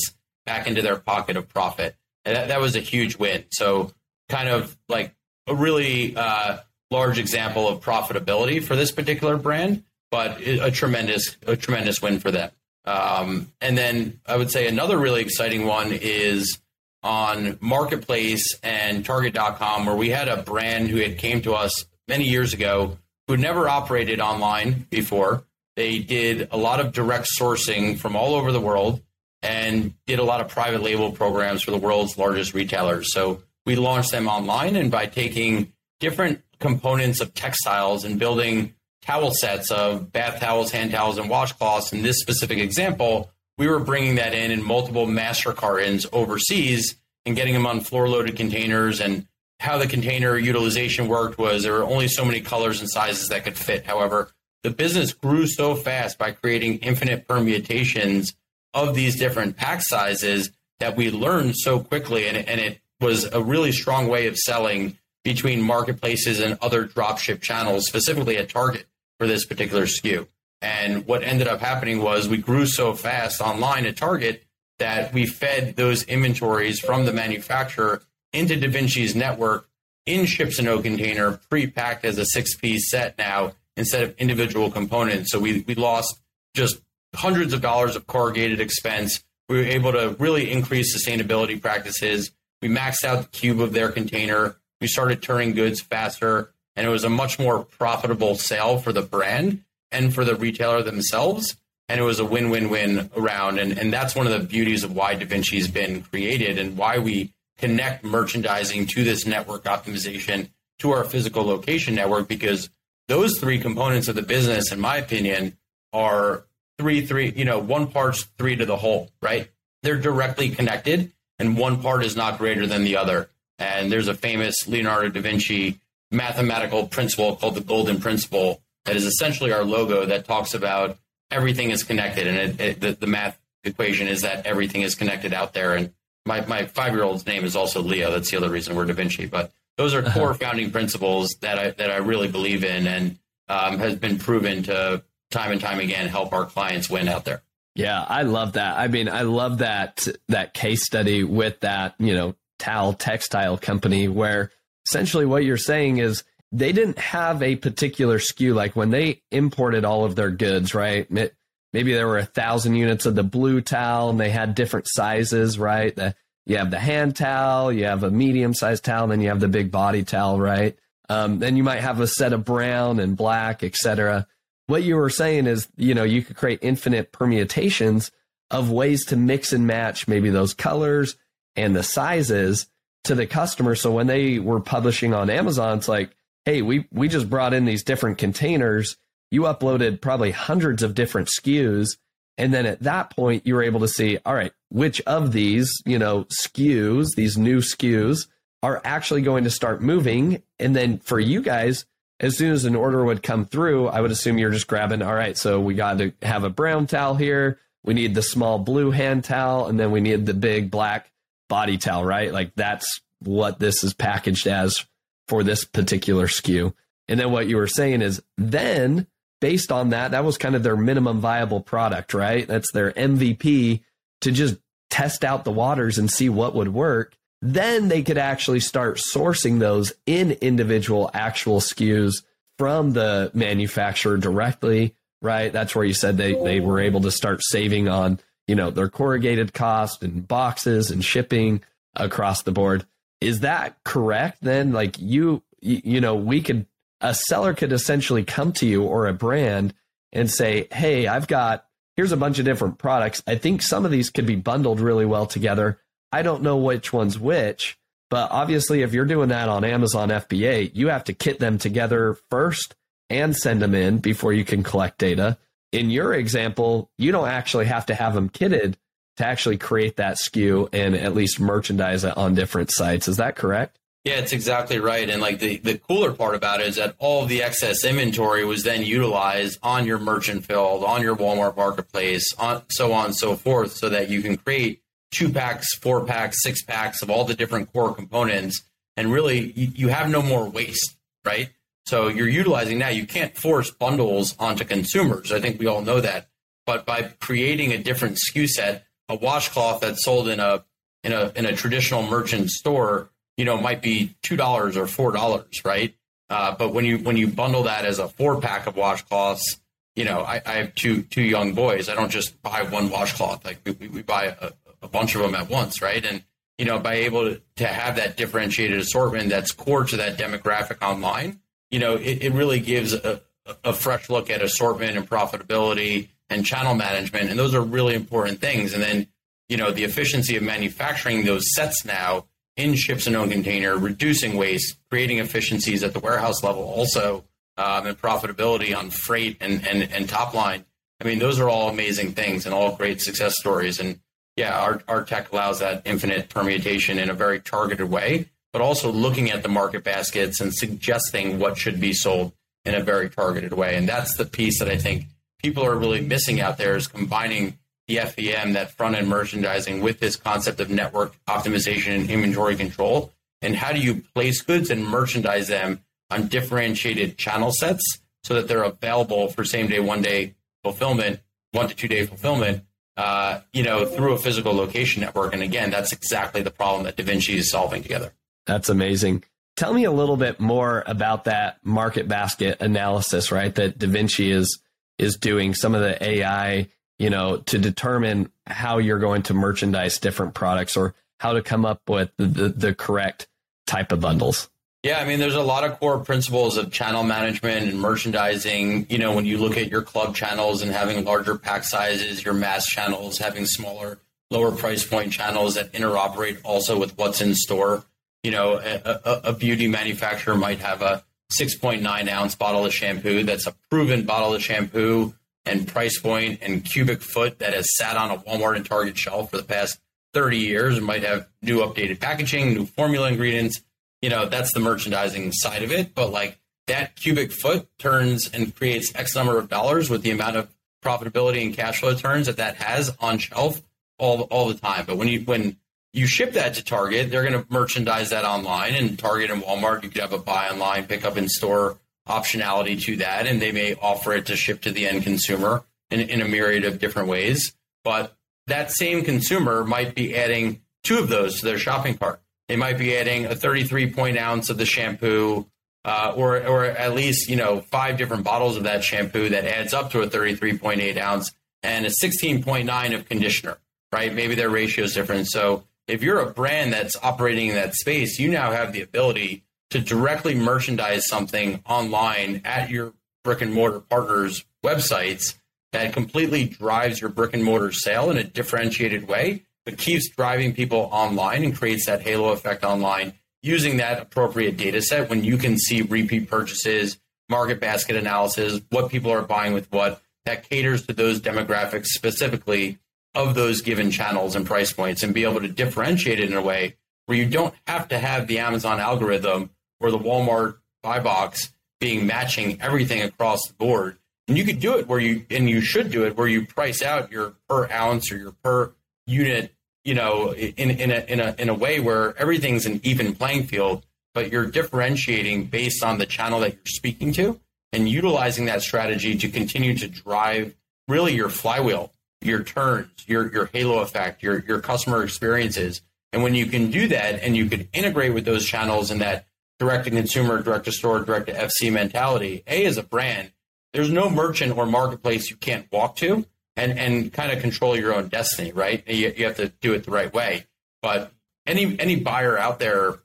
back 0.50 0.66
into 0.66 0.82
their 0.82 0.96
pocket 0.96 1.38
of 1.38 1.48
profit. 1.48 1.96
And 2.26 2.36
that, 2.36 2.48
that 2.48 2.60
was 2.60 2.76
a 2.76 2.80
huge 2.80 3.18
win. 3.18 3.44
So, 3.52 3.92
kind 4.30 4.50
of 4.50 4.76
like 4.90 5.14
a 5.46 5.54
really 5.54 6.16
uh, 6.16 6.58
large 6.90 7.20
example 7.20 7.68
of 7.68 7.82
profitability 7.82 8.62
for 8.64 8.76
this 8.76 8.92
particular 8.92 9.38
brand, 9.38 9.84
but 10.10 10.42
a 10.42 10.72
tremendous, 10.72 11.38
a 11.46 11.56
tremendous 11.56 12.02
win 12.02 12.20
for 12.20 12.32
them. 12.32 12.50
Um, 12.86 13.52
and 13.62 13.78
then 13.78 14.20
I 14.26 14.38
would 14.38 14.50
say 14.50 14.68
another 14.68 14.98
really 14.98 15.22
exciting 15.22 15.68
one 15.68 15.92
is 15.92 16.58
on 17.04 17.60
Marketplace 17.62 18.58
and 18.64 19.06
Target.com, 19.06 19.86
where 19.86 19.96
we 19.96 20.10
had 20.10 20.28
a 20.28 20.42
brand 20.42 20.90
who 20.90 20.98
had 20.98 21.20
came 21.20 21.42
to 21.44 21.54
us 21.54 21.86
many 22.08 22.26
years 22.26 22.54
ago 22.54 22.98
who 23.28 23.34
had 23.34 23.40
never 23.40 23.70
operated 23.70 24.20
online 24.20 24.88
before. 24.90 25.44
They 25.76 26.00
did 26.00 26.48
a 26.52 26.58
lot 26.58 26.80
of 26.80 26.92
direct 26.92 27.28
sourcing 27.40 28.00
from 28.00 28.16
all 28.16 28.34
over 28.34 28.52
the 28.52 28.60
world 28.60 29.04
and 29.42 29.94
did 30.06 30.20
a 30.20 30.24
lot 30.24 30.42
of 30.42 30.50
private 30.50 30.82
label 30.82 31.12
programs 31.12 31.62
for 31.62 31.72
the 31.72 31.78
world's 31.78 32.18
largest 32.18 32.54
retailers. 32.54 33.14
So 33.14 33.44
we 33.66 33.76
launched 33.76 34.12
them 34.12 34.28
online, 34.28 34.76
and 34.76 34.92
by 34.92 35.06
taking 35.06 35.74
different 36.00 36.42
components 36.60 37.22
of 37.22 37.34
textiles 37.34 38.04
and 38.04 38.20
building 38.20 38.74
towel 39.02 39.32
sets 39.32 39.72
of 39.72 40.12
bath 40.12 40.40
towels, 40.40 40.72
hand 40.72 40.92
towels, 40.92 41.18
and 41.18 41.30
washcloths, 41.30 41.94
in 41.94 42.04
this 42.04 42.20
specific 42.20 42.60
example, 42.60 43.32
we 43.58 43.68
were 43.68 43.80
bringing 43.80 44.16
that 44.16 44.34
in 44.34 44.52
in 44.52 44.64
multiple 44.64 45.06
master 45.06 45.52
cartons 45.52 46.06
overseas 46.12 46.96
and 47.26 47.36
getting 47.36 47.54
them 47.54 47.68
on 47.68 47.82
floor 47.82 48.08
loaded 48.08 48.36
containers. 48.36 49.02
And 49.02 49.28
how 49.60 49.78
the 49.78 49.88
container 49.88 50.38
utilization 50.38 51.08
worked 51.08 51.38
was 51.38 51.64
there 51.64 51.74
were 51.74 51.84
only 51.84 52.08
so 52.08 52.24
many 52.24 52.40
colors 52.40 52.80
and 52.80 52.90
sizes 52.90 53.28
that 53.30 53.44
could 53.44 53.58
fit. 53.58 53.86
However, 53.86 54.32
the 54.64 54.70
business 54.70 55.14
grew 55.14 55.48
so 55.48 55.76
fast 55.76 56.18
by 56.18 56.32
creating 56.32 56.80
infinite 56.80 57.28
permutations 57.28 58.34
of 58.74 58.96
these 58.96 59.18
different 59.18 59.58
pack 59.58 59.82
sizes 59.82 60.52
that 60.80 60.96
we 60.96 61.12
learned 61.12 61.56
so 61.58 61.80
quickly. 61.80 62.28
And, 62.28 62.38
and 62.38 62.60
it 62.60 62.80
was 63.00 63.26
a 63.26 63.42
really 63.42 63.72
strong 63.72 64.08
way 64.08 64.28
of 64.28 64.38
selling 64.38 64.98
between 65.24 65.62
marketplaces 65.62 66.40
and 66.40 66.58
other 66.62 66.86
dropship 66.86 67.42
channels, 67.42 67.86
specifically 67.86 68.38
at 68.38 68.50
Target 68.50 68.86
for 69.18 69.28
this 69.28 69.46
particular 69.46 69.86
SKU. 69.86 70.28
And 70.62 71.06
what 71.06 71.24
ended 71.24 71.48
up 71.48 71.60
happening 71.60 72.02
was 72.02 72.28
we 72.28 72.38
grew 72.38 72.66
so 72.66 72.94
fast 72.94 73.42
online 73.42 73.86
at 73.86 73.98
Target 73.98 74.44
that 74.78 75.14
we 75.14 75.26
fed 75.26 75.76
those 75.76 76.04
inventories 76.04 76.80
from 76.80 77.06
the 77.06 77.14
manufacturer 77.14 78.02
into 78.34 78.56
DaVinci's 78.56 79.16
network 79.16 79.68
in 80.06 80.26
ships 80.26 80.60
in 80.60 80.68
own 80.68 80.82
container, 80.82 81.40
pre-packed 81.50 82.06
as 82.06 82.18
a 82.18 82.26
six-piece 82.26 82.90
set 82.90 83.18
now 83.18 83.54
instead 83.78 84.04
of 84.04 84.16
individual 84.18 84.72
components. 84.72 85.32
So 85.32 85.40
we, 85.40 85.64
we 85.68 85.76
lost 85.76 86.20
just 86.56 86.82
hundreds 87.16 87.54
of 87.54 87.62
dollars 87.62 87.96
of 87.96 88.08
corrugated 88.08 88.60
expense. 88.60 89.24
We 89.48 89.58
were 89.58 89.64
able 89.64 89.92
to 89.94 90.16
really 90.20 90.52
increase 90.52 90.96
sustainability 90.96 91.60
practices. 91.62 92.32
We 92.62 92.70
maxed 92.70 93.04
out 93.04 93.24
the 93.24 93.30
cube 93.30 93.60
of 93.62 93.74
their 93.74 93.92
container. 93.92 94.58
We 94.82 94.88
started 94.88 95.22
turning 95.22 95.54
goods 95.54 95.82
faster, 95.82 96.52
and 96.76 96.86
it 96.86 96.90
was 96.90 97.04
a 97.04 97.10
much 97.10 97.40
more 97.40 97.64
profitable 97.64 98.36
sale 98.36 98.78
for 98.78 98.94
the 98.94 99.02
brand 99.02 99.64
and 99.92 100.14
for 100.14 100.24
the 100.24 100.36
retailer 100.36 100.84
themselves. 100.84 101.58
And 101.88 102.00
it 102.00 102.04
was 102.04 102.20
a 102.20 102.26
win 102.26 102.52
win 102.52 102.70
win 102.70 103.10
around. 103.18 103.58
And, 103.58 103.78
and 103.78 103.92
that's 103.92 104.16
one 104.16 104.28
of 104.28 104.32
the 104.32 104.48
beauties 104.48 104.84
of 104.84 104.96
why 104.96 105.16
DaVinci's 105.16 105.68
been 105.68 106.04
created 106.04 106.60
and 106.60 106.78
why 106.78 107.00
we 107.00 107.34
connect 107.58 108.04
merchandising 108.04 108.86
to 108.88 109.04
this 109.04 109.26
network 109.26 109.64
optimization 109.64 110.50
to 110.80 110.92
our 110.92 111.04
physical 111.04 111.44
location 111.44 111.96
network 111.96 112.28
because 112.28 112.70
those 113.08 113.40
three 113.40 113.60
components 113.60 114.08
of 114.08 114.16
the 114.16 114.22
business, 114.22 114.72
in 114.72 114.80
my 114.80 114.98
opinion, 114.98 115.58
are 115.92 116.46
three, 116.80 117.06
three, 117.06 117.32
you 117.36 117.46
know, 117.46 117.60
one 117.60 117.88
part's 117.88 118.24
three 118.38 118.56
to 118.56 118.66
the 118.66 118.78
whole, 118.78 119.12
right? 119.22 119.50
They're 119.84 120.00
directly 120.00 120.50
connected 120.50 121.12
and 121.38 121.58
one 121.58 121.82
part 121.82 122.04
is 122.04 122.16
not 122.16 122.38
greater 122.38 122.66
than 122.66 122.86
the 122.86 122.96
other. 122.96 123.30
And 123.60 123.92
there's 123.92 124.08
a 124.08 124.14
famous 124.14 124.68
Leonardo 124.68 125.10
da 125.10 125.22
Vinci 125.22 125.80
mathematical 126.10 126.88
principle 126.88 127.36
called 127.36 127.56
the 127.56 127.62
golden 127.62 128.00
principle 128.00 128.64
that 128.86 128.96
is 128.96 129.06
essentially 129.06 129.52
our 129.52 129.64
logo 129.64 130.06
that 130.06 130.26
talks 130.26 130.54
about 130.54 130.98
everything 131.30 131.70
is 131.70 131.84
connected. 131.84 132.28
And 132.28 132.38
it, 132.38 132.62
it, 132.62 132.82
the, 132.82 132.92
the 132.94 133.08
math 133.08 133.38
equation 133.66 134.08
is 134.08 134.22
that 134.22 134.46
everything 134.46 134.82
is 134.82 134.96
connected 134.96 135.34
out 135.34 135.54
there. 135.54 135.76
And 135.76 135.94
my, 136.26 136.46
my 136.46 136.66
five 136.66 136.94
year 136.94 137.04
old's 137.04 137.26
name 137.26 137.44
is 137.44 137.56
also 137.58 137.82
Leo. 137.82 138.10
That's 138.10 138.32
the 138.32 138.38
other 138.38 138.50
reason 138.50 138.76
we're 138.76 138.86
Da 138.86 138.94
Vinci. 138.94 139.26
But 139.26 139.52
those 139.78 139.94
are 139.94 140.02
core 140.14 140.34
founding 140.34 140.72
principles 140.72 141.36
that 141.42 141.60
I 141.60 141.72
that 141.72 141.92
I 141.92 141.98
really 141.98 142.30
believe 142.30 142.64
in 142.64 142.88
and 142.88 143.20
um, 143.50 143.80
has 143.80 143.96
been 143.96 144.18
proven 144.18 144.64
to 144.64 145.04
time 145.32 145.52
and 145.52 145.62
time 145.62 145.80
again 145.80 146.08
help 146.08 146.34
our 146.34 146.46
clients 146.46 146.90
win 146.90 147.08
out 147.08 147.26
there. 147.26 147.42
Yeah, 147.76 148.04
I 148.08 148.24
love 148.24 148.54
that. 148.54 148.78
I 148.78 148.88
mean, 148.88 149.08
I 149.08 149.22
love 149.22 149.60
that 149.60 150.08
that 150.28 150.54
case 150.54 150.84
study 150.84 151.24
with 151.24 151.62
that 151.62 151.96
you 152.00 152.14
know 152.14 152.36
towel 152.58 152.94
textile 152.94 153.58
company 153.58 154.08
where 154.08 154.52
essentially 154.86 155.26
what 155.26 155.46
you're 155.46 155.58
saying 155.58 155.98
is 155.98 156.24
they 156.52 156.72
didn't 156.72 157.00
have 157.00 157.42
a 157.44 157.56
particular 157.56 158.18
SKU 158.18 158.54
like 158.54 158.76
when 158.76 158.90
they 158.90 159.22
imported 159.32 159.86
all 159.86 160.04
of 160.04 160.16
their 160.16 160.32
goods, 160.32 160.74
right? 160.74 161.10
Maybe 161.10 161.94
there 161.94 162.08
were 162.08 162.18
a 162.18 162.26
thousand 162.26 162.76
units 162.76 163.06
of 163.06 163.16
the 163.16 163.24
blue 163.24 163.62
towel 163.62 164.10
and 164.10 164.20
they 164.20 164.32
had 164.32 164.56
different 164.56 164.88
sizes, 164.90 165.60
right? 165.60 165.96
The 165.96 166.16
you 166.46 166.58
have 166.58 166.72
the 166.72 166.80
hand 166.80 167.16
towel, 167.16 167.72
you 167.72 167.86
have 167.86 168.04
a 168.04 168.10
medium 168.10 168.56
sized 168.56 168.84
towel, 168.84 169.08
then 169.08 169.22
you 169.22 169.30
have 169.30 169.40
the 169.40 169.48
big 169.48 169.72
body 169.72 170.04
towel, 170.04 170.40
right? 170.40 170.76
Um, 171.08 171.38
then 171.40 171.56
you 171.56 171.64
might 171.64 171.82
have 171.82 172.00
a 172.00 172.08
set 172.08 172.34
of 172.34 172.44
brown 172.44 173.00
and 173.00 173.16
black, 173.16 173.64
etc. 173.64 174.28
What 174.70 174.84
you 174.84 174.96
were 174.96 175.10
saying 175.10 175.48
is, 175.48 175.68
you 175.78 175.94
know, 175.94 176.04
you 176.04 176.22
could 176.22 176.36
create 176.36 176.60
infinite 176.62 177.12
permutations 177.12 178.12
of 178.52 178.72
ways 178.72 179.06
to 179.06 179.16
mix 179.16 179.54
and 179.54 179.66
match 179.68 180.08
maybe 180.08 180.30
those 180.30 180.54
colors 180.54 181.16
and 181.56 181.76
the 181.76 181.84
sizes 181.84 182.68
to 183.04 183.16
the 183.16 183.28
customer. 183.28 183.76
So 183.76 183.92
when 183.92 184.08
they 184.08 184.40
were 184.40 184.60
publishing 184.60 185.14
on 185.14 185.30
Amazon, 185.30 185.78
it's 185.78 185.88
like, 185.88 186.16
hey, 186.46 186.62
we 186.62 186.88
we 186.92 187.08
just 187.08 187.30
brought 187.30 187.54
in 187.54 187.66
these 187.66 187.84
different 187.84 188.18
containers. 188.18 188.98
You 189.32 189.42
uploaded 189.42 190.02
probably 190.02 190.32
hundreds 190.32 190.84
of 190.84 190.96
different 190.96 191.28
SKUs 191.28 191.98
and 192.40 192.54
then 192.54 192.66
at 192.66 192.80
that 192.84 193.14
point, 193.14 193.46
you 193.46 193.54
were 193.54 193.64
able 193.64 193.82
to 193.82 193.88
see, 193.90 194.18
all 194.26 194.34
right, 194.34 194.54
which 194.70 195.02
of 195.02 195.34
these, 195.34 195.84
you 195.86 196.00
know, 196.00 196.24
SKUs, 196.42 197.16
these 197.16 197.38
new 197.38 197.58
SKUs 197.58 198.28
are 198.64 198.82
actually 198.86 199.22
going 199.22 199.44
to 199.44 199.50
start 199.50 199.82
moving. 199.82 200.42
And 200.58 200.74
then 200.74 201.00
for 201.00 201.20
you 201.20 201.42
guys, 201.42 201.86
as 202.20 202.38
soon 202.38 202.52
as 202.52 202.66
an 202.66 202.76
order 202.76 203.04
would 203.04 203.24
come 203.24 203.46
through, 203.46 203.88
I 203.88 204.02
would 204.02 204.12
assume 204.12 204.38
you're 204.38 204.52
just 204.52 204.68
grabbing, 204.68 205.02
all 205.02 205.14
right, 205.14 205.38
so 205.38 205.60
we 205.60 205.74
got 205.74 206.00
to 206.00 206.14
have 206.22 206.44
a 206.44 206.50
brown 206.50 206.88
towel 206.88 207.16
here. 207.16 207.60
We 207.84 207.94
need 207.94 208.14
the 208.14 208.22
small 208.22 208.60
blue 208.60 208.92
hand 208.92 209.24
towel, 209.24 209.68
and 209.68 209.80
then 209.80 209.92
we 209.92 210.02
need 210.02 210.26
the 210.26 210.34
big 210.34 210.70
black 210.70 211.12
body 211.48 211.78
towel, 211.78 212.04
right? 212.04 212.32
Like 212.34 212.54
that's 212.56 213.02
what 213.20 213.60
this 213.60 213.84
is 213.84 213.94
packaged 213.94 214.48
as 214.48 214.86
for 215.28 215.44
this 215.44 215.64
particular 215.64 216.28
SKU. 216.28 216.74
And 217.08 217.20
then 217.20 217.32
what 217.32 217.48
you 217.48 217.58
were 217.58 217.68
saying 217.68 218.02
is 218.02 218.22
then 218.38 219.08
based 219.42 219.72
on 219.72 219.90
that, 219.90 220.12
that 220.12 220.26
was 220.26 220.38
kind 220.38 220.56
of 220.56 220.64
their 220.64 220.78
minimum 220.78 221.20
viable 221.20 221.62
product, 221.62 222.14
right? 222.14 222.48
That's 222.48 222.72
their 222.72 222.92
MVP 222.92 223.82
to 224.22 224.32
just 224.32 224.58
test 224.90 225.24
out 225.24 225.44
the 225.44 225.52
waters 225.52 225.98
and 225.98 226.10
see 226.10 226.30
what 226.30 226.56
would 226.56 226.74
work. 226.74 227.16
Then 227.42 227.88
they 227.88 228.04
could 228.04 228.18
actually 228.18 228.60
start 228.60 228.98
sourcing 228.98 229.60
those 229.60 229.94
in 230.06 230.32
individual 230.32 231.10
actual 231.14 231.60
SKUs 231.60 232.24
from 232.58 232.92
the 232.92 233.32
manufacturer 233.34 234.18
directly, 234.18 234.96
right? 235.22 235.52
That's 235.52 235.74
where 235.74 235.86
you 235.86 235.94
said 235.94 236.18
they, 236.18 236.34
they 236.34 236.60
were 236.60 236.80
able 236.80 237.02
to 237.02 237.12
start 237.12 237.40
saving 237.42 237.88
on, 237.88 238.20
you 238.48 238.56
know, 238.56 238.72
their 238.72 238.90
corrugated 238.90 239.54
cost 239.54 240.04
and 240.04 240.28
boxes 240.28 240.92
and 240.92 241.04
shipping 241.04 241.62
across 241.96 242.44
the 242.44 242.52
board. 242.52 242.86
Is 243.22 243.42
that 243.42 243.78
correct 243.86 244.40
then? 244.42 244.74
Like 244.74 245.00
you, 245.00 245.44
you 245.62 246.02
know, 246.02 246.16
we 246.16 246.42
could 246.42 246.66
a 247.02 247.14
seller 247.14 247.54
could 247.54 247.72
essentially 247.72 248.24
come 248.24 248.52
to 248.54 248.66
you 248.66 248.84
or 248.84 249.08
a 249.08 249.14
brand 249.14 249.74
and 250.12 250.30
say, 250.30 250.68
Hey, 250.72 251.08
I've 251.08 251.28
got, 251.28 251.66
here's 251.96 252.12
a 252.12 252.18
bunch 252.18 252.40
of 252.40 252.46
different 252.46 252.78
products. 252.78 253.24
I 253.28 253.36
think 253.36 253.62
some 253.62 253.86
of 253.86 253.92
these 253.92 254.10
could 254.10 254.26
be 254.26 254.36
bundled 254.36 254.80
really 254.80 255.06
well 255.06 255.26
together. 255.26 255.80
I 256.12 256.22
don't 256.22 256.44
know 256.44 256.58
which 256.58 256.92
one's 256.92 257.20
which, 257.20 257.78
but 258.10 258.32
obviously, 258.32 258.82
if 258.82 258.94
you're 258.94 259.06
doing 259.06 259.30
that 259.30 259.50
on 259.50 259.64
Amazon 259.64 260.10
FBA, 260.10 260.72
you 260.74 260.88
have 260.88 261.04
to 261.06 261.14
kit 261.14 261.40
them 261.40 261.58
together 261.58 262.18
first 262.30 262.76
and 263.10 263.36
send 263.36 263.62
them 263.62 263.76
in 263.76 264.00
before 264.00 264.34
you 264.34 264.44
can 264.44 264.64
collect 264.64 264.98
data. 264.98 265.38
In 265.72 265.90
your 265.90 266.14
example, 266.14 266.90
you 266.98 267.12
don't 267.12 267.28
actually 267.28 267.66
have 267.66 267.86
to 267.88 267.96
have 267.96 268.16
them 268.16 268.30
kitted 268.30 268.76
to 269.18 269.26
actually 269.28 269.58
create 269.58 269.98
that 269.98 270.18
SKU 270.18 270.70
and 270.74 270.96
at 270.96 271.14
least 271.14 271.40
merchandise 271.40 272.04
it 272.04 272.18
on 272.18 272.34
different 272.34 272.72
sites. 272.72 273.08
Is 273.08 273.18
that 273.18 273.36
correct? 273.36 273.78
Yeah, 274.06 274.16
it's 274.16 274.32
exactly 274.32 274.80
right. 274.80 275.10
And 275.10 275.22
like 275.22 275.40
the, 275.40 275.58
the 275.58 275.78
cooler 275.78 276.14
part 276.14 276.34
about 276.34 276.62
it 276.62 276.68
is 276.68 276.78
that 276.78 276.96
all 277.00 277.26
the 277.26 277.44
excess 277.44 277.84
inventory 277.84 278.46
was 278.46 278.64
then 278.64 278.82
utilized 278.82 279.60
on 279.62 279.86
your 279.86 280.00
merchant 280.00 280.46
field, 280.46 280.84
on 280.86 281.02
your 281.02 281.16
Walmart 281.16 281.58
marketplace, 281.58 282.34
on 282.40 282.64
so 282.70 282.94
on 282.94 283.08
and 283.08 283.16
so 283.16 283.36
forth, 283.36 283.74
so 283.74 283.90
that 283.90 284.10
you 284.10 284.22
can 284.22 284.38
create 284.38 284.82
two 285.12 285.30
packs, 285.30 285.76
four 285.76 286.06
packs, 286.06 286.42
six 286.42 286.64
packs 286.64 287.02
of 287.02 287.10
all 287.10 287.26
the 287.26 287.34
different 287.34 287.72
core 287.72 287.94
components. 287.94 288.62
And 288.98 289.12
really, 289.12 289.52
you, 289.52 289.72
you 289.76 289.88
have 289.90 290.10
no 290.10 290.22
more 290.22 290.50
waste, 290.50 290.96
right? 291.26 291.50
So 291.86 292.08
you're 292.08 292.28
utilizing 292.28 292.78
now. 292.78 292.90
You 292.90 293.08
can't 293.08 293.36
force 293.36 293.72
bundles 293.72 294.36
onto 294.38 294.66
consumers. 294.66 295.32
I 295.32 295.40
think 295.40 295.60
we 295.60 295.68
all 295.68 295.82
know 295.82 296.02
that. 296.02 296.30
But 296.66 296.86
by 296.86 297.04
creating 297.20 297.72
a 297.72 297.78
different 297.78 298.18
SKU 298.18 298.48
set, 298.48 298.86
a 299.08 299.16
washcloth 299.16 299.82
that's 299.82 300.04
sold 300.04 300.28
in 300.28 300.40
a 300.40 300.64
in 301.04 301.14
a 301.14 301.32
in 301.36 301.46
a 301.46 301.56
traditional 301.56 302.04
merchant 302.04 302.52
store 302.52 303.10
you 303.40 303.46
know, 303.46 303.56
might 303.56 303.82
be 303.82 304.14
two 304.22 304.36
dollars 304.36 304.76
or 304.76 304.86
four 304.86 305.14
dollars, 305.14 305.64
right? 305.64 305.96
Uh, 306.30 306.54
but 306.54 306.74
when 306.74 306.84
you 306.84 306.98
when 306.98 307.16
you 307.16 307.26
bundle 307.26 307.64
that 307.64 307.86
as 307.86 307.98
a 307.98 308.10
four 308.10 308.42
pack 308.42 308.68
of 308.68 308.76
washcloths, 308.76 309.62
you 309.96 310.04
know, 310.04 310.20
I, 310.24 310.42
I, 310.46 310.54
have 310.56 310.76
two 310.76 311.04
two 311.04 311.22
young 311.22 311.54
boys. 311.54 311.88
I 311.88 311.96
don't 311.96 312.12
just 312.12 312.42
buy 312.42 312.64
one 312.64 312.90
washcloth; 312.90 313.46
like 313.46 313.60
we, 313.64 313.88
we 313.88 314.02
buy 314.02 314.36
a, 314.42 314.52
a, 314.82 314.88
bunch 314.88 315.16
of 315.16 315.22
them 315.22 315.36
at 315.36 315.50
once, 315.50 315.82
right? 315.82 316.04
And 316.06 316.24
you 316.58 316.66
know, 316.66 316.80
by 316.80 316.96
able 316.96 317.24
to, 317.24 317.42
to 317.56 317.68
have 317.68 317.96
that 317.96 318.18
differentiated 318.18 318.80
assortment 318.80 319.30
that's 319.30 319.52
core 319.52 319.86
to 319.86 319.98
that 319.98 320.18
demographic 320.18 320.82
online, 320.82 321.40
you 321.72 321.80
know, 321.80 321.96
it, 321.96 322.24
it 322.24 322.34
really 322.34 322.60
gives 322.60 322.94
a, 322.94 323.22
a 323.64 323.72
fresh 323.74 324.10
look 324.10 324.30
at 324.30 324.42
assortment 324.42 324.98
and 324.98 325.10
profitability 325.10 326.10
and 326.30 326.46
channel 326.46 326.76
management, 326.76 327.30
and 327.30 327.40
those 327.40 327.56
are 327.56 327.62
really 327.62 327.96
important 327.96 328.40
things. 328.40 328.74
And 328.74 328.84
then, 328.84 329.08
you 329.48 329.58
know, 329.58 329.72
the 329.72 329.84
efficiency 329.84 330.36
of 330.36 330.44
manufacturing 330.44 331.26
those 331.26 331.54
sets 331.56 331.86
now 331.86 332.26
in 332.56 332.76
ships 332.76 333.08
in 333.08 333.16
own 333.16 333.30
container, 333.30 333.78
reducing 333.78 334.36
waste, 334.36 334.76
creating 334.90 335.20
efficiencies 335.20 335.82
at 335.82 335.94
the 335.94 336.00
warehouse 336.00 336.44
level, 336.44 336.64
also 336.64 337.24
um, 337.58 337.88
and 337.88 338.00
profitability 338.00 338.76
on 338.76 338.90
freight 338.90 339.38
and, 339.42 339.66
and 339.68 339.84
and 339.92 340.10
top 340.10 340.34
line. 340.34 340.66
I 341.02 341.06
mean, 341.06 341.20
those 341.20 341.40
are 341.40 341.50
all 341.50 341.70
amazing 341.70 342.14
things 342.14 342.46
and 342.46 342.54
all 342.54 342.76
great 342.76 343.02
success 343.02 343.38
stories. 343.38 343.80
And 343.80 344.00
yeah, 344.40 344.58
our 344.58 344.82
our 344.88 345.04
tech 345.04 345.34
allows 345.34 345.60
that 345.60 345.82
infinite 345.84 346.30
permutation 346.30 346.98
in 346.98 347.10
a 347.10 347.14
very 347.14 347.42
targeted 347.42 347.90
way, 347.90 348.30
but 348.54 348.62
also 348.62 348.90
looking 348.90 349.30
at 349.30 349.44
the 349.44 349.50
market 349.50 349.84
baskets 349.84 350.40
and 350.40 350.54
suggesting 350.54 351.40
what 351.40 351.58
should 351.58 351.82
be 351.82 351.92
sold 351.92 352.32
in 352.64 352.74
a 352.74 352.82
very 352.82 353.10
targeted 353.10 353.52
way. 353.52 353.76
And 353.76 353.88
that's 353.88 354.16
the 354.16 354.24
piece 354.24 354.60
that 354.60 354.70
I 354.70 354.78
think 354.78 355.08
people 355.44 355.66
are 355.66 355.76
really 355.76 356.00
missing 356.00 356.40
out 356.40 356.58
there 356.58 356.78
is 356.78 356.88
combining 356.88 357.60
the 357.88 357.98
FEM, 357.98 358.54
that 358.54 358.72
front 358.72 358.96
end 358.96 359.10
merchandising, 359.10 359.82
with 359.82 360.00
this 360.00 360.16
concept 360.16 360.62
of 360.62 360.70
network 360.70 361.14
optimization 361.28 362.00
and 362.00 362.10
inventory 362.10 362.56
control? 362.56 363.12
And 363.42 363.58
how 363.58 363.74
do 363.74 363.80
you 363.80 364.04
place 364.14 364.42
goods 364.42 364.70
and 364.70 364.88
merchandise 364.88 365.50
them 365.50 365.82
on 366.10 366.28
differentiated 366.28 367.18
channel 367.18 367.52
sets 367.52 367.84
so 368.24 368.36
that 368.36 368.48
they're 368.48 368.64
available 368.64 369.28
for 369.28 369.44
same 369.44 369.68
day, 369.68 369.82
one 369.82 370.02
day 370.02 370.36
fulfillment, 370.64 371.20
one 371.52 371.68
to 371.68 371.76
two 371.76 371.90
day 371.90 372.06
fulfillment, 372.06 372.64
uh, 373.00 373.42
you 373.54 373.64
know, 373.64 373.86
through 373.86 374.14
a 374.14 374.18
physical 374.18 374.54
location 374.54 375.02
network? 375.02 375.34
And 375.34 375.42
again, 375.42 375.72
that's 375.72 375.92
exactly 375.92 376.42
the 376.42 376.52
problem 376.52 376.84
that 376.84 376.98
DaVinci 376.98 377.36
is 377.36 377.50
solving 377.50 377.82
together. 377.82 378.14
That's 378.46 378.70
amazing. 378.70 379.24
Tell 379.56 379.74
me 379.74 379.86
a 379.86 379.92
little 379.92 380.18
bit 380.18 380.40
more 380.40 380.84
about 380.86 381.26
that 381.26 381.58
market 381.64 382.08
basket 382.08 382.62
analysis, 382.62 383.32
right? 383.32 383.54
That 383.56 383.80
DaVinci 383.80 384.32
is 384.32 384.60
is 384.98 385.16
doing 385.16 385.54
some 385.54 385.76
of 385.76 385.82
the 385.82 386.04
AI 386.04 386.68
you 387.00 387.10
know, 387.10 387.38
to 387.38 387.58
determine 387.58 388.32
how 388.46 388.78
you're 388.78 389.00
going 389.00 389.24
to 389.24 389.34
merchandise 389.34 389.98
different 389.98 390.36
products 390.36 390.78
or 390.78 390.94
how 391.20 391.34
to 391.34 391.42
come 391.42 391.66
up 391.66 391.82
with 391.88 392.12
the, 392.18 392.50
the 392.50 392.76
correct 392.76 393.28
type 393.66 393.92
of 393.92 394.02
bundles. 394.02 394.50
Yeah, 394.84 395.00
I 395.00 395.06
mean, 395.06 395.20
there's 395.20 395.36
a 395.36 395.42
lot 395.44 395.66
of 395.66 395.78
core 395.78 396.00
principles 396.00 396.56
of 396.56 396.72
channel 396.72 397.04
management 397.04 397.68
and 397.68 397.80
merchandising. 397.80 398.88
You 398.90 398.98
know, 398.98 399.14
when 399.14 399.26
you 399.26 399.38
look 399.38 399.58
at 399.58 399.70
your 399.70 399.82
club 399.82 400.16
channels 400.16 400.62
and 400.62 400.72
having 400.72 401.04
larger 401.04 401.38
pack 401.38 401.66
sizes, 401.66 402.24
your 402.24 402.34
mass 402.34 402.66
channels 402.66 403.18
having 403.18 403.46
smaller, 403.46 404.00
lower 404.32 404.54
price 404.54 404.86
point 404.86 405.12
channels 405.12 405.56
that 405.56 405.74
interoperate 405.74 406.40
also 406.46 406.80
with 406.80 406.98
what's 406.98 407.20
in 407.20 407.36
store. 407.36 407.84
You 408.24 408.32
know, 408.32 408.54
a, 408.54 408.82
a, 408.86 409.22
a 409.26 409.34
beauty 409.34 409.68
manufacturer 409.68 410.36
might 410.36 410.60
have 410.60 410.82
a 410.82 411.04
6.9 411.34 412.10
ounce 412.10 412.36
bottle 412.36 412.66
of 412.66 412.74
shampoo 412.74 413.24
that's 413.24 413.48
a 413.48 413.56
proven 413.70 414.06
bottle 414.06 414.34
of 414.34 414.42
shampoo 414.42 415.14
and 415.46 415.68
price 415.68 416.00
point 416.00 416.40
and 416.42 416.64
cubic 416.64 417.02
foot 417.02 417.40
that 417.40 417.54
has 417.54 417.68
sat 417.78 417.98
on 417.98 418.12
a 418.12 418.18
Walmart 418.18 418.56
and 418.56 418.66
Target 418.66 418.98
shelf 418.98 419.32
for 419.32 419.38
the 419.38 419.44
past 419.44 419.80
30 420.14 420.38
years 420.38 420.78
and 420.78 420.86
might 420.86 421.04
have 421.04 421.28
new 421.42 421.60
updated 421.60 422.00
packaging, 422.00 422.54
new 422.54 422.66
formula 422.66 423.10
ingredients. 423.10 423.62
You 424.02 424.10
know, 424.10 424.28
that's 424.28 424.54
the 424.54 424.60
merchandising 424.60 425.32
side 425.34 425.64
of 425.64 425.72
it. 425.72 425.94
But 425.94 426.12
like 426.12 426.40
that 426.68 426.96
cubic 426.96 427.32
foot 427.32 427.68
turns 427.78 428.30
and 428.30 428.56
creates 428.56 428.94
X 428.96 429.16
number 429.16 429.38
of 429.38 429.50
dollars 429.50 429.90
with 429.90 430.04
the 430.04 430.12
amount 430.12 430.38
of 430.38 430.50
profitability 430.84 431.44
and 431.44 431.54
cash 431.54 431.82
flow 431.82 431.94
turns 431.94 432.28
that 432.28 432.38
that 432.38 432.56
has 432.56 432.96
on 433.00 433.18
shelf 433.18 433.62
all, 433.98 434.22
all 434.24 434.48
the 434.48 434.54
time. 434.54 434.86
But 434.86 434.98
when 434.98 435.08
you, 435.08 435.22
when 435.22 435.58
you 435.92 436.08
ship 436.08 436.34
that 436.34 436.54
to 436.54 436.64
Target, 436.64 437.12
they're 437.12 437.28
going 437.28 437.44
to 437.44 437.52
merchandise 437.52 438.12
that 438.12 438.24
online 438.24 438.76
and 438.76 438.98
Target 438.98 439.32
and 439.32 439.44
Walmart, 439.44 439.84
you 439.84 439.90
could 439.90 440.02
have 440.02 440.14
a 440.14 440.20
buy 440.20 440.50
online, 440.50 440.86
pick 440.86 441.04
up 441.04 441.18
in 441.18 441.28
store 441.28 441.78
optionality 442.08 442.82
to 442.84 442.96
that. 442.98 443.28
And 443.28 443.42
they 443.42 443.52
may 443.52 443.76
offer 443.76 444.14
it 444.14 444.28
to 444.28 444.36
ship 444.36 444.62
to 444.62 444.72
the 444.72 444.88
end 444.88 445.04
consumer 445.04 445.66
in, 445.92 446.00
in 446.00 446.22
a 446.22 446.28
myriad 446.28 446.64
of 446.64 446.80
different 446.80 447.10
ways. 447.10 447.54
But 447.84 448.16
that 448.48 448.72
same 448.72 449.04
consumer 449.04 449.64
might 449.64 449.96
be 449.96 450.16
adding 450.16 450.62
two 450.84 451.00
of 451.00 451.10
those 451.10 451.40
to 451.40 451.46
their 451.46 451.60
shopping 451.60 451.98
cart. 451.98 452.22
They 452.50 452.56
might 452.56 452.80
be 452.80 452.98
adding 452.98 453.28
a 453.28 453.36
33 453.36 453.94
point 453.94 454.18
ounce 454.18 454.50
of 454.50 454.58
the 454.58 454.66
shampoo, 454.66 455.46
uh, 455.86 456.14
or 456.16 456.46
or 456.46 456.66
at 456.66 456.96
least 456.96 457.30
you 457.30 457.36
know 457.36 457.62
five 457.62 457.98
different 457.98 458.24
bottles 458.24 458.58
of 458.58 458.64
that 458.64 458.84
shampoo 458.84 459.30
that 459.30 459.46
adds 459.46 459.74
up 459.74 459.92
to 459.92 460.02
a 460.02 460.08
33.8 460.08 460.98
ounce 460.98 461.32
and 461.62 461.86
a 461.86 461.90
16.9 461.90 462.96
of 462.96 463.08
conditioner. 463.08 463.58
Right? 463.94 464.14
Maybe 464.14 464.36
their 464.36 464.50
ratio 464.50 464.84
is 464.86 464.94
different. 464.94 465.28
So 465.28 465.64
if 465.88 466.04
you're 466.04 466.20
a 466.20 466.32
brand 466.32 466.74
that's 466.74 466.98
operating 467.02 467.50
in 467.50 467.56
that 467.56 467.76
space, 467.76 468.20
you 468.20 468.30
now 468.30 468.52
have 468.52 468.74
the 468.74 468.82
ability 468.82 469.44
to 469.70 469.80
directly 469.80 470.34
merchandise 470.34 471.08
something 471.08 471.62
online 471.68 472.42
at 472.46 472.70
your 472.70 472.94
brick 473.24 473.42
and 473.42 473.54
mortar 473.54 473.80
partners' 473.80 474.44
websites 474.64 475.36
that 475.72 475.94
completely 475.94 476.46
drives 476.46 477.00
your 477.00 477.12
brick 477.12 477.34
and 477.34 477.44
mortar 477.44 477.72
sale 477.72 478.10
in 478.10 478.18
a 478.18 478.24
differentiated 478.24 479.08
way, 479.08 479.44
but 479.70 479.78
keeps 479.78 480.10
driving 480.10 480.52
people 480.52 480.90
online 480.92 481.44
and 481.44 481.56
creates 481.56 481.86
that 481.86 482.02
halo 482.02 482.30
effect 482.30 482.64
online 482.64 483.14
using 483.44 483.78
that 483.78 484.02
appropriate 484.02 484.58
data 484.58 484.82
set 484.82 485.12
when 485.12 485.24
you 485.24 485.38
can 485.38 485.60
see 485.60 485.84
repeat 485.84 486.28
purchases, 486.28 486.98
market 487.30 487.60
basket 487.60 487.96
analysis, 487.96 488.62
what 488.72 488.90
people 488.90 489.12
are 489.12 489.22
buying 489.22 489.54
with 489.54 489.72
what, 489.72 490.02
that 490.26 490.50
caters 490.50 490.88
to 490.88 490.94
those 490.94 491.22
demographics 491.22 491.86
specifically 491.86 492.80
of 493.14 493.36
those 493.36 493.62
given 493.62 493.92
channels 493.92 494.36
and 494.36 494.48
price 494.48 494.74
points 494.74 495.04
and 495.04 495.14
be 495.14 495.24
able 495.24 495.40
to 495.40 495.48
differentiate 495.48 496.20
it 496.20 496.32
in 496.32 496.36
a 496.36 496.42
way 496.42 496.76
where 497.06 497.18
you 497.18 497.28
don't 497.28 497.54
have 497.68 497.88
to 497.90 498.00
have 498.00 498.26
the 498.26 498.40
Amazon 498.40 498.80
algorithm 498.80 499.52
or 499.80 499.92
the 499.92 500.00
Walmart 500.00 500.58
buy 500.82 501.00
box 501.00 501.54
being 501.80 502.08
matching 502.08 502.60
everything 502.60 503.04
across 503.04 503.48
the 503.48 503.54
board. 503.54 504.00
And 504.28 504.36
you 504.36 504.46
could 504.46 504.60
do 504.60 504.80
it 504.80 504.88
where 504.88 505.00
you, 505.00 505.28
and 505.30 505.48
you 505.48 505.62
should 505.62 505.92
do 505.92 506.06
it 506.06 506.18
where 506.18 506.28
you 506.28 506.48
price 506.48 506.82
out 506.82 507.12
your 507.12 507.36
per 507.48 507.70
ounce 507.70 508.12
or 508.12 508.18
your 508.18 508.32
per 508.44 508.74
unit, 509.06 509.54
you 509.84 509.94
know, 509.94 510.34
in, 510.34 510.72
in, 510.72 510.92
a, 510.92 511.06
in, 511.08 511.20
a, 511.20 511.36
in 511.38 511.50
a 511.50 511.54
way 511.54 511.80
where 511.80 512.18
everything's 512.18 512.66
an 512.66 512.80
even 512.84 513.16
playing 513.16 513.44
field, 513.48 513.86
but 514.14 514.32
you're 514.32 514.46
differentiating 514.46 515.46
based 515.46 515.84
on 515.84 515.98
the 515.98 516.06
channel 516.06 516.40
that 516.42 516.54
you're 516.54 516.62
speaking 516.66 517.14
to 517.14 517.40
and 517.72 517.88
utilizing 517.88 518.46
that 518.46 518.62
strategy 518.62 519.18
to 519.18 519.30
continue 519.30 519.76
to 519.76 519.88
drive 519.88 520.56
really 520.88 521.16
your 521.16 521.30
flywheel, 521.30 521.92
your 522.22 522.44
turns, 522.44 522.90
your, 523.08 523.32
your 523.32 523.46
halo 523.54 523.80
effect, 523.80 524.24
your, 524.24 524.40
your 524.40 524.60
customer 524.60 525.04
experiences. 525.04 525.82
And 526.12 526.24
when 526.24 526.34
you 526.34 526.48
can 526.48 526.72
do 526.72 526.88
that 526.88 527.22
and 527.22 527.38
you 527.38 527.46
can 527.48 527.68
integrate 527.72 528.14
with 528.14 528.26
those 528.26 528.46
channels 528.46 528.90
and 528.92 529.00
that 529.02 529.28
direct 529.60 529.86
to 529.86 529.92
consumer, 529.92 530.42
direct 530.42 530.66
to 530.66 530.72
store, 530.72 531.00
direct 531.02 531.28
to 531.28 531.34
FC 531.34 531.72
mentality, 531.72 532.44
A, 532.48 532.66
as 532.66 532.78
a 532.78 532.84
brand, 532.84 533.32
there's 533.74 533.92
no 533.92 534.10
merchant 534.10 534.58
or 534.58 534.66
marketplace 534.66 535.30
you 535.30 535.36
can't 535.36 535.72
walk 535.72 535.96
to 535.98 536.26
and, 536.60 536.78
and 536.78 537.14
kind 537.14 537.32
of 537.32 537.42
control 537.42 537.78
your 537.78 537.94
own 537.94 538.10
destiny, 538.10 538.52
right? 538.52 538.84
You, 538.88 539.14
you 539.16 539.26
have 539.26 539.38
to 539.38 539.50
do 539.62 539.74
it 539.74 539.86
the 539.86 539.92
right 539.92 540.14
way. 540.14 540.46
But 540.82 541.12
any 541.46 541.80
any 541.80 541.96
buyer 541.96 542.38
out 542.38 542.60
there 542.60 543.00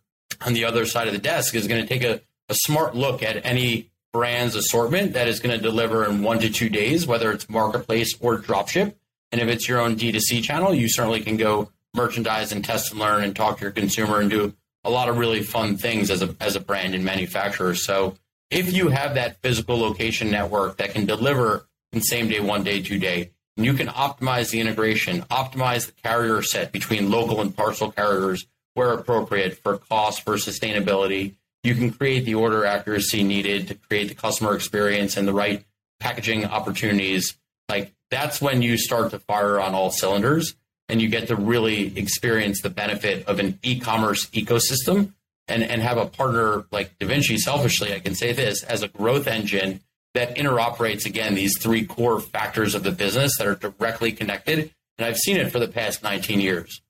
on 0.45 0.55
the 0.55 0.65
other 0.65 0.85
side 0.87 1.07
of 1.07 1.13
the 1.13 1.21
desk 1.21 1.55
is 1.55 1.69
going 1.69 1.81
to 1.81 1.89
take 1.89 2.03
a, 2.03 2.21
a 2.49 2.55
smart 2.55 2.95
look 2.95 3.23
at 3.23 3.45
any 3.47 3.91
brand's 4.13 4.55
assortment 4.55 5.13
that 5.15 5.29
is 5.29 5.41
going 5.41 5.57
to 5.57 5.63
deliver 5.63 6.05
in 6.05 6.23
one 6.23 6.39
to 6.41 6.51
two 6.51 6.69
days, 6.69 7.07
whether 7.07 7.33
it's 7.33 7.49
marketplace 7.49 8.15
or 8.21 8.39
dropship. 8.39 8.95
And 9.33 9.41
if 9.41 9.49
it's 9.49 9.69
your 9.69 9.81
own 9.81 9.97
D2C 9.97 10.43
channel, 10.43 10.75
you 10.75 10.89
certainly 10.89 11.21
can 11.21 11.37
go 11.37 11.71
merchandise 11.95 12.53
and 12.53 12.65
test 12.65 12.91
and 12.91 13.01
learn 13.01 13.25
and 13.25 13.35
talk 13.35 13.59
to 13.59 13.63
your 13.63 13.73
consumer 13.73 14.21
and 14.21 14.31
do 14.31 14.55
a 14.85 14.91
lot 14.91 15.09
of 15.09 15.17
really 15.17 15.43
fun 15.43 15.77
things 15.77 16.11
as 16.11 16.23
a 16.23 16.35
as 16.41 16.57
a 16.57 16.61
brand 16.61 16.95
and 16.95 17.05
manufacturer. 17.05 17.75
So 17.75 18.17
if 18.51 18.73
you 18.73 18.89
have 18.89 19.15
that 19.15 19.41
physical 19.43 19.79
location 19.79 20.31
network 20.31 20.77
that 20.77 20.93
can 20.93 21.07
deliver 21.07 21.67
in 21.93 22.01
same 22.03 22.29
day, 22.29 22.41
one 22.41 22.65
day, 22.65 22.83
two 22.83 22.99
day, 22.99 23.31
and 23.57 23.65
you 23.65 23.75
can 23.75 23.89
optimize 23.89 24.51
the 24.51 24.61
integration, 24.61 25.23
optimize 25.23 25.87
the 25.87 25.93
carrier 26.03 26.43
set 26.43 26.73
between 26.73 27.11
local 27.11 27.41
and 27.41 27.57
parcel 27.57 27.93
carriers 27.93 28.47
where 28.75 28.93
appropriate 28.93 29.59
for 29.59 29.79
cost, 29.79 30.23
for 30.23 30.35
sustainability, 30.35 31.35
you 31.63 31.75
can 31.75 31.93
create 31.93 32.25
the 32.25 32.35
order 32.35 32.65
accuracy 32.65 33.23
needed 33.23 33.69
to 33.69 33.75
create 33.75 34.09
the 34.09 34.15
customer 34.15 34.55
experience 34.55 35.17
and 35.17 35.27
the 35.27 35.33
right 35.33 35.65
packaging 36.01 36.45
opportunities. 36.45 37.39
Like 37.69 37.93
that's 38.11 38.41
when 38.41 38.63
you 38.63 38.77
start 38.77 39.11
to 39.13 39.19
fire 39.19 39.61
on 39.61 39.75
all 39.75 39.91
cylinders 39.91 40.55
and 40.89 41.01
you 41.01 41.09
get 41.09 41.29
to 41.29 41.37
really 41.37 41.97
experience 41.97 42.61
the 42.61 42.71
benefit 42.71 43.27
of 43.27 43.39
an 43.39 43.59
e-commerce 43.63 44.27
ecosystem 44.31 45.13
and, 45.49 45.63
and 45.63 45.81
have 45.81 45.97
a 45.97 46.07
partner 46.07 46.65
like 46.71 46.99
DaVinci, 46.99 47.39
selfishly, 47.39 47.95
I 47.95 48.01
can 48.01 48.15
say 48.15 48.33
this, 48.33 48.63
as 48.63 48.83
a 48.83 48.89
growth 48.89 49.27
engine 49.27 49.81
that 50.15 50.37
interoperates, 50.37 51.07
again, 51.07 51.35
these 51.35 51.59
three 51.59 51.85
core 51.85 52.21
factors 52.21 52.75
of 52.75 52.83
the 52.83 52.93
business 52.93 53.37
that 53.39 53.47
are 53.47 53.57
directly 53.57 54.13
connected. 54.13 54.73
And 54.99 55.07
I've 55.07 55.19
seen 55.19 55.37
it 55.37 55.51
for 55.51 55.59
the 55.59 55.69
past 55.69 56.03
19 56.03 56.41
years. 56.41 56.81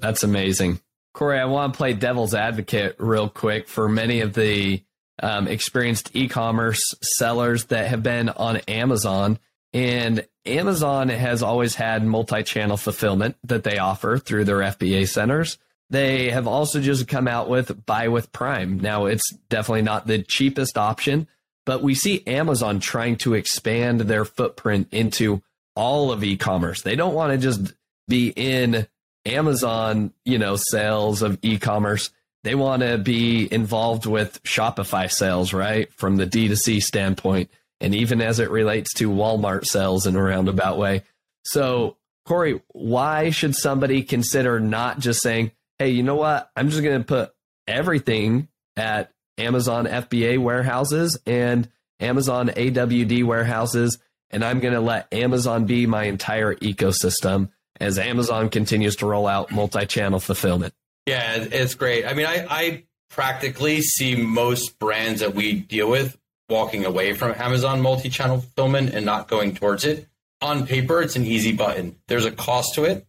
That's 0.00 0.22
amazing. 0.22 0.80
Corey, 1.12 1.38
I 1.38 1.44
want 1.44 1.74
to 1.74 1.76
play 1.76 1.92
devil's 1.92 2.34
advocate 2.34 2.96
real 2.98 3.28
quick 3.28 3.68
for 3.68 3.88
many 3.88 4.20
of 4.20 4.34
the 4.34 4.82
um, 5.22 5.46
experienced 5.46 6.10
e 6.14 6.28
commerce 6.28 6.82
sellers 7.00 7.66
that 7.66 7.88
have 7.88 8.02
been 8.02 8.28
on 8.28 8.56
Amazon. 8.68 9.38
And 9.72 10.26
Amazon 10.46 11.08
has 11.08 11.42
always 11.42 11.74
had 11.74 12.04
multi 12.04 12.42
channel 12.42 12.76
fulfillment 12.76 13.36
that 13.44 13.64
they 13.64 13.78
offer 13.78 14.18
through 14.18 14.44
their 14.44 14.58
FBA 14.58 15.08
centers. 15.08 15.58
They 15.90 16.30
have 16.30 16.46
also 16.46 16.80
just 16.80 17.06
come 17.06 17.28
out 17.28 17.48
with 17.48 17.84
buy 17.86 18.08
with 18.08 18.32
Prime. 18.32 18.78
Now, 18.78 19.06
it's 19.06 19.32
definitely 19.48 19.82
not 19.82 20.06
the 20.06 20.22
cheapest 20.22 20.76
option, 20.76 21.28
but 21.66 21.82
we 21.82 21.94
see 21.94 22.22
Amazon 22.26 22.80
trying 22.80 23.16
to 23.16 23.34
expand 23.34 24.02
their 24.02 24.24
footprint 24.24 24.88
into 24.92 25.42
all 25.76 26.12
of 26.12 26.22
e-commerce. 26.22 26.82
They 26.82 26.96
don't 26.96 27.14
want 27.14 27.32
to 27.32 27.38
just 27.38 27.74
be 28.08 28.28
in 28.28 28.86
Amazon, 29.26 30.12
you 30.24 30.38
know, 30.38 30.56
sales 30.56 31.22
of 31.22 31.38
e-commerce. 31.42 32.10
They 32.44 32.54
want 32.54 32.82
to 32.82 32.98
be 32.98 33.48
involved 33.50 34.04
with 34.04 34.42
Shopify 34.42 35.10
sales, 35.10 35.52
right? 35.52 35.92
From 35.94 36.16
the 36.16 36.26
D2C 36.26 36.82
standpoint, 36.82 37.50
and 37.80 37.94
even 37.94 38.20
as 38.20 38.38
it 38.38 38.50
relates 38.50 38.92
to 38.94 39.10
Walmart 39.10 39.64
sales 39.64 40.06
in 40.06 40.14
a 40.14 40.22
roundabout 40.22 40.78
way. 40.78 41.02
So, 41.44 41.96
Corey, 42.26 42.60
why 42.68 43.30
should 43.30 43.54
somebody 43.54 44.02
consider 44.02 44.60
not 44.60 44.98
just 44.98 45.22
saying, 45.22 45.52
hey, 45.78 45.90
you 45.90 46.02
know 46.02 46.16
what? 46.16 46.50
I'm 46.54 46.68
just 46.68 46.82
going 46.82 46.98
to 46.98 47.04
put 47.04 47.32
everything 47.66 48.48
at 48.76 49.10
Amazon 49.38 49.86
FBA 49.86 50.38
warehouses 50.38 51.18
and 51.26 51.68
Amazon 52.00 52.48
AWD 52.48 53.24
warehouses, 53.24 53.98
and 54.30 54.44
I'm 54.44 54.60
going 54.60 54.74
to 54.74 54.80
let 54.80 55.12
Amazon 55.12 55.64
be 55.64 55.86
my 55.86 56.04
entire 56.04 56.54
ecosystem 56.56 57.50
as 57.80 57.98
Amazon 57.98 58.48
continues 58.48 58.96
to 58.96 59.06
roll 59.06 59.26
out 59.26 59.50
multi 59.50 59.86
channel 59.86 60.20
fulfillment. 60.20 60.74
Yeah, 61.06 61.36
it's 61.36 61.74
great. 61.74 62.06
I 62.06 62.14
mean, 62.14 62.26
I, 62.26 62.46
I 62.48 62.84
practically 63.10 63.80
see 63.80 64.16
most 64.16 64.78
brands 64.78 65.20
that 65.20 65.34
we 65.34 65.52
deal 65.52 65.88
with 65.88 66.18
walking 66.48 66.84
away 66.84 67.12
from 67.14 67.34
Amazon 67.36 67.80
multi 67.80 68.08
channel 68.08 68.40
fulfillment 68.40 68.94
and 68.94 69.04
not 69.04 69.28
going 69.28 69.54
towards 69.54 69.84
it. 69.84 70.08
On 70.40 70.66
paper, 70.66 71.00
it's 71.00 71.16
an 71.16 71.24
easy 71.24 71.52
button. 71.52 71.96
There's 72.08 72.24
a 72.24 72.30
cost 72.30 72.74
to 72.74 72.84
it 72.84 73.06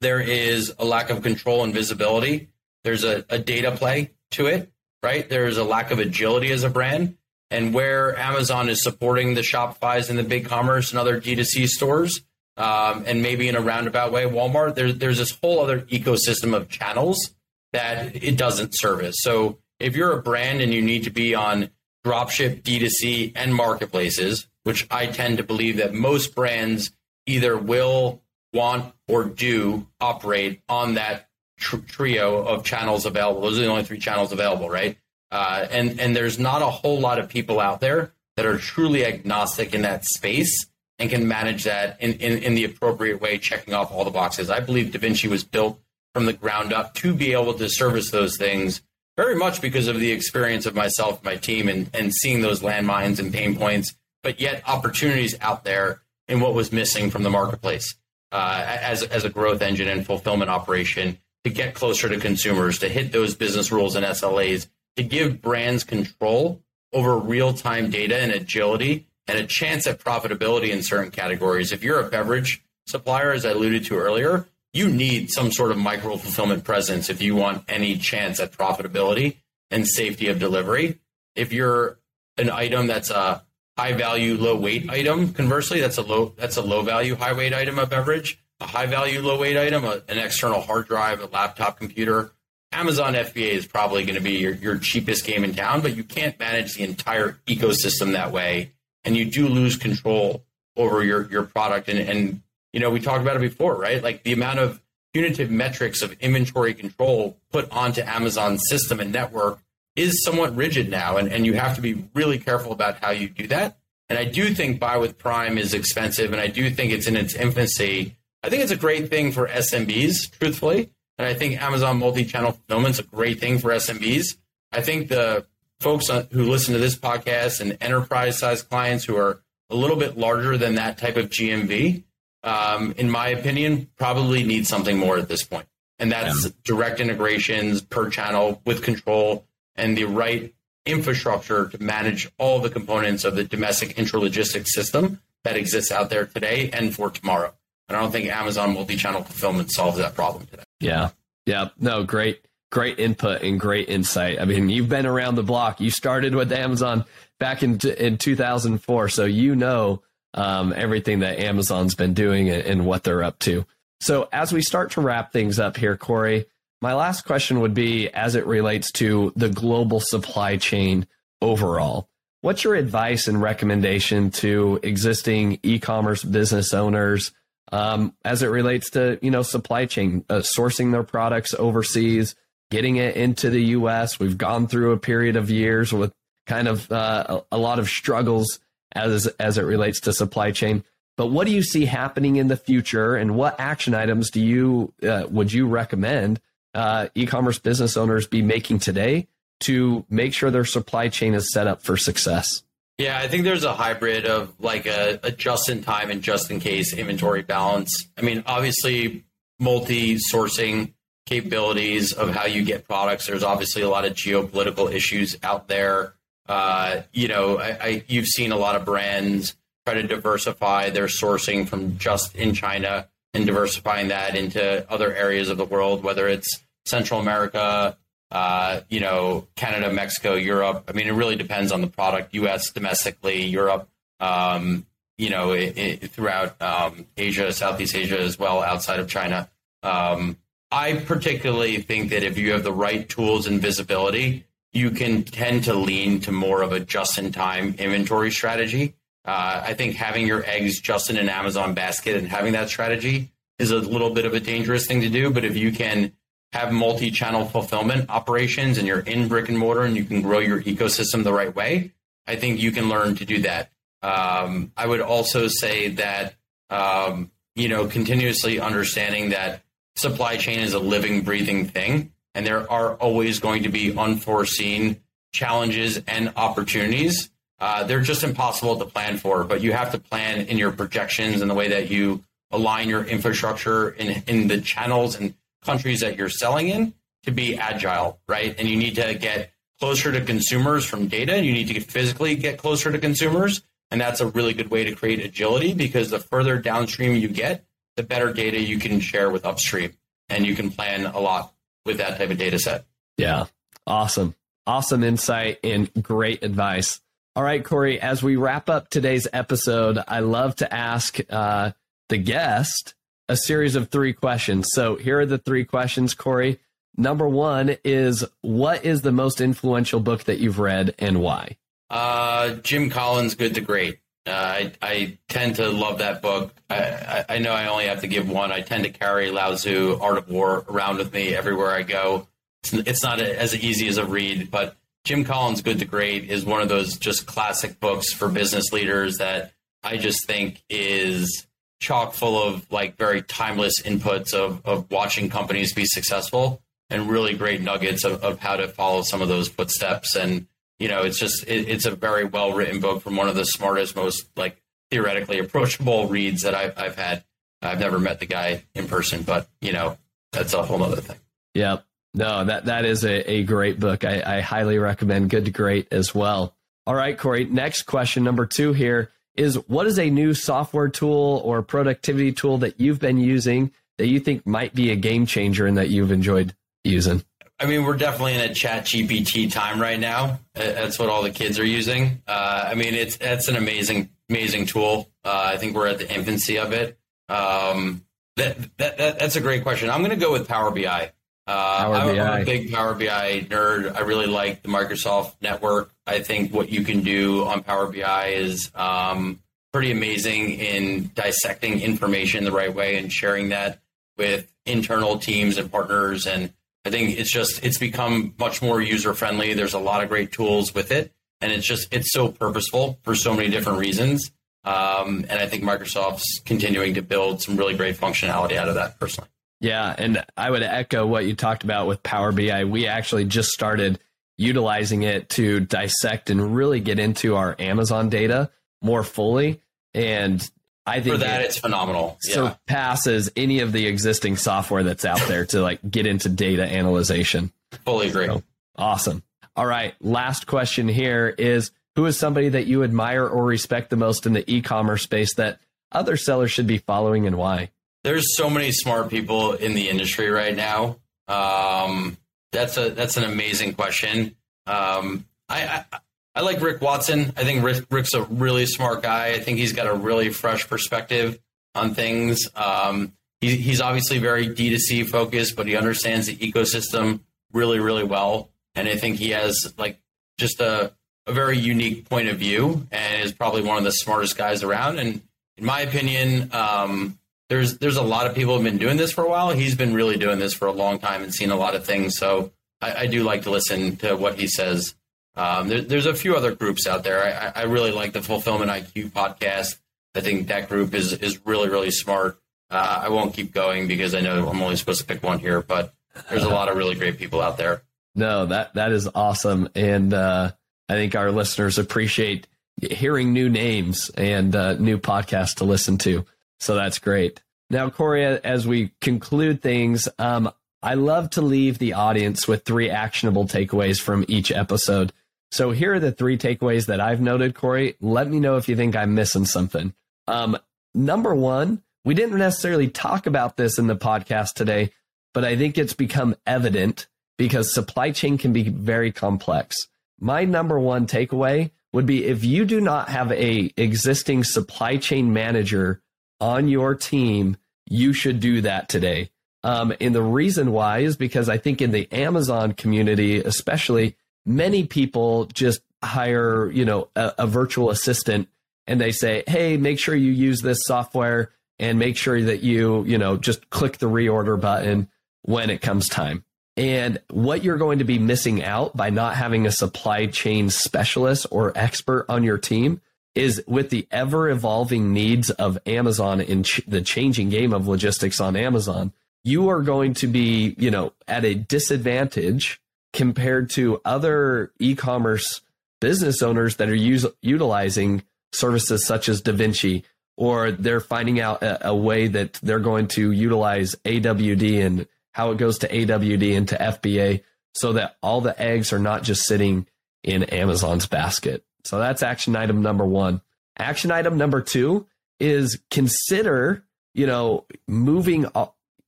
there 0.00 0.20
is 0.20 0.74
a 0.78 0.84
lack 0.84 1.10
of 1.10 1.22
control 1.22 1.64
and 1.64 1.72
visibility. 1.72 2.48
There's 2.84 3.04
a, 3.04 3.24
a 3.28 3.38
data 3.38 3.72
play 3.72 4.12
to 4.32 4.46
it, 4.46 4.70
right? 5.06 5.28
There's 5.28 5.56
a 5.56 5.62
lack 5.62 5.92
of 5.92 6.00
agility 6.00 6.50
as 6.50 6.64
a 6.64 6.68
brand. 6.68 7.16
And 7.48 7.72
where 7.72 8.18
Amazon 8.18 8.68
is 8.68 8.82
supporting 8.82 9.34
the 9.34 9.40
Shopify's 9.40 10.10
and 10.10 10.18
the 10.18 10.24
BigCommerce 10.24 10.90
and 10.90 10.98
other 10.98 11.20
D2C 11.20 11.68
stores, 11.68 12.22
um, 12.56 13.04
and 13.06 13.22
maybe 13.22 13.46
in 13.46 13.54
a 13.54 13.60
roundabout 13.60 14.10
way, 14.10 14.24
Walmart. 14.24 14.74
There's 14.74 14.98
there's 14.98 15.18
this 15.18 15.30
whole 15.30 15.60
other 15.60 15.82
ecosystem 15.82 16.56
of 16.56 16.68
channels 16.68 17.36
that 17.72 18.16
it 18.16 18.36
doesn't 18.36 18.76
service. 18.76 19.14
So 19.20 19.58
if 19.78 19.94
you're 19.94 20.18
a 20.18 20.20
brand 20.20 20.60
and 20.60 20.74
you 20.74 20.82
need 20.82 21.04
to 21.04 21.10
be 21.10 21.36
on 21.36 21.70
dropship, 22.04 22.62
D2C, 22.62 23.32
and 23.36 23.54
marketplaces, 23.54 24.48
which 24.64 24.88
I 24.90 25.06
tend 25.06 25.38
to 25.38 25.44
believe 25.44 25.76
that 25.76 25.94
most 25.94 26.34
brands 26.34 26.90
either 27.26 27.56
will, 27.56 28.22
want, 28.52 28.92
or 29.06 29.24
do 29.24 29.86
operate 30.00 30.62
on 30.68 30.94
that 30.94 31.25
tr- 31.58 31.76
trio 31.78 32.44
of 32.44 32.64
channels 32.64 33.06
available. 33.06 33.42
Those 33.42 33.58
are 33.58 33.62
the 33.62 33.68
only 33.68 33.84
three 33.84 33.98
channels 33.98 34.32
available, 34.32 34.68
right? 34.68 34.96
Uh, 35.30 35.66
and 35.70 35.98
and 36.00 36.14
there's 36.14 36.38
not 36.38 36.62
a 36.62 36.66
whole 36.66 37.00
lot 37.00 37.18
of 37.18 37.28
people 37.28 37.60
out 37.60 37.80
there 37.80 38.12
that 38.36 38.46
are 38.46 38.58
truly 38.58 39.04
agnostic 39.04 39.74
in 39.74 39.82
that 39.82 40.04
space 40.04 40.66
and 40.98 41.10
can 41.10 41.26
manage 41.28 41.64
that 41.64 42.00
in, 42.00 42.12
in, 42.14 42.42
in 42.42 42.54
the 42.54 42.64
appropriate 42.64 43.20
way, 43.20 43.38
checking 43.38 43.74
off 43.74 43.92
all 43.92 44.04
the 44.04 44.10
boxes. 44.10 44.50
I 44.50 44.60
believe 44.60 44.92
DaVinci 44.92 45.28
was 45.28 45.44
built 45.44 45.80
from 46.14 46.26
the 46.26 46.32
ground 46.32 46.72
up 46.72 46.94
to 46.94 47.14
be 47.14 47.32
able 47.32 47.54
to 47.54 47.68
service 47.68 48.10
those 48.10 48.36
things 48.36 48.82
very 49.16 49.34
much 49.34 49.60
because 49.60 49.88
of 49.88 49.98
the 49.98 50.12
experience 50.12 50.66
of 50.66 50.74
myself, 50.74 51.22
my 51.24 51.36
team, 51.36 51.68
and, 51.68 51.90
and 51.94 52.14
seeing 52.14 52.40
those 52.40 52.60
landmines 52.60 53.18
and 53.18 53.32
pain 53.32 53.56
points, 53.56 53.94
but 54.22 54.40
yet 54.40 54.62
opportunities 54.66 55.34
out 55.40 55.64
there 55.64 56.02
in 56.28 56.40
what 56.40 56.54
was 56.54 56.72
missing 56.72 57.10
from 57.10 57.22
the 57.22 57.30
marketplace 57.30 57.94
uh, 58.32 58.62
as, 58.66 59.02
as 59.02 59.24
a 59.24 59.28
growth 59.28 59.62
engine 59.62 59.88
and 59.88 60.04
fulfillment 60.04 60.50
operation 60.50 61.18
to 61.46 61.50
get 61.50 61.74
closer 61.74 62.08
to 62.08 62.18
consumers, 62.18 62.80
to 62.80 62.88
hit 62.88 63.12
those 63.12 63.36
business 63.36 63.70
rules 63.70 63.94
and 63.94 64.04
SLAs, 64.04 64.66
to 64.96 65.04
give 65.04 65.40
brands 65.40 65.84
control 65.84 66.60
over 66.92 67.16
real 67.16 67.54
time 67.54 67.88
data 67.88 68.18
and 68.18 68.32
agility 68.32 69.06
and 69.28 69.38
a 69.38 69.46
chance 69.46 69.86
at 69.86 70.00
profitability 70.00 70.70
in 70.70 70.82
certain 70.82 71.12
categories. 71.12 71.70
If 71.70 71.84
you're 71.84 72.00
a 72.00 72.10
beverage 72.10 72.64
supplier, 72.88 73.30
as 73.30 73.46
I 73.46 73.50
alluded 73.50 73.84
to 73.84 73.96
earlier, 73.96 74.46
you 74.72 74.88
need 74.88 75.30
some 75.30 75.52
sort 75.52 75.70
of 75.70 75.78
micro 75.78 76.16
fulfillment 76.16 76.64
presence 76.64 77.08
if 77.08 77.22
you 77.22 77.36
want 77.36 77.64
any 77.68 77.96
chance 77.96 78.40
at 78.40 78.50
profitability 78.50 79.36
and 79.70 79.86
safety 79.86 80.26
of 80.26 80.40
delivery. 80.40 80.98
If 81.36 81.52
you're 81.52 82.00
an 82.38 82.50
item 82.50 82.88
that's 82.88 83.10
a 83.10 83.44
high 83.78 83.92
value, 83.92 84.36
low 84.36 84.56
weight 84.56 84.90
item, 84.90 85.32
conversely, 85.32 85.80
that's 85.80 85.98
a 85.98 86.02
low 86.02 86.32
that's 86.36 86.56
a 86.56 86.62
low 86.62 86.82
value, 86.82 87.14
high 87.14 87.34
weight 87.34 87.54
item 87.54 87.78
of 87.78 87.88
beverage. 87.88 88.40
A 88.60 88.66
high 88.66 88.86
value, 88.86 89.20
low 89.20 89.38
weight 89.38 89.56
item, 89.56 89.84
a, 89.84 90.02
an 90.08 90.18
external 90.18 90.60
hard 90.60 90.86
drive, 90.86 91.20
a 91.20 91.26
laptop 91.26 91.78
computer. 91.78 92.32
Amazon 92.72 93.14
FBA 93.14 93.52
is 93.52 93.66
probably 93.66 94.04
going 94.04 94.16
to 94.16 94.22
be 94.22 94.38
your, 94.38 94.54
your 94.54 94.78
cheapest 94.78 95.24
game 95.24 95.44
in 95.44 95.54
town, 95.54 95.80
but 95.80 95.96
you 95.96 96.04
can't 96.04 96.38
manage 96.38 96.74
the 96.74 96.84
entire 96.84 97.38
ecosystem 97.46 98.12
that 98.12 98.32
way 98.32 98.72
and 99.06 99.16
you 99.16 99.24
do 99.24 99.48
lose 99.48 99.76
control 99.76 100.44
over 100.76 101.02
your 101.02 101.30
your 101.30 101.44
product. 101.44 101.88
And 101.88 101.98
and 101.98 102.42
you 102.74 102.80
know 102.80 102.90
we 102.90 103.00
talked 103.00 103.22
about 103.22 103.36
it 103.36 103.40
before, 103.40 103.76
right? 103.76 104.02
Like 104.02 104.24
the 104.24 104.34
amount 104.34 104.58
of 104.58 104.82
punitive 105.14 105.50
metrics 105.50 106.02
of 106.02 106.12
inventory 106.20 106.74
control 106.74 107.38
put 107.50 107.70
onto 107.70 108.02
Amazon's 108.02 108.62
system 108.68 109.00
and 109.00 109.12
network 109.12 109.60
is 109.94 110.22
somewhat 110.22 110.54
rigid 110.54 110.90
now, 110.90 111.16
and, 111.16 111.32
and 111.32 111.46
you 111.46 111.54
have 111.54 111.76
to 111.76 111.80
be 111.80 112.06
really 112.12 112.38
careful 112.38 112.72
about 112.72 112.98
how 112.98 113.10
you 113.10 113.30
do 113.30 113.46
that. 113.46 113.78
And 114.10 114.18
I 114.18 114.24
do 114.24 114.52
think 114.52 114.78
buy 114.78 114.98
with 114.98 115.16
Prime 115.16 115.56
is 115.56 115.72
expensive, 115.72 116.32
and 116.32 116.40
I 116.40 116.48
do 116.48 116.68
think 116.68 116.92
it's 116.92 117.06
in 117.06 117.16
its 117.16 117.34
infancy. 117.34 118.15
I 118.46 118.48
think 118.48 118.62
it's 118.62 118.70
a 118.70 118.76
great 118.76 119.10
thing 119.10 119.32
for 119.32 119.48
SMBs, 119.48 120.30
truthfully, 120.38 120.90
and 121.18 121.26
I 121.26 121.34
think 121.34 121.60
Amazon 121.60 121.98
multi-channel 121.98 122.52
fulfillment 122.52 122.94
is 122.94 123.00
a 123.00 123.02
great 123.02 123.40
thing 123.40 123.58
for 123.58 123.70
SMBs. 123.70 124.36
I 124.70 124.82
think 124.82 125.08
the 125.08 125.46
folks 125.80 126.08
who 126.30 126.44
listen 126.48 126.72
to 126.74 126.78
this 126.78 126.96
podcast 126.96 127.60
and 127.60 127.76
enterprise 127.80 128.38
size 128.38 128.62
clients 128.62 129.04
who 129.04 129.16
are 129.16 129.42
a 129.68 129.74
little 129.74 129.96
bit 129.96 130.16
larger 130.16 130.56
than 130.56 130.76
that 130.76 130.96
type 130.96 131.16
of 131.16 131.28
GMV, 131.28 132.04
um, 132.44 132.94
in 132.96 133.10
my 133.10 133.30
opinion, 133.30 133.90
probably 133.96 134.44
need 134.44 134.68
something 134.68 134.96
more 134.96 135.18
at 135.18 135.28
this 135.28 135.42
point. 135.42 135.66
And 135.98 136.12
that's 136.12 136.44
yeah. 136.44 136.50
direct 136.62 137.00
integrations 137.00 137.82
per 137.82 138.10
channel 138.10 138.62
with 138.64 138.84
control 138.84 139.44
and 139.74 139.98
the 139.98 140.04
right 140.04 140.54
infrastructure 140.84 141.66
to 141.66 141.82
manage 141.82 142.30
all 142.38 142.60
the 142.60 142.70
components 142.70 143.24
of 143.24 143.34
the 143.34 143.42
domestic 143.42 143.96
intralogistics 143.96 144.72
system 144.72 145.20
that 145.42 145.56
exists 145.56 145.90
out 145.90 146.10
there 146.10 146.26
today 146.26 146.70
and 146.72 146.94
for 146.94 147.10
tomorrow. 147.10 147.52
And 147.88 147.96
I 147.96 148.00
don't 148.00 148.10
think 148.10 148.28
Amazon 148.28 148.74
multi-channel 148.74 149.22
fulfillment 149.22 149.72
solves 149.72 149.98
that 149.98 150.14
problem 150.14 150.46
today. 150.46 150.64
Yeah. 150.80 151.10
Yeah. 151.44 151.68
No, 151.78 152.02
great 152.02 152.46
great 152.70 152.98
input 152.98 153.42
and 153.42 153.58
great 153.58 153.88
insight. 153.88 154.40
I 154.40 154.44
mean, 154.44 154.68
you've 154.68 154.88
been 154.88 155.06
around 155.06 155.36
the 155.36 155.42
block. 155.42 155.80
You 155.80 155.90
started 155.90 156.34
with 156.34 156.52
Amazon 156.52 157.04
back 157.38 157.62
in 157.62 157.78
in 157.98 158.18
2004, 158.18 159.08
so 159.08 159.24
you 159.24 159.56
know 159.56 160.02
um, 160.34 160.72
everything 160.76 161.20
that 161.20 161.38
Amazon's 161.38 161.94
been 161.94 162.14
doing 162.14 162.50
and, 162.50 162.62
and, 162.62 162.86
what 162.86 163.04
they're 163.04 163.22
up 163.22 163.38
to. 163.40 163.64
So, 164.00 164.28
as 164.32 164.52
we 164.52 164.60
start 164.60 164.90
to 164.92 165.00
wrap 165.00 165.32
things 165.32 165.58
up 165.58 165.76
here, 165.76 165.96
Corey, 165.96 166.46
my 166.82 166.92
last 166.92 167.24
question 167.24 167.60
would 167.60 167.72
be 167.72 168.10
as 168.10 168.34
it 168.34 168.46
relates 168.46 168.92
to 168.92 169.32
the 169.36 169.48
global 169.48 170.00
supply 170.00 170.58
chain 170.58 171.06
overall. 171.40 172.08
What's 172.42 172.64
your 172.64 172.74
advice 172.74 173.28
and 173.28 173.40
recommendation 173.40 174.30
to 174.32 174.78
existing 174.82 175.58
e-commerce 175.62 176.22
business 176.22 176.74
owners 176.74 177.32
um, 177.72 178.14
as 178.24 178.42
it 178.42 178.48
relates 178.48 178.90
to 178.90 179.18
you 179.22 179.30
know 179.30 179.42
supply 179.42 179.86
chain 179.86 180.24
uh, 180.28 180.36
sourcing 180.36 180.92
their 180.92 181.04
products 181.04 181.54
overseas? 181.54 182.34
getting 182.70 182.96
it 182.96 183.16
into 183.16 183.50
the 183.50 183.62
U.S. 183.62 184.18
We've 184.18 184.36
gone 184.36 184.66
through 184.66 184.92
a 184.92 184.98
period 184.98 185.36
of 185.36 185.50
years 185.50 185.92
with 185.92 186.12
kind 186.46 186.68
of 186.68 186.90
uh, 186.90 187.40
a, 187.50 187.56
a 187.56 187.58
lot 187.58 187.78
of 187.78 187.88
struggles 187.88 188.60
as 188.92 189.26
as 189.38 189.58
it 189.58 189.62
relates 189.62 190.00
to 190.00 190.12
supply 190.12 190.52
chain. 190.52 190.84
But 191.16 191.28
what 191.28 191.46
do 191.46 191.52
you 191.52 191.62
see 191.62 191.86
happening 191.86 192.36
in 192.36 192.48
the 192.48 192.56
future, 192.56 193.16
and 193.16 193.36
what 193.36 193.58
action 193.58 193.94
items 193.94 194.30
do 194.30 194.40
you 194.40 194.92
uh, 195.02 195.26
would 195.30 195.52
you 195.52 195.66
recommend 195.66 196.40
uh, 196.74 197.08
e-commerce 197.14 197.58
business 197.58 197.96
owners 197.96 198.26
be 198.26 198.42
making 198.42 198.80
today 198.80 199.28
to 199.60 200.04
make 200.10 200.34
sure 200.34 200.50
their 200.50 200.64
supply 200.64 201.08
chain 201.08 201.34
is 201.34 201.52
set 201.52 201.66
up 201.66 201.82
for 201.82 201.96
success? 201.96 202.62
Yeah, 202.98 203.18
I 203.18 203.28
think 203.28 203.44
there's 203.44 203.64
a 203.64 203.74
hybrid 203.74 204.24
of 204.24 204.54
like 204.58 204.86
a, 204.86 205.20
a 205.22 205.30
just 205.30 205.68
in 205.68 205.82
time 205.82 206.10
and 206.10 206.22
just 206.22 206.50
in 206.50 206.60
case 206.60 206.94
inventory 206.94 207.42
balance. 207.42 208.08
I 208.16 208.22
mean, 208.22 208.42
obviously, 208.46 209.24
multi 209.60 210.16
sourcing 210.16 210.94
capabilities 211.26 212.12
of 212.12 212.30
how 212.30 212.46
you 212.46 212.64
get 212.64 212.86
products. 212.88 213.26
There's 213.26 213.42
obviously 213.42 213.82
a 213.82 213.88
lot 213.88 214.04
of 214.06 214.14
geopolitical 214.14 214.90
issues 214.90 215.36
out 215.42 215.68
there. 215.68 216.14
Uh, 216.48 217.02
you 217.12 217.28
know, 217.28 217.58
I, 217.58 217.78
I, 217.80 218.04
you've 218.06 218.28
seen 218.28 218.52
a 218.52 218.56
lot 218.56 218.76
of 218.76 218.84
brands 218.84 219.56
try 219.84 219.94
to 219.94 220.04
diversify 220.04 220.90
their 220.90 221.06
sourcing 221.06 221.68
from 221.68 221.98
just 221.98 222.34
in 222.34 222.54
China 222.54 223.08
and 223.34 223.44
diversifying 223.44 224.08
that 224.08 224.36
into 224.36 224.90
other 224.90 225.14
areas 225.14 225.50
of 225.50 225.58
the 225.58 225.64
world, 225.64 226.02
whether 226.02 226.28
it's 226.28 226.48
Central 226.86 227.20
America, 227.20 227.98
uh, 228.30 228.80
you 228.88 229.00
know, 229.00 229.46
Canada, 229.56 229.92
Mexico, 229.92 230.34
Europe. 230.34 230.84
I 230.88 230.92
mean, 230.92 231.06
it 231.06 231.12
really 231.12 231.36
depends 231.36 231.72
on 231.72 231.80
the 231.80 231.86
product. 231.86 232.34
U.S. 232.34 232.70
domestically, 232.70 233.44
Europe. 233.44 233.88
Um, 234.20 234.86
you 235.18 235.30
know, 235.30 235.52
it, 235.52 235.78
it, 235.78 236.10
throughout 236.10 236.60
um, 236.60 237.06
Asia, 237.16 237.52
Southeast 237.52 237.94
Asia 237.94 238.20
as 238.20 238.38
well, 238.38 238.62
outside 238.62 239.00
of 239.00 239.08
China. 239.08 239.48
Um, 239.82 240.36
I 240.70 240.94
particularly 240.94 241.80
think 241.80 242.10
that 242.10 242.22
if 242.22 242.36
you 242.36 242.52
have 242.52 242.64
the 242.64 242.72
right 242.72 243.08
tools 243.08 243.46
and 243.46 243.60
visibility, 243.60 244.44
you 244.72 244.90
can 244.90 245.22
tend 245.22 245.64
to 245.64 245.74
lean 245.74 246.20
to 246.20 246.32
more 246.32 246.62
of 246.62 246.72
a 246.72 246.80
just 246.80 247.18
in 247.18 247.32
time 247.32 247.74
inventory 247.78 248.30
strategy. 248.30 248.94
Uh, 249.24 249.62
I 249.64 249.74
think 249.74 249.94
having 249.94 250.26
your 250.26 250.44
eggs 250.44 250.80
just 250.80 251.08
in 251.08 251.16
an 251.16 251.28
Amazon 251.28 251.74
basket 251.74 252.16
and 252.16 252.28
having 252.28 252.52
that 252.52 252.68
strategy 252.68 253.30
is 253.58 253.70
a 253.70 253.78
little 253.78 254.10
bit 254.10 254.26
of 254.26 254.34
a 254.34 254.40
dangerous 254.40 254.86
thing 254.86 255.00
to 255.00 255.08
do. 255.08 255.30
But 255.30 255.44
if 255.44 255.56
you 255.56 255.72
can 255.72 256.12
have 256.56 256.72
multi 256.72 257.10
channel 257.10 257.44
fulfillment 257.44 258.08
operations 258.08 258.78
and 258.78 258.86
you're 258.86 259.00
in 259.00 259.28
brick 259.28 259.48
and 259.48 259.58
mortar 259.58 259.82
and 259.82 259.96
you 259.96 260.04
can 260.04 260.22
grow 260.22 260.38
your 260.38 260.62
ecosystem 260.62 261.22
the 261.22 261.32
right 261.32 261.54
way, 261.54 261.92
I 262.26 262.36
think 262.36 262.60
you 262.60 262.72
can 262.72 262.88
learn 262.88 263.14
to 263.16 263.24
do 263.24 263.42
that. 263.42 263.70
Um, 264.02 264.72
I 264.76 264.86
would 264.86 265.00
also 265.00 265.48
say 265.48 265.88
that, 265.90 266.34
um, 266.70 267.30
you 267.54 267.68
know, 267.68 267.86
continuously 267.86 268.58
understanding 268.58 269.30
that 269.30 269.62
supply 269.96 270.36
chain 270.36 270.60
is 270.60 270.72
a 270.72 270.78
living, 270.78 271.22
breathing 271.22 271.66
thing, 271.66 272.12
and 272.34 272.46
there 272.46 272.70
are 272.70 272.94
always 272.94 273.38
going 273.38 273.62
to 273.62 273.68
be 273.68 273.96
unforeseen 273.96 275.00
challenges 275.32 276.00
and 276.06 276.32
opportunities. 276.36 277.30
Uh, 277.58 277.84
they're 277.84 278.00
just 278.00 278.22
impossible 278.22 278.78
to 278.78 278.84
plan 278.84 279.18
for, 279.18 279.44
but 279.44 279.60
you 279.60 279.72
have 279.72 279.92
to 279.92 279.98
plan 279.98 280.46
in 280.46 280.58
your 280.58 280.72
projections 280.72 281.40
and 281.40 281.50
the 281.50 281.54
way 281.54 281.68
that 281.68 281.90
you 281.90 282.22
align 282.50 282.88
your 282.88 283.04
infrastructure 283.04 283.90
in, 283.90 284.22
in 284.26 284.48
the 284.48 284.60
channels 284.60 285.16
and 285.16 285.34
countries 285.66 286.00
that 286.00 286.16
you're 286.16 286.28
selling 286.28 286.68
in 286.68 286.94
to 287.24 287.32
be 287.32 287.58
agile, 287.58 288.20
right? 288.28 288.54
And 288.58 288.68
you 288.68 288.76
need 288.76 288.94
to 288.96 289.14
get 289.14 289.52
closer 289.78 290.12
to 290.12 290.20
consumers 290.22 290.84
from 290.84 291.08
data. 291.08 291.42
You 291.42 291.52
need 291.52 291.68
to 291.68 291.80
physically 291.80 292.36
get 292.36 292.58
closer 292.58 292.90
to 292.90 292.98
consumers. 292.98 293.62
And 293.90 294.00
that's 294.00 294.20
a 294.20 294.26
really 294.26 294.54
good 294.54 294.70
way 294.70 294.84
to 294.84 294.94
create 294.94 295.20
agility 295.20 295.74
because 295.74 296.10
the 296.10 296.18
further 296.18 296.58
downstream 296.58 297.14
you 297.14 297.28
get, 297.28 297.64
the 297.96 298.02
better 298.02 298.32
data 298.32 298.58
you 298.60 298.78
can 298.78 299.00
share 299.00 299.30
with 299.30 299.44
upstream. 299.44 299.92
And 300.28 300.46
you 300.46 300.56
can 300.56 300.70
plan 300.70 301.06
a 301.06 301.20
lot 301.20 301.52
with 301.84 301.98
that 301.98 302.18
type 302.18 302.30
of 302.30 302.38
data 302.38 302.58
set. 302.58 302.84
Yeah. 303.16 303.46
Awesome. 303.86 304.34
Awesome 304.66 305.04
insight 305.04 305.58
and 305.62 305.90
great 306.02 306.42
advice. 306.42 307.00
All 307.36 307.44
right, 307.44 307.64
Corey, 307.64 308.00
as 308.00 308.22
we 308.22 308.36
wrap 308.36 308.68
up 308.68 308.88
today's 308.88 309.28
episode, 309.32 309.98
I 310.08 310.20
love 310.20 310.56
to 310.56 310.74
ask 310.74 311.18
uh, 311.30 311.72
the 312.08 312.16
guest 312.16 312.94
a 313.28 313.36
series 313.36 313.76
of 313.76 313.88
three 313.88 314.12
questions. 314.12 314.68
So 314.72 314.96
here 314.96 315.20
are 315.20 315.26
the 315.26 315.38
three 315.38 315.64
questions, 315.64 316.14
Corey. 316.14 316.60
Number 316.96 317.28
one 317.28 317.76
is 317.84 318.24
what 318.40 318.84
is 318.84 319.02
the 319.02 319.12
most 319.12 319.40
influential 319.40 320.00
book 320.00 320.24
that 320.24 320.38
you've 320.38 320.58
read 320.58 320.94
and 320.98 321.20
why? 321.20 321.56
Uh, 321.90 322.54
Jim 322.54 322.90
Collins, 322.90 323.34
Good 323.34 323.54
to 323.54 323.60
Great. 323.60 323.98
Uh, 324.26 324.30
I, 324.30 324.72
I 324.82 325.18
tend 325.28 325.56
to 325.56 325.68
love 325.68 325.98
that 325.98 326.20
book. 326.20 326.52
I, 326.68 327.24
I, 327.28 327.38
know 327.38 327.52
I 327.52 327.68
only 327.68 327.86
have 327.86 328.00
to 328.00 328.08
give 328.08 328.28
one. 328.28 328.50
I 328.50 328.60
tend 328.60 328.82
to 328.84 328.90
carry 328.90 329.30
Lao 329.30 329.54
Tzu, 329.54 329.98
Art 330.00 330.18
of 330.18 330.28
War 330.28 330.64
around 330.68 330.96
with 330.96 331.12
me 331.12 331.32
everywhere 331.32 331.70
I 331.70 331.82
go. 331.82 332.26
It's, 332.64 332.72
it's 332.72 333.02
not 333.04 333.20
a, 333.20 333.40
as 333.40 333.54
easy 333.54 333.86
as 333.86 333.98
a 333.98 334.04
read, 334.04 334.50
but 334.50 334.76
Jim 335.04 335.22
Collins' 335.22 335.62
Good 335.62 335.78
to 335.78 335.84
Great 335.84 336.28
is 336.28 336.44
one 336.44 336.60
of 336.60 336.68
those 336.68 336.96
just 336.96 337.26
classic 337.26 337.78
books 337.78 338.12
for 338.12 338.28
business 338.28 338.72
leaders 338.72 339.18
that 339.18 339.52
I 339.84 339.96
just 339.96 340.26
think 340.26 340.64
is 340.68 341.45
chock 341.80 342.14
full 342.14 342.42
of 342.42 342.70
like 342.72 342.96
very 342.96 343.22
timeless 343.22 343.74
inputs 343.82 344.32
of, 344.32 344.64
of 344.64 344.90
watching 344.90 345.28
companies 345.28 345.72
be 345.72 345.84
successful 345.84 346.62
and 346.88 347.10
really 347.10 347.34
great 347.34 347.60
nuggets 347.60 348.04
of, 348.04 348.22
of 348.24 348.38
how 348.38 348.56
to 348.56 348.68
follow 348.68 349.02
some 349.02 349.20
of 349.20 349.28
those 349.28 349.48
footsteps. 349.48 350.14
And, 350.16 350.46
you 350.78 350.88
know, 350.88 351.02
it's 351.02 351.18
just, 351.18 351.44
it, 351.46 351.68
it's 351.68 351.84
a 351.84 351.94
very 351.94 352.24
well 352.24 352.52
written 352.52 352.80
book 352.80 353.02
from 353.02 353.16
one 353.16 353.28
of 353.28 353.34
the 353.34 353.44
smartest, 353.44 353.96
most 353.96 354.26
like 354.36 354.62
theoretically 354.90 355.38
approachable 355.38 356.08
reads 356.08 356.42
that 356.42 356.54
I've, 356.54 356.78
I've 356.78 356.96
had. 356.96 357.24
I've 357.62 357.80
never 357.80 357.98
met 357.98 358.20
the 358.20 358.26
guy 358.26 358.64
in 358.74 358.86
person, 358.86 359.22
but, 359.22 359.48
you 359.60 359.72
know, 359.72 359.98
that's 360.30 360.54
a 360.54 360.62
whole 360.62 360.82
other 360.82 361.00
thing. 361.00 361.16
Yep. 361.54 361.84
No, 362.14 362.44
that 362.44 362.66
that 362.66 362.84
is 362.84 363.04
a, 363.04 363.30
a 363.30 363.42
great 363.42 363.78
book. 363.80 364.04
I, 364.04 364.38
I 364.38 364.40
highly 364.40 364.78
recommend 364.78 365.28
Good 365.30 365.46
to 365.46 365.50
Great 365.50 365.88
as 365.90 366.14
well. 366.14 366.54
All 366.86 366.94
right, 366.94 367.18
Corey. 367.18 367.44
Next 367.44 367.82
question, 367.82 368.24
number 368.24 368.46
two 368.46 368.72
here 368.72 369.10
is 369.36 369.56
what 369.68 369.86
is 369.86 369.98
a 369.98 370.10
new 370.10 370.34
software 370.34 370.88
tool 370.88 371.40
or 371.44 371.62
productivity 371.62 372.32
tool 372.32 372.58
that 372.58 372.80
you've 372.80 373.00
been 373.00 373.18
using 373.18 373.72
that 373.98 374.08
you 374.08 374.20
think 374.20 374.46
might 374.46 374.74
be 374.74 374.90
a 374.90 374.96
game 374.96 375.26
changer 375.26 375.66
and 375.66 375.76
that 375.76 375.88
you've 375.88 376.12
enjoyed 376.12 376.54
using? 376.84 377.24
I 377.58 377.64
mean, 377.64 377.84
we're 377.84 377.96
definitely 377.96 378.34
in 378.34 378.42
a 378.42 378.52
ChatGPT 378.52 379.50
time 379.50 379.80
right 379.80 379.98
now. 379.98 380.40
That's 380.54 380.98
what 380.98 381.08
all 381.08 381.22
the 381.22 381.30
kids 381.30 381.58
are 381.58 381.64
using. 381.64 382.22
Uh, 382.26 382.68
I 382.68 382.74
mean, 382.74 382.94
it's 382.94 383.16
that's 383.16 383.48
an 383.48 383.56
amazing, 383.56 384.10
amazing 384.28 384.66
tool. 384.66 385.08
Uh, 385.24 385.52
I 385.54 385.56
think 385.56 385.74
we're 385.74 385.86
at 385.86 385.98
the 385.98 386.12
infancy 386.12 386.58
of 386.58 386.72
it. 386.72 386.98
Um, 387.30 388.04
that, 388.36 388.58
that, 388.76 388.98
that, 388.98 389.18
that's 389.18 389.36
a 389.36 389.40
great 389.40 389.62
question. 389.62 389.88
I'm 389.88 390.00
going 390.00 390.10
to 390.10 390.16
go 390.16 390.32
with 390.32 390.46
Power 390.46 390.70
BI. 390.70 391.12
Uh, 391.46 391.92
I'm, 391.92 392.18
I'm 392.18 392.42
a 392.42 392.44
big 392.44 392.72
Power 392.72 392.94
BI 392.94 393.46
nerd. 393.48 393.94
I 393.94 394.00
really 394.00 394.26
like 394.26 394.62
the 394.62 394.68
Microsoft 394.68 395.34
network. 395.40 395.92
I 396.06 396.20
think 396.20 396.52
what 396.52 396.70
you 396.70 396.82
can 396.82 397.02
do 397.02 397.44
on 397.44 397.62
Power 397.62 397.86
BI 397.86 398.28
is 398.28 398.70
um, 398.74 399.40
pretty 399.72 399.92
amazing 399.92 400.52
in 400.52 401.10
dissecting 401.14 401.80
information 401.80 402.44
the 402.44 402.52
right 402.52 402.74
way 402.74 402.96
and 402.96 403.12
sharing 403.12 403.50
that 403.50 403.80
with 404.16 404.52
internal 404.64 405.18
teams 405.18 405.56
and 405.56 405.70
partners. 405.70 406.26
And 406.26 406.52
I 406.84 406.90
think 406.90 407.18
it's 407.18 407.30
just 407.30 407.64
it's 407.64 407.78
become 407.78 408.34
much 408.38 408.60
more 408.60 408.80
user 408.80 409.14
friendly. 409.14 409.54
There's 409.54 409.74
a 409.74 409.78
lot 409.78 410.02
of 410.02 410.08
great 410.08 410.32
tools 410.32 410.74
with 410.74 410.90
it, 410.90 411.12
and 411.40 411.52
it's 411.52 411.66
just 411.66 411.92
it's 411.92 412.12
so 412.12 412.28
purposeful 412.28 412.98
for 413.02 413.14
so 413.14 413.34
many 413.34 413.50
different 413.50 413.78
reasons. 413.78 414.32
Um, 414.64 415.24
and 415.28 415.38
I 415.38 415.46
think 415.46 415.62
Microsoft's 415.62 416.40
continuing 416.44 416.94
to 416.94 417.02
build 417.02 417.40
some 417.40 417.56
really 417.56 417.76
great 417.76 417.96
functionality 417.96 418.56
out 418.56 418.68
of 418.68 418.74
that 418.74 418.98
personally. 418.98 419.30
Yeah, 419.60 419.94
and 419.96 420.24
I 420.36 420.50
would 420.50 420.62
echo 420.62 421.06
what 421.06 421.24
you 421.24 421.34
talked 421.34 421.64
about 421.64 421.86
with 421.86 422.02
Power 422.02 422.32
BI. 422.32 422.64
We 422.64 422.86
actually 422.86 423.24
just 423.24 423.50
started 423.50 423.98
utilizing 424.38 425.02
it 425.02 425.30
to 425.30 425.60
dissect 425.60 426.30
and 426.30 426.54
really 426.54 426.80
get 426.80 426.98
into 426.98 427.36
our 427.36 427.56
Amazon 427.58 428.10
data 428.10 428.50
more 428.82 429.02
fully. 429.02 429.62
And 429.94 430.46
I 430.84 431.00
think 431.00 431.14
for 431.14 431.18
that, 431.20 431.40
it 431.40 431.46
it's 431.46 431.58
phenomenal. 431.58 432.18
Yeah. 432.24 432.34
Surpasses 432.34 433.30
any 433.34 433.60
of 433.60 433.72
the 433.72 433.86
existing 433.86 434.36
software 434.36 434.82
that's 434.82 435.04
out 435.04 435.20
there 435.26 435.46
to 435.46 435.62
like 435.62 435.80
get 435.90 436.06
into 436.06 436.28
data 436.28 436.64
analyzation. 436.64 437.50
Fully 437.84 438.08
agree. 438.08 438.26
So, 438.26 438.42
awesome. 438.76 439.22
All 439.56 439.66
right. 439.66 439.94
Last 440.00 440.46
question 440.46 440.86
here 440.86 441.34
is 441.36 441.70
who 441.94 442.04
is 442.04 442.18
somebody 442.18 442.50
that 442.50 442.66
you 442.66 442.84
admire 442.84 443.26
or 443.26 443.44
respect 443.44 443.88
the 443.88 443.96
most 443.96 444.26
in 444.26 444.34
the 444.34 444.48
e-commerce 444.50 445.02
space 445.02 445.34
that 445.36 445.60
other 445.90 446.18
sellers 446.18 446.52
should 446.52 446.66
be 446.66 446.78
following 446.78 447.26
and 447.26 447.36
why? 447.36 447.70
There's 448.06 448.36
so 448.36 448.48
many 448.48 448.70
smart 448.70 449.10
people 449.10 449.54
in 449.54 449.74
the 449.74 449.88
industry 449.90 450.30
right 450.30 450.54
now. 450.54 450.96
Um, 451.26 452.16
that's 452.52 452.76
a 452.76 452.90
that's 452.90 453.16
an 453.16 453.24
amazing 453.24 453.74
question. 453.74 454.36
Um, 454.64 455.26
I, 455.48 455.84
I, 455.92 455.98
I 456.36 456.40
like 456.42 456.60
Rick 456.60 456.80
Watson. 456.80 457.32
I 457.36 457.42
think 457.42 457.64
Rick, 457.64 457.84
Rick's 457.90 458.14
a 458.14 458.22
really 458.22 458.64
smart 458.66 459.02
guy. 459.02 459.30
I 459.30 459.40
think 459.40 459.58
he's 459.58 459.72
got 459.72 459.88
a 459.88 459.94
really 459.94 460.30
fresh 460.30 460.68
perspective 460.68 461.40
on 461.74 461.94
things. 461.94 462.48
Um, 462.54 463.12
he, 463.40 463.56
he's 463.56 463.80
obviously 463.80 464.18
very 464.18 464.46
D2C 464.50 465.08
focused, 465.08 465.56
but 465.56 465.66
he 465.66 465.74
understands 465.74 466.28
the 466.28 466.36
ecosystem 466.36 467.20
really, 467.52 467.80
really 467.80 468.04
well. 468.04 468.50
And 468.76 468.88
I 468.88 468.94
think 468.94 469.16
he 469.16 469.30
has 469.30 469.74
like 469.78 469.98
just 470.38 470.60
a, 470.60 470.92
a 471.26 471.32
very 471.32 471.58
unique 471.58 472.08
point 472.08 472.28
of 472.28 472.38
view 472.38 472.86
and 472.92 473.24
is 473.24 473.32
probably 473.32 473.62
one 473.62 473.78
of 473.78 473.84
the 473.84 473.90
smartest 473.90 474.38
guys 474.38 474.62
around. 474.62 475.00
And 475.00 475.22
in 475.56 475.64
my 475.64 475.80
opinion, 475.80 476.50
um, 476.52 477.18
there's 477.48 477.78
there's 477.78 477.96
a 477.96 478.02
lot 478.02 478.26
of 478.26 478.34
people 478.34 478.54
have 478.54 478.64
been 478.64 478.78
doing 478.78 478.96
this 478.96 479.12
for 479.12 479.24
a 479.24 479.28
while. 479.28 479.50
He's 479.50 479.74
been 479.74 479.94
really 479.94 480.16
doing 480.16 480.38
this 480.38 480.54
for 480.54 480.66
a 480.66 480.72
long 480.72 480.98
time 480.98 481.22
and 481.22 481.32
seen 481.32 481.50
a 481.50 481.56
lot 481.56 481.74
of 481.74 481.84
things. 481.84 482.16
So 482.16 482.52
I, 482.80 483.02
I 483.02 483.06
do 483.06 483.22
like 483.22 483.42
to 483.42 483.50
listen 483.50 483.96
to 483.96 484.16
what 484.16 484.38
he 484.38 484.46
says. 484.46 484.94
Um, 485.36 485.68
there, 485.68 485.82
there's 485.82 486.06
a 486.06 486.14
few 486.14 486.34
other 486.34 486.54
groups 486.54 486.86
out 486.86 487.04
there. 487.04 487.22
I, 487.22 487.60
I, 487.60 487.64
really 487.64 487.92
like 487.92 488.14
the 488.14 488.22
Fulfillment 488.22 488.70
IQ 488.70 489.10
podcast. 489.10 489.78
I 490.14 490.22
think 490.22 490.48
that 490.48 490.68
group 490.68 490.94
is 490.94 491.12
is 491.12 491.44
really 491.44 491.68
really 491.68 491.90
smart. 491.90 492.38
Uh, 492.70 493.02
I 493.04 493.10
won't 493.10 493.34
keep 493.34 493.52
going 493.52 493.86
because 493.86 494.14
I 494.14 494.20
know 494.20 494.48
I'm 494.48 494.60
only 494.60 494.76
supposed 494.76 495.00
to 495.00 495.06
pick 495.06 495.22
one 495.22 495.38
here, 495.38 495.60
but 495.60 495.94
there's 496.28 496.42
a 496.42 496.48
lot 496.48 496.68
of 496.68 496.76
really 496.76 496.94
great 496.94 497.18
people 497.18 497.40
out 497.40 497.58
there. 497.58 497.82
No, 498.14 498.46
that 498.46 498.74
that 498.74 498.92
is 498.92 499.08
awesome, 499.14 499.68
and 499.74 500.12
uh, 500.14 500.52
I 500.88 500.92
think 500.94 501.14
our 501.14 501.30
listeners 501.30 501.78
appreciate 501.78 502.48
hearing 502.80 503.32
new 503.32 503.48
names 503.48 504.10
and 504.10 504.54
uh, 504.56 504.74
new 504.74 504.98
podcasts 504.98 505.56
to 505.56 505.64
listen 505.64 505.98
to. 505.98 506.24
So 506.60 506.74
that's 506.74 506.98
great. 506.98 507.42
Now, 507.70 507.90
Corey, 507.90 508.24
as 508.24 508.66
we 508.66 508.92
conclude 509.00 509.60
things, 509.60 510.08
um, 510.18 510.50
I 510.82 510.94
love 510.94 511.30
to 511.30 511.42
leave 511.42 511.78
the 511.78 511.94
audience 511.94 512.46
with 512.46 512.64
three 512.64 512.90
actionable 512.90 513.46
takeaways 513.46 514.00
from 514.00 514.24
each 514.28 514.52
episode. 514.52 515.12
So 515.50 515.70
here 515.70 515.94
are 515.94 516.00
the 516.00 516.12
three 516.12 516.38
takeaways 516.38 516.86
that 516.86 517.00
I've 517.00 517.20
noted, 517.20 517.54
Corey. 517.54 517.96
Let 518.00 518.28
me 518.28 518.40
know 518.40 518.56
if 518.56 518.68
you 518.68 518.76
think 518.76 518.94
I'm 518.94 519.14
missing 519.14 519.46
something. 519.46 519.94
Um, 520.28 520.56
number 520.94 521.34
one, 521.34 521.82
we 522.04 522.14
didn't 522.14 522.38
necessarily 522.38 522.88
talk 522.88 523.26
about 523.26 523.56
this 523.56 523.78
in 523.78 523.88
the 523.88 523.96
podcast 523.96 524.54
today, 524.54 524.92
but 525.34 525.44
I 525.44 525.56
think 525.56 525.76
it's 525.76 525.92
become 525.92 526.36
evident 526.46 527.08
because 527.36 527.74
supply 527.74 528.12
chain 528.12 528.38
can 528.38 528.52
be 528.52 528.68
very 528.68 529.12
complex. 529.12 529.88
My 530.20 530.44
number 530.44 530.78
one 530.78 531.06
takeaway 531.06 531.72
would 531.92 532.06
be 532.06 532.24
if 532.24 532.44
you 532.44 532.64
do 532.64 532.80
not 532.80 533.08
have 533.08 533.32
a 533.32 533.72
existing 533.76 534.44
supply 534.44 534.96
chain 534.98 535.32
manager 535.32 536.00
on 536.40 536.68
your 536.68 536.94
team, 536.94 537.56
you 537.86 538.12
should 538.12 538.40
do 538.40 538.60
that 538.62 538.88
today. 538.88 539.30
Um, 539.62 539.92
and 540.00 540.14
the 540.14 540.22
reason 540.22 540.72
why 540.72 540.98
is 540.98 541.16
because 541.16 541.48
I 541.48 541.58
think 541.58 541.80
in 541.80 541.90
the 541.90 542.10
Amazon 542.12 542.72
community, 542.72 543.38
especially, 543.38 544.16
many 544.44 544.84
people 544.84 545.46
just 545.46 545.80
hire, 546.02 546.70
you 546.70 546.84
know, 546.84 547.08
a, 547.16 547.32
a 547.38 547.46
virtual 547.46 547.90
assistant 547.90 548.48
and 548.86 549.00
they 549.00 549.10
say, 549.10 549.42
hey, 549.46 549.76
make 549.76 549.98
sure 549.98 550.14
you 550.14 550.30
use 550.30 550.62
this 550.62 550.78
software 550.84 551.50
and 551.78 551.98
make 551.98 552.16
sure 552.16 552.40
that 552.40 552.62
you, 552.62 553.04
you 553.04 553.18
know, 553.18 553.36
just 553.36 553.68
click 553.70 553.98
the 553.98 554.08
reorder 554.08 554.60
button 554.60 555.08
when 555.42 555.70
it 555.70 555.80
comes 555.80 556.08
time. 556.08 556.44
And 556.76 557.18
what 557.30 557.64
you're 557.64 557.78
going 557.78 557.98
to 557.98 558.04
be 558.04 558.18
missing 558.18 558.62
out 558.62 558.96
by 558.96 559.10
not 559.10 559.34
having 559.34 559.66
a 559.66 559.72
supply 559.72 560.26
chain 560.26 560.70
specialist 560.70 561.46
or 561.50 561.72
expert 561.74 562.26
on 562.28 562.44
your 562.44 562.58
team 562.58 563.00
is 563.36 563.62
with 563.66 563.90
the 563.90 564.08
ever 564.10 564.48
evolving 564.48 565.12
needs 565.12 565.50
of 565.50 565.78
Amazon 565.86 566.40
in 566.40 566.62
ch- 566.62 566.82
the 566.86 567.02
changing 567.02 567.50
game 567.50 567.72
of 567.72 567.86
logistics 567.86 568.40
on 568.40 568.56
Amazon, 568.56 569.12
you 569.44 569.68
are 569.68 569.82
going 569.82 570.14
to 570.14 570.26
be, 570.26 570.74
you 570.78 570.90
know, 570.90 571.12
at 571.28 571.44
a 571.44 571.54
disadvantage 571.54 572.80
compared 573.12 573.70
to 573.70 574.00
other 574.04 574.72
e-commerce 574.78 575.60
business 576.00 576.42
owners 576.42 576.76
that 576.76 576.88
are 576.88 576.94
use- 576.94 577.26
utilizing 577.42 578.22
services 578.52 579.06
such 579.06 579.28
as 579.28 579.42
DaVinci, 579.42 580.02
or 580.36 580.72
they're 580.72 581.00
finding 581.00 581.38
out 581.38 581.62
a, 581.62 581.88
a 581.88 581.94
way 581.94 582.28
that 582.28 582.54
they're 582.62 582.78
going 582.78 583.06
to 583.08 583.32
utilize 583.32 583.94
AWD 584.04 584.84
and 584.84 585.06
how 585.32 585.50
it 585.50 585.58
goes 585.58 585.78
to 585.78 585.88
AWD 585.88 586.54
into 586.54 586.74
FBA 586.74 587.42
so 587.74 587.92
that 587.92 588.16
all 588.22 588.40
the 588.40 588.58
eggs 588.60 588.92
are 588.92 588.98
not 588.98 589.22
just 589.22 589.44
sitting 589.44 589.86
in 590.22 590.44
Amazon's 590.44 591.06
basket. 591.06 591.62
So 591.86 591.98
that's 591.98 592.22
action 592.22 592.56
item 592.56 592.82
number 592.82 593.04
one. 593.04 593.40
Action 593.78 594.10
item 594.10 594.36
number 594.36 594.60
two 594.60 595.06
is 595.38 595.80
consider, 595.90 596.84
you 597.14 597.26
know, 597.26 597.64
moving 597.86 598.46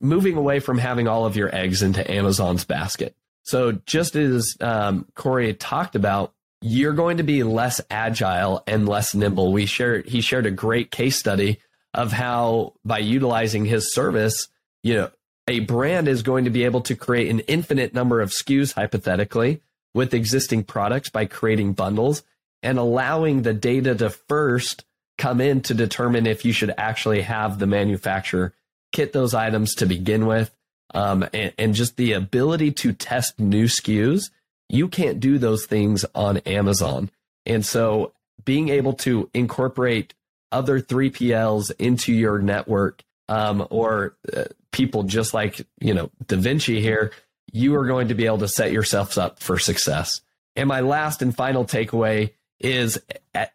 moving 0.01 0.37
away 0.37 0.59
from 0.59 0.77
having 0.77 1.07
all 1.07 1.25
of 1.25 1.35
your 1.35 1.53
eggs 1.53 1.81
into 1.83 2.09
Amazon's 2.09 2.63
basket. 2.63 3.15
So 3.43 3.73
just 3.85 4.15
as 4.15 4.55
um, 4.61 5.05
Corey 5.15 5.53
talked 5.53 5.95
about, 5.95 6.33
you're 6.61 6.93
going 6.93 7.17
to 7.17 7.23
be 7.23 7.43
less 7.43 7.81
agile 7.89 8.63
and 8.67 8.87
less 8.87 9.15
nimble. 9.15 9.51
We 9.51 9.65
shared 9.65 10.07
he 10.07 10.21
shared 10.21 10.45
a 10.45 10.51
great 10.51 10.91
case 10.91 11.17
study 11.17 11.59
of 11.93 12.11
how 12.11 12.73
by 12.85 12.99
utilizing 12.99 13.65
his 13.65 13.93
service, 13.93 14.47
you 14.83 14.93
know, 14.93 15.11
a 15.47 15.61
brand 15.61 16.07
is 16.07 16.21
going 16.21 16.45
to 16.45 16.51
be 16.51 16.63
able 16.63 16.81
to 16.81 16.95
create 16.95 17.29
an 17.29 17.39
infinite 17.41 17.93
number 17.93 18.21
of 18.21 18.29
SKUs 18.29 18.73
hypothetically 18.73 19.61
with 19.93 20.13
existing 20.13 20.63
products 20.63 21.09
by 21.09 21.25
creating 21.25 21.73
bundles 21.73 22.23
and 22.63 22.77
allowing 22.77 23.41
the 23.41 23.53
data 23.53 23.95
to 23.95 24.09
first 24.09 24.85
come 25.17 25.41
in 25.41 25.61
to 25.61 25.73
determine 25.73 26.25
if 26.25 26.45
you 26.45 26.53
should 26.53 26.73
actually 26.77 27.21
have 27.21 27.59
the 27.59 27.67
manufacturer 27.67 28.53
kit 28.91 29.13
those 29.13 29.33
items 29.33 29.75
to 29.75 29.85
begin 29.85 30.25
with. 30.25 30.53
Um, 30.93 31.27
and, 31.33 31.53
and 31.59 31.73
just 31.75 31.97
the 31.97 32.13
ability 32.13 32.71
to 32.71 32.93
test 32.93 33.39
new 33.39 33.65
SKUs, 33.65 34.31
you 34.69 34.87
can't 34.87 35.19
do 35.19 35.37
those 35.37 35.65
things 35.65 36.03
on 36.15 36.37
Amazon. 36.37 37.11
And 37.45 37.63
so 37.63 38.13
being 38.43 38.69
able 38.69 38.93
to 38.93 39.29
incorporate 39.33 40.15
other 40.51 40.81
3PLs 40.81 41.71
into 41.77 42.11
your 42.11 42.39
network 42.39 43.03
um, 43.27 43.67
or 43.69 44.15
uh, 44.35 44.45
people 44.71 45.03
just 45.03 45.33
like, 45.33 45.61
you 45.79 45.93
know, 45.93 46.09
DaVinci 46.25 46.81
here, 46.81 47.11
you 47.51 47.75
are 47.75 47.85
going 47.85 48.07
to 48.07 48.15
be 48.15 48.25
able 48.25 48.39
to 48.39 48.47
set 48.47 48.71
yourselves 48.71 49.17
up 49.17 49.39
for 49.39 49.59
success. 49.59 50.21
And 50.55 50.67
my 50.67 50.81
last 50.81 51.21
and 51.21 51.35
final 51.35 51.65
takeaway 51.65 52.31
is 52.59 52.99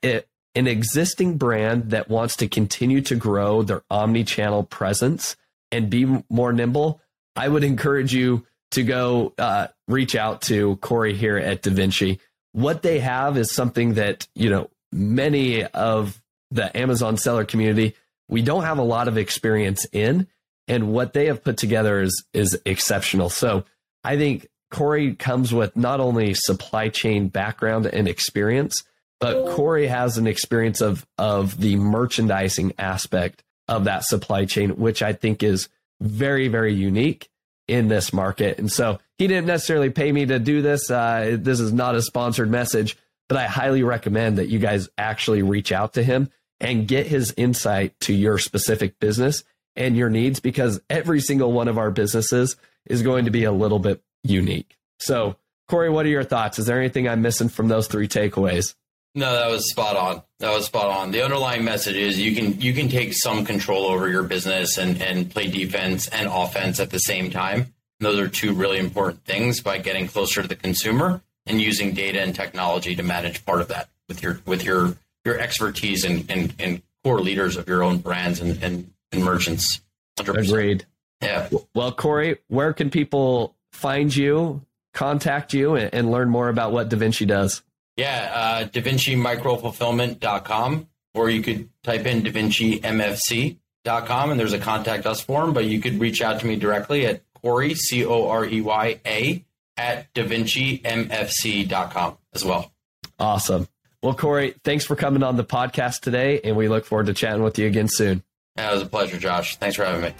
an 0.00 0.66
existing 0.66 1.36
brand 1.36 1.90
that 1.90 2.08
wants 2.08 2.36
to 2.36 2.48
continue 2.48 3.00
to 3.02 3.16
grow 3.16 3.62
their 3.62 3.82
omni 3.90 4.24
channel 4.24 4.62
presence 4.62 5.36
and 5.72 5.90
be 5.90 6.06
more 6.30 6.52
nimble. 6.52 7.00
I 7.36 7.48
would 7.48 7.64
encourage 7.64 8.14
you 8.14 8.46
to 8.72 8.82
go 8.82 9.32
uh, 9.38 9.68
reach 9.88 10.14
out 10.14 10.42
to 10.42 10.76
Corey 10.76 11.14
here 11.14 11.36
at 11.36 11.62
DaVinci. 11.62 12.18
What 12.52 12.82
they 12.82 13.00
have 13.00 13.36
is 13.36 13.54
something 13.54 13.94
that, 13.94 14.28
you 14.34 14.50
know, 14.50 14.70
many 14.92 15.64
of 15.64 16.20
the 16.50 16.76
Amazon 16.76 17.16
seller 17.16 17.44
community, 17.44 17.94
we 18.28 18.42
don't 18.42 18.62
have 18.62 18.78
a 18.78 18.82
lot 18.82 19.08
of 19.08 19.18
experience 19.18 19.86
in. 19.92 20.28
And 20.68 20.92
what 20.92 21.12
they 21.12 21.26
have 21.26 21.44
put 21.44 21.56
together 21.56 22.00
is 22.00 22.24
is 22.32 22.58
exceptional. 22.64 23.28
So 23.28 23.64
I 24.02 24.16
think 24.16 24.48
Corey 24.70 25.14
comes 25.14 25.52
with 25.52 25.76
not 25.76 26.00
only 26.00 26.34
supply 26.34 26.88
chain 26.88 27.28
background 27.28 27.86
and 27.86 28.08
experience, 28.08 28.82
but 29.24 29.54
Corey 29.54 29.86
has 29.86 30.18
an 30.18 30.26
experience 30.26 30.82
of 30.82 31.06
of 31.16 31.58
the 31.58 31.76
merchandising 31.76 32.74
aspect 32.78 33.42
of 33.68 33.84
that 33.84 34.04
supply 34.04 34.44
chain, 34.44 34.76
which 34.76 35.02
I 35.02 35.14
think 35.14 35.42
is 35.42 35.70
very, 35.98 36.48
very 36.48 36.74
unique 36.74 37.30
in 37.66 37.88
this 37.88 38.12
market. 38.12 38.58
And 38.58 38.70
so 38.70 38.98
he 39.16 39.26
didn't 39.26 39.46
necessarily 39.46 39.88
pay 39.88 40.12
me 40.12 40.26
to 40.26 40.38
do 40.38 40.60
this. 40.60 40.90
Uh, 40.90 41.38
this 41.40 41.58
is 41.58 41.72
not 41.72 41.94
a 41.94 42.02
sponsored 42.02 42.50
message, 42.50 42.98
but 43.26 43.38
I 43.38 43.46
highly 43.46 43.82
recommend 43.82 44.36
that 44.36 44.48
you 44.48 44.58
guys 44.58 44.90
actually 44.98 45.42
reach 45.42 45.72
out 45.72 45.94
to 45.94 46.02
him 46.02 46.28
and 46.60 46.86
get 46.86 47.06
his 47.06 47.32
insight 47.38 47.98
to 48.00 48.12
your 48.12 48.36
specific 48.36 49.00
business 49.00 49.42
and 49.74 49.96
your 49.96 50.10
needs 50.10 50.38
because 50.38 50.82
every 50.90 51.22
single 51.22 51.50
one 51.50 51.68
of 51.68 51.78
our 51.78 51.90
businesses 51.90 52.56
is 52.84 53.00
going 53.00 53.24
to 53.24 53.30
be 53.30 53.44
a 53.44 53.52
little 53.52 53.78
bit 53.78 54.02
unique. 54.22 54.76
So, 54.98 55.36
Corey, 55.66 55.88
what 55.88 56.04
are 56.04 56.10
your 56.10 56.24
thoughts? 56.24 56.58
Is 56.58 56.66
there 56.66 56.78
anything 56.78 57.08
I'm 57.08 57.22
missing 57.22 57.48
from 57.48 57.68
those 57.68 57.88
three 57.88 58.06
takeaways? 58.06 58.74
No, 59.14 59.32
that 59.32 59.48
was 59.48 59.70
spot 59.70 59.96
on. 59.96 60.22
That 60.40 60.52
was 60.52 60.66
spot 60.66 60.86
on. 60.86 61.12
The 61.12 61.22
underlying 61.22 61.64
message 61.64 61.96
is 61.96 62.18
you 62.18 62.34
can 62.34 62.60
you 62.60 62.72
can 62.74 62.88
take 62.88 63.12
some 63.14 63.44
control 63.44 63.86
over 63.86 64.08
your 64.08 64.24
business 64.24 64.76
and 64.76 65.00
and 65.00 65.30
play 65.30 65.48
defense 65.48 66.08
and 66.08 66.28
offense 66.28 66.80
at 66.80 66.90
the 66.90 66.98
same 66.98 67.30
time. 67.30 67.60
And 68.00 68.06
those 68.06 68.18
are 68.18 68.28
two 68.28 68.54
really 68.54 68.78
important 68.78 69.24
things 69.24 69.60
by 69.60 69.78
getting 69.78 70.08
closer 70.08 70.42
to 70.42 70.48
the 70.48 70.56
consumer 70.56 71.22
and 71.46 71.60
using 71.60 71.94
data 71.94 72.20
and 72.20 72.34
technology 72.34 72.96
to 72.96 73.02
manage 73.04 73.44
part 73.44 73.60
of 73.60 73.68
that 73.68 73.88
with 74.08 74.22
your 74.22 74.40
with 74.46 74.64
your 74.64 74.96
your 75.24 75.38
expertise 75.38 76.04
and 76.04 76.28
and, 76.28 76.54
and 76.58 76.82
core 77.04 77.20
leaders 77.20 77.56
of 77.56 77.68
your 77.68 77.84
own 77.84 77.98
brands 77.98 78.40
and 78.40 78.60
and, 78.62 78.90
and 79.12 79.24
merchants. 79.24 79.80
100%. 80.18 80.48
Agreed. 80.48 80.86
Yeah. 81.22 81.48
Well, 81.74 81.92
Corey, 81.92 82.38
where 82.48 82.72
can 82.72 82.90
people 82.90 83.56
find 83.72 84.14
you, 84.14 84.62
contact 84.92 85.52
you, 85.52 85.74
and, 85.74 85.92
and 85.92 86.10
learn 86.10 86.28
more 86.28 86.48
about 86.48 86.72
what 86.72 86.88
DaVinci 86.88 87.26
does? 87.26 87.62
Yeah, 87.96 88.32
uh, 88.34 88.64
DaVinciMicroFulfillment.com, 88.68 90.88
or 91.14 91.30
you 91.30 91.42
could 91.42 91.68
type 91.82 92.06
in 92.06 92.22
DaVinciMFC.com 92.22 94.30
and 94.30 94.40
there's 94.40 94.52
a 94.52 94.58
contact 94.58 95.06
us 95.06 95.20
form, 95.20 95.52
but 95.52 95.64
you 95.66 95.80
could 95.80 96.00
reach 96.00 96.22
out 96.22 96.40
to 96.40 96.46
me 96.46 96.56
directly 96.56 97.06
at 97.06 97.22
Corey, 97.40 97.74
C 97.74 98.04
O 98.04 98.28
R 98.28 98.44
E 98.46 98.60
Y 98.60 99.00
A, 99.06 99.44
at 99.76 100.12
DaVinciMFC.com 100.14 102.18
as 102.32 102.44
well. 102.44 102.72
Awesome. 103.18 103.68
Well, 104.02 104.14
Corey, 104.14 104.54
thanks 104.64 104.84
for 104.84 104.96
coming 104.96 105.22
on 105.22 105.36
the 105.36 105.44
podcast 105.44 106.00
today, 106.00 106.40
and 106.42 106.56
we 106.56 106.68
look 106.68 106.84
forward 106.84 107.06
to 107.06 107.14
chatting 107.14 107.42
with 107.42 107.58
you 107.58 107.66
again 107.66 107.88
soon. 107.88 108.22
Yeah, 108.56 108.70
it 108.70 108.74
was 108.74 108.82
a 108.82 108.86
pleasure, 108.86 109.18
Josh. 109.18 109.56
Thanks 109.56 109.76
for 109.76 109.84
having 109.84 110.02
me. 110.02 110.14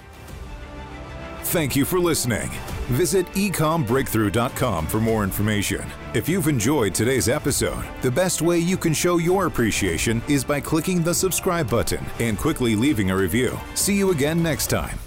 Thank 1.43 1.77
you 1.77 1.85
for 1.85 2.01
listening. 2.01 2.51
Visit 2.93 3.26
ecombreakthrough.com 3.28 4.87
for 4.87 5.01
more 5.01 5.24
information. 5.24 5.85
If 6.14 6.28
you've 6.28 6.49
enjoyed 6.49 6.95
today's 6.95 7.28
episode, 7.28 7.85
the 8.03 8.11
best 8.11 8.43
way 8.43 8.59
you 8.59 8.76
can 8.76 8.95
show 8.95 9.18
your 9.18 9.47
appreciation 9.47 10.22
is 10.28 10.45
by 10.45 10.61
clicking 10.61 11.03
the 11.03 11.14
subscribe 11.14 11.68
button 11.68 12.05
and 12.20 12.39
quickly 12.39 12.76
leaving 12.76 13.11
a 13.11 13.16
review. 13.16 13.59
See 13.74 13.97
you 13.97 14.11
again 14.11 14.43
next 14.43 14.68
time. 14.68 14.99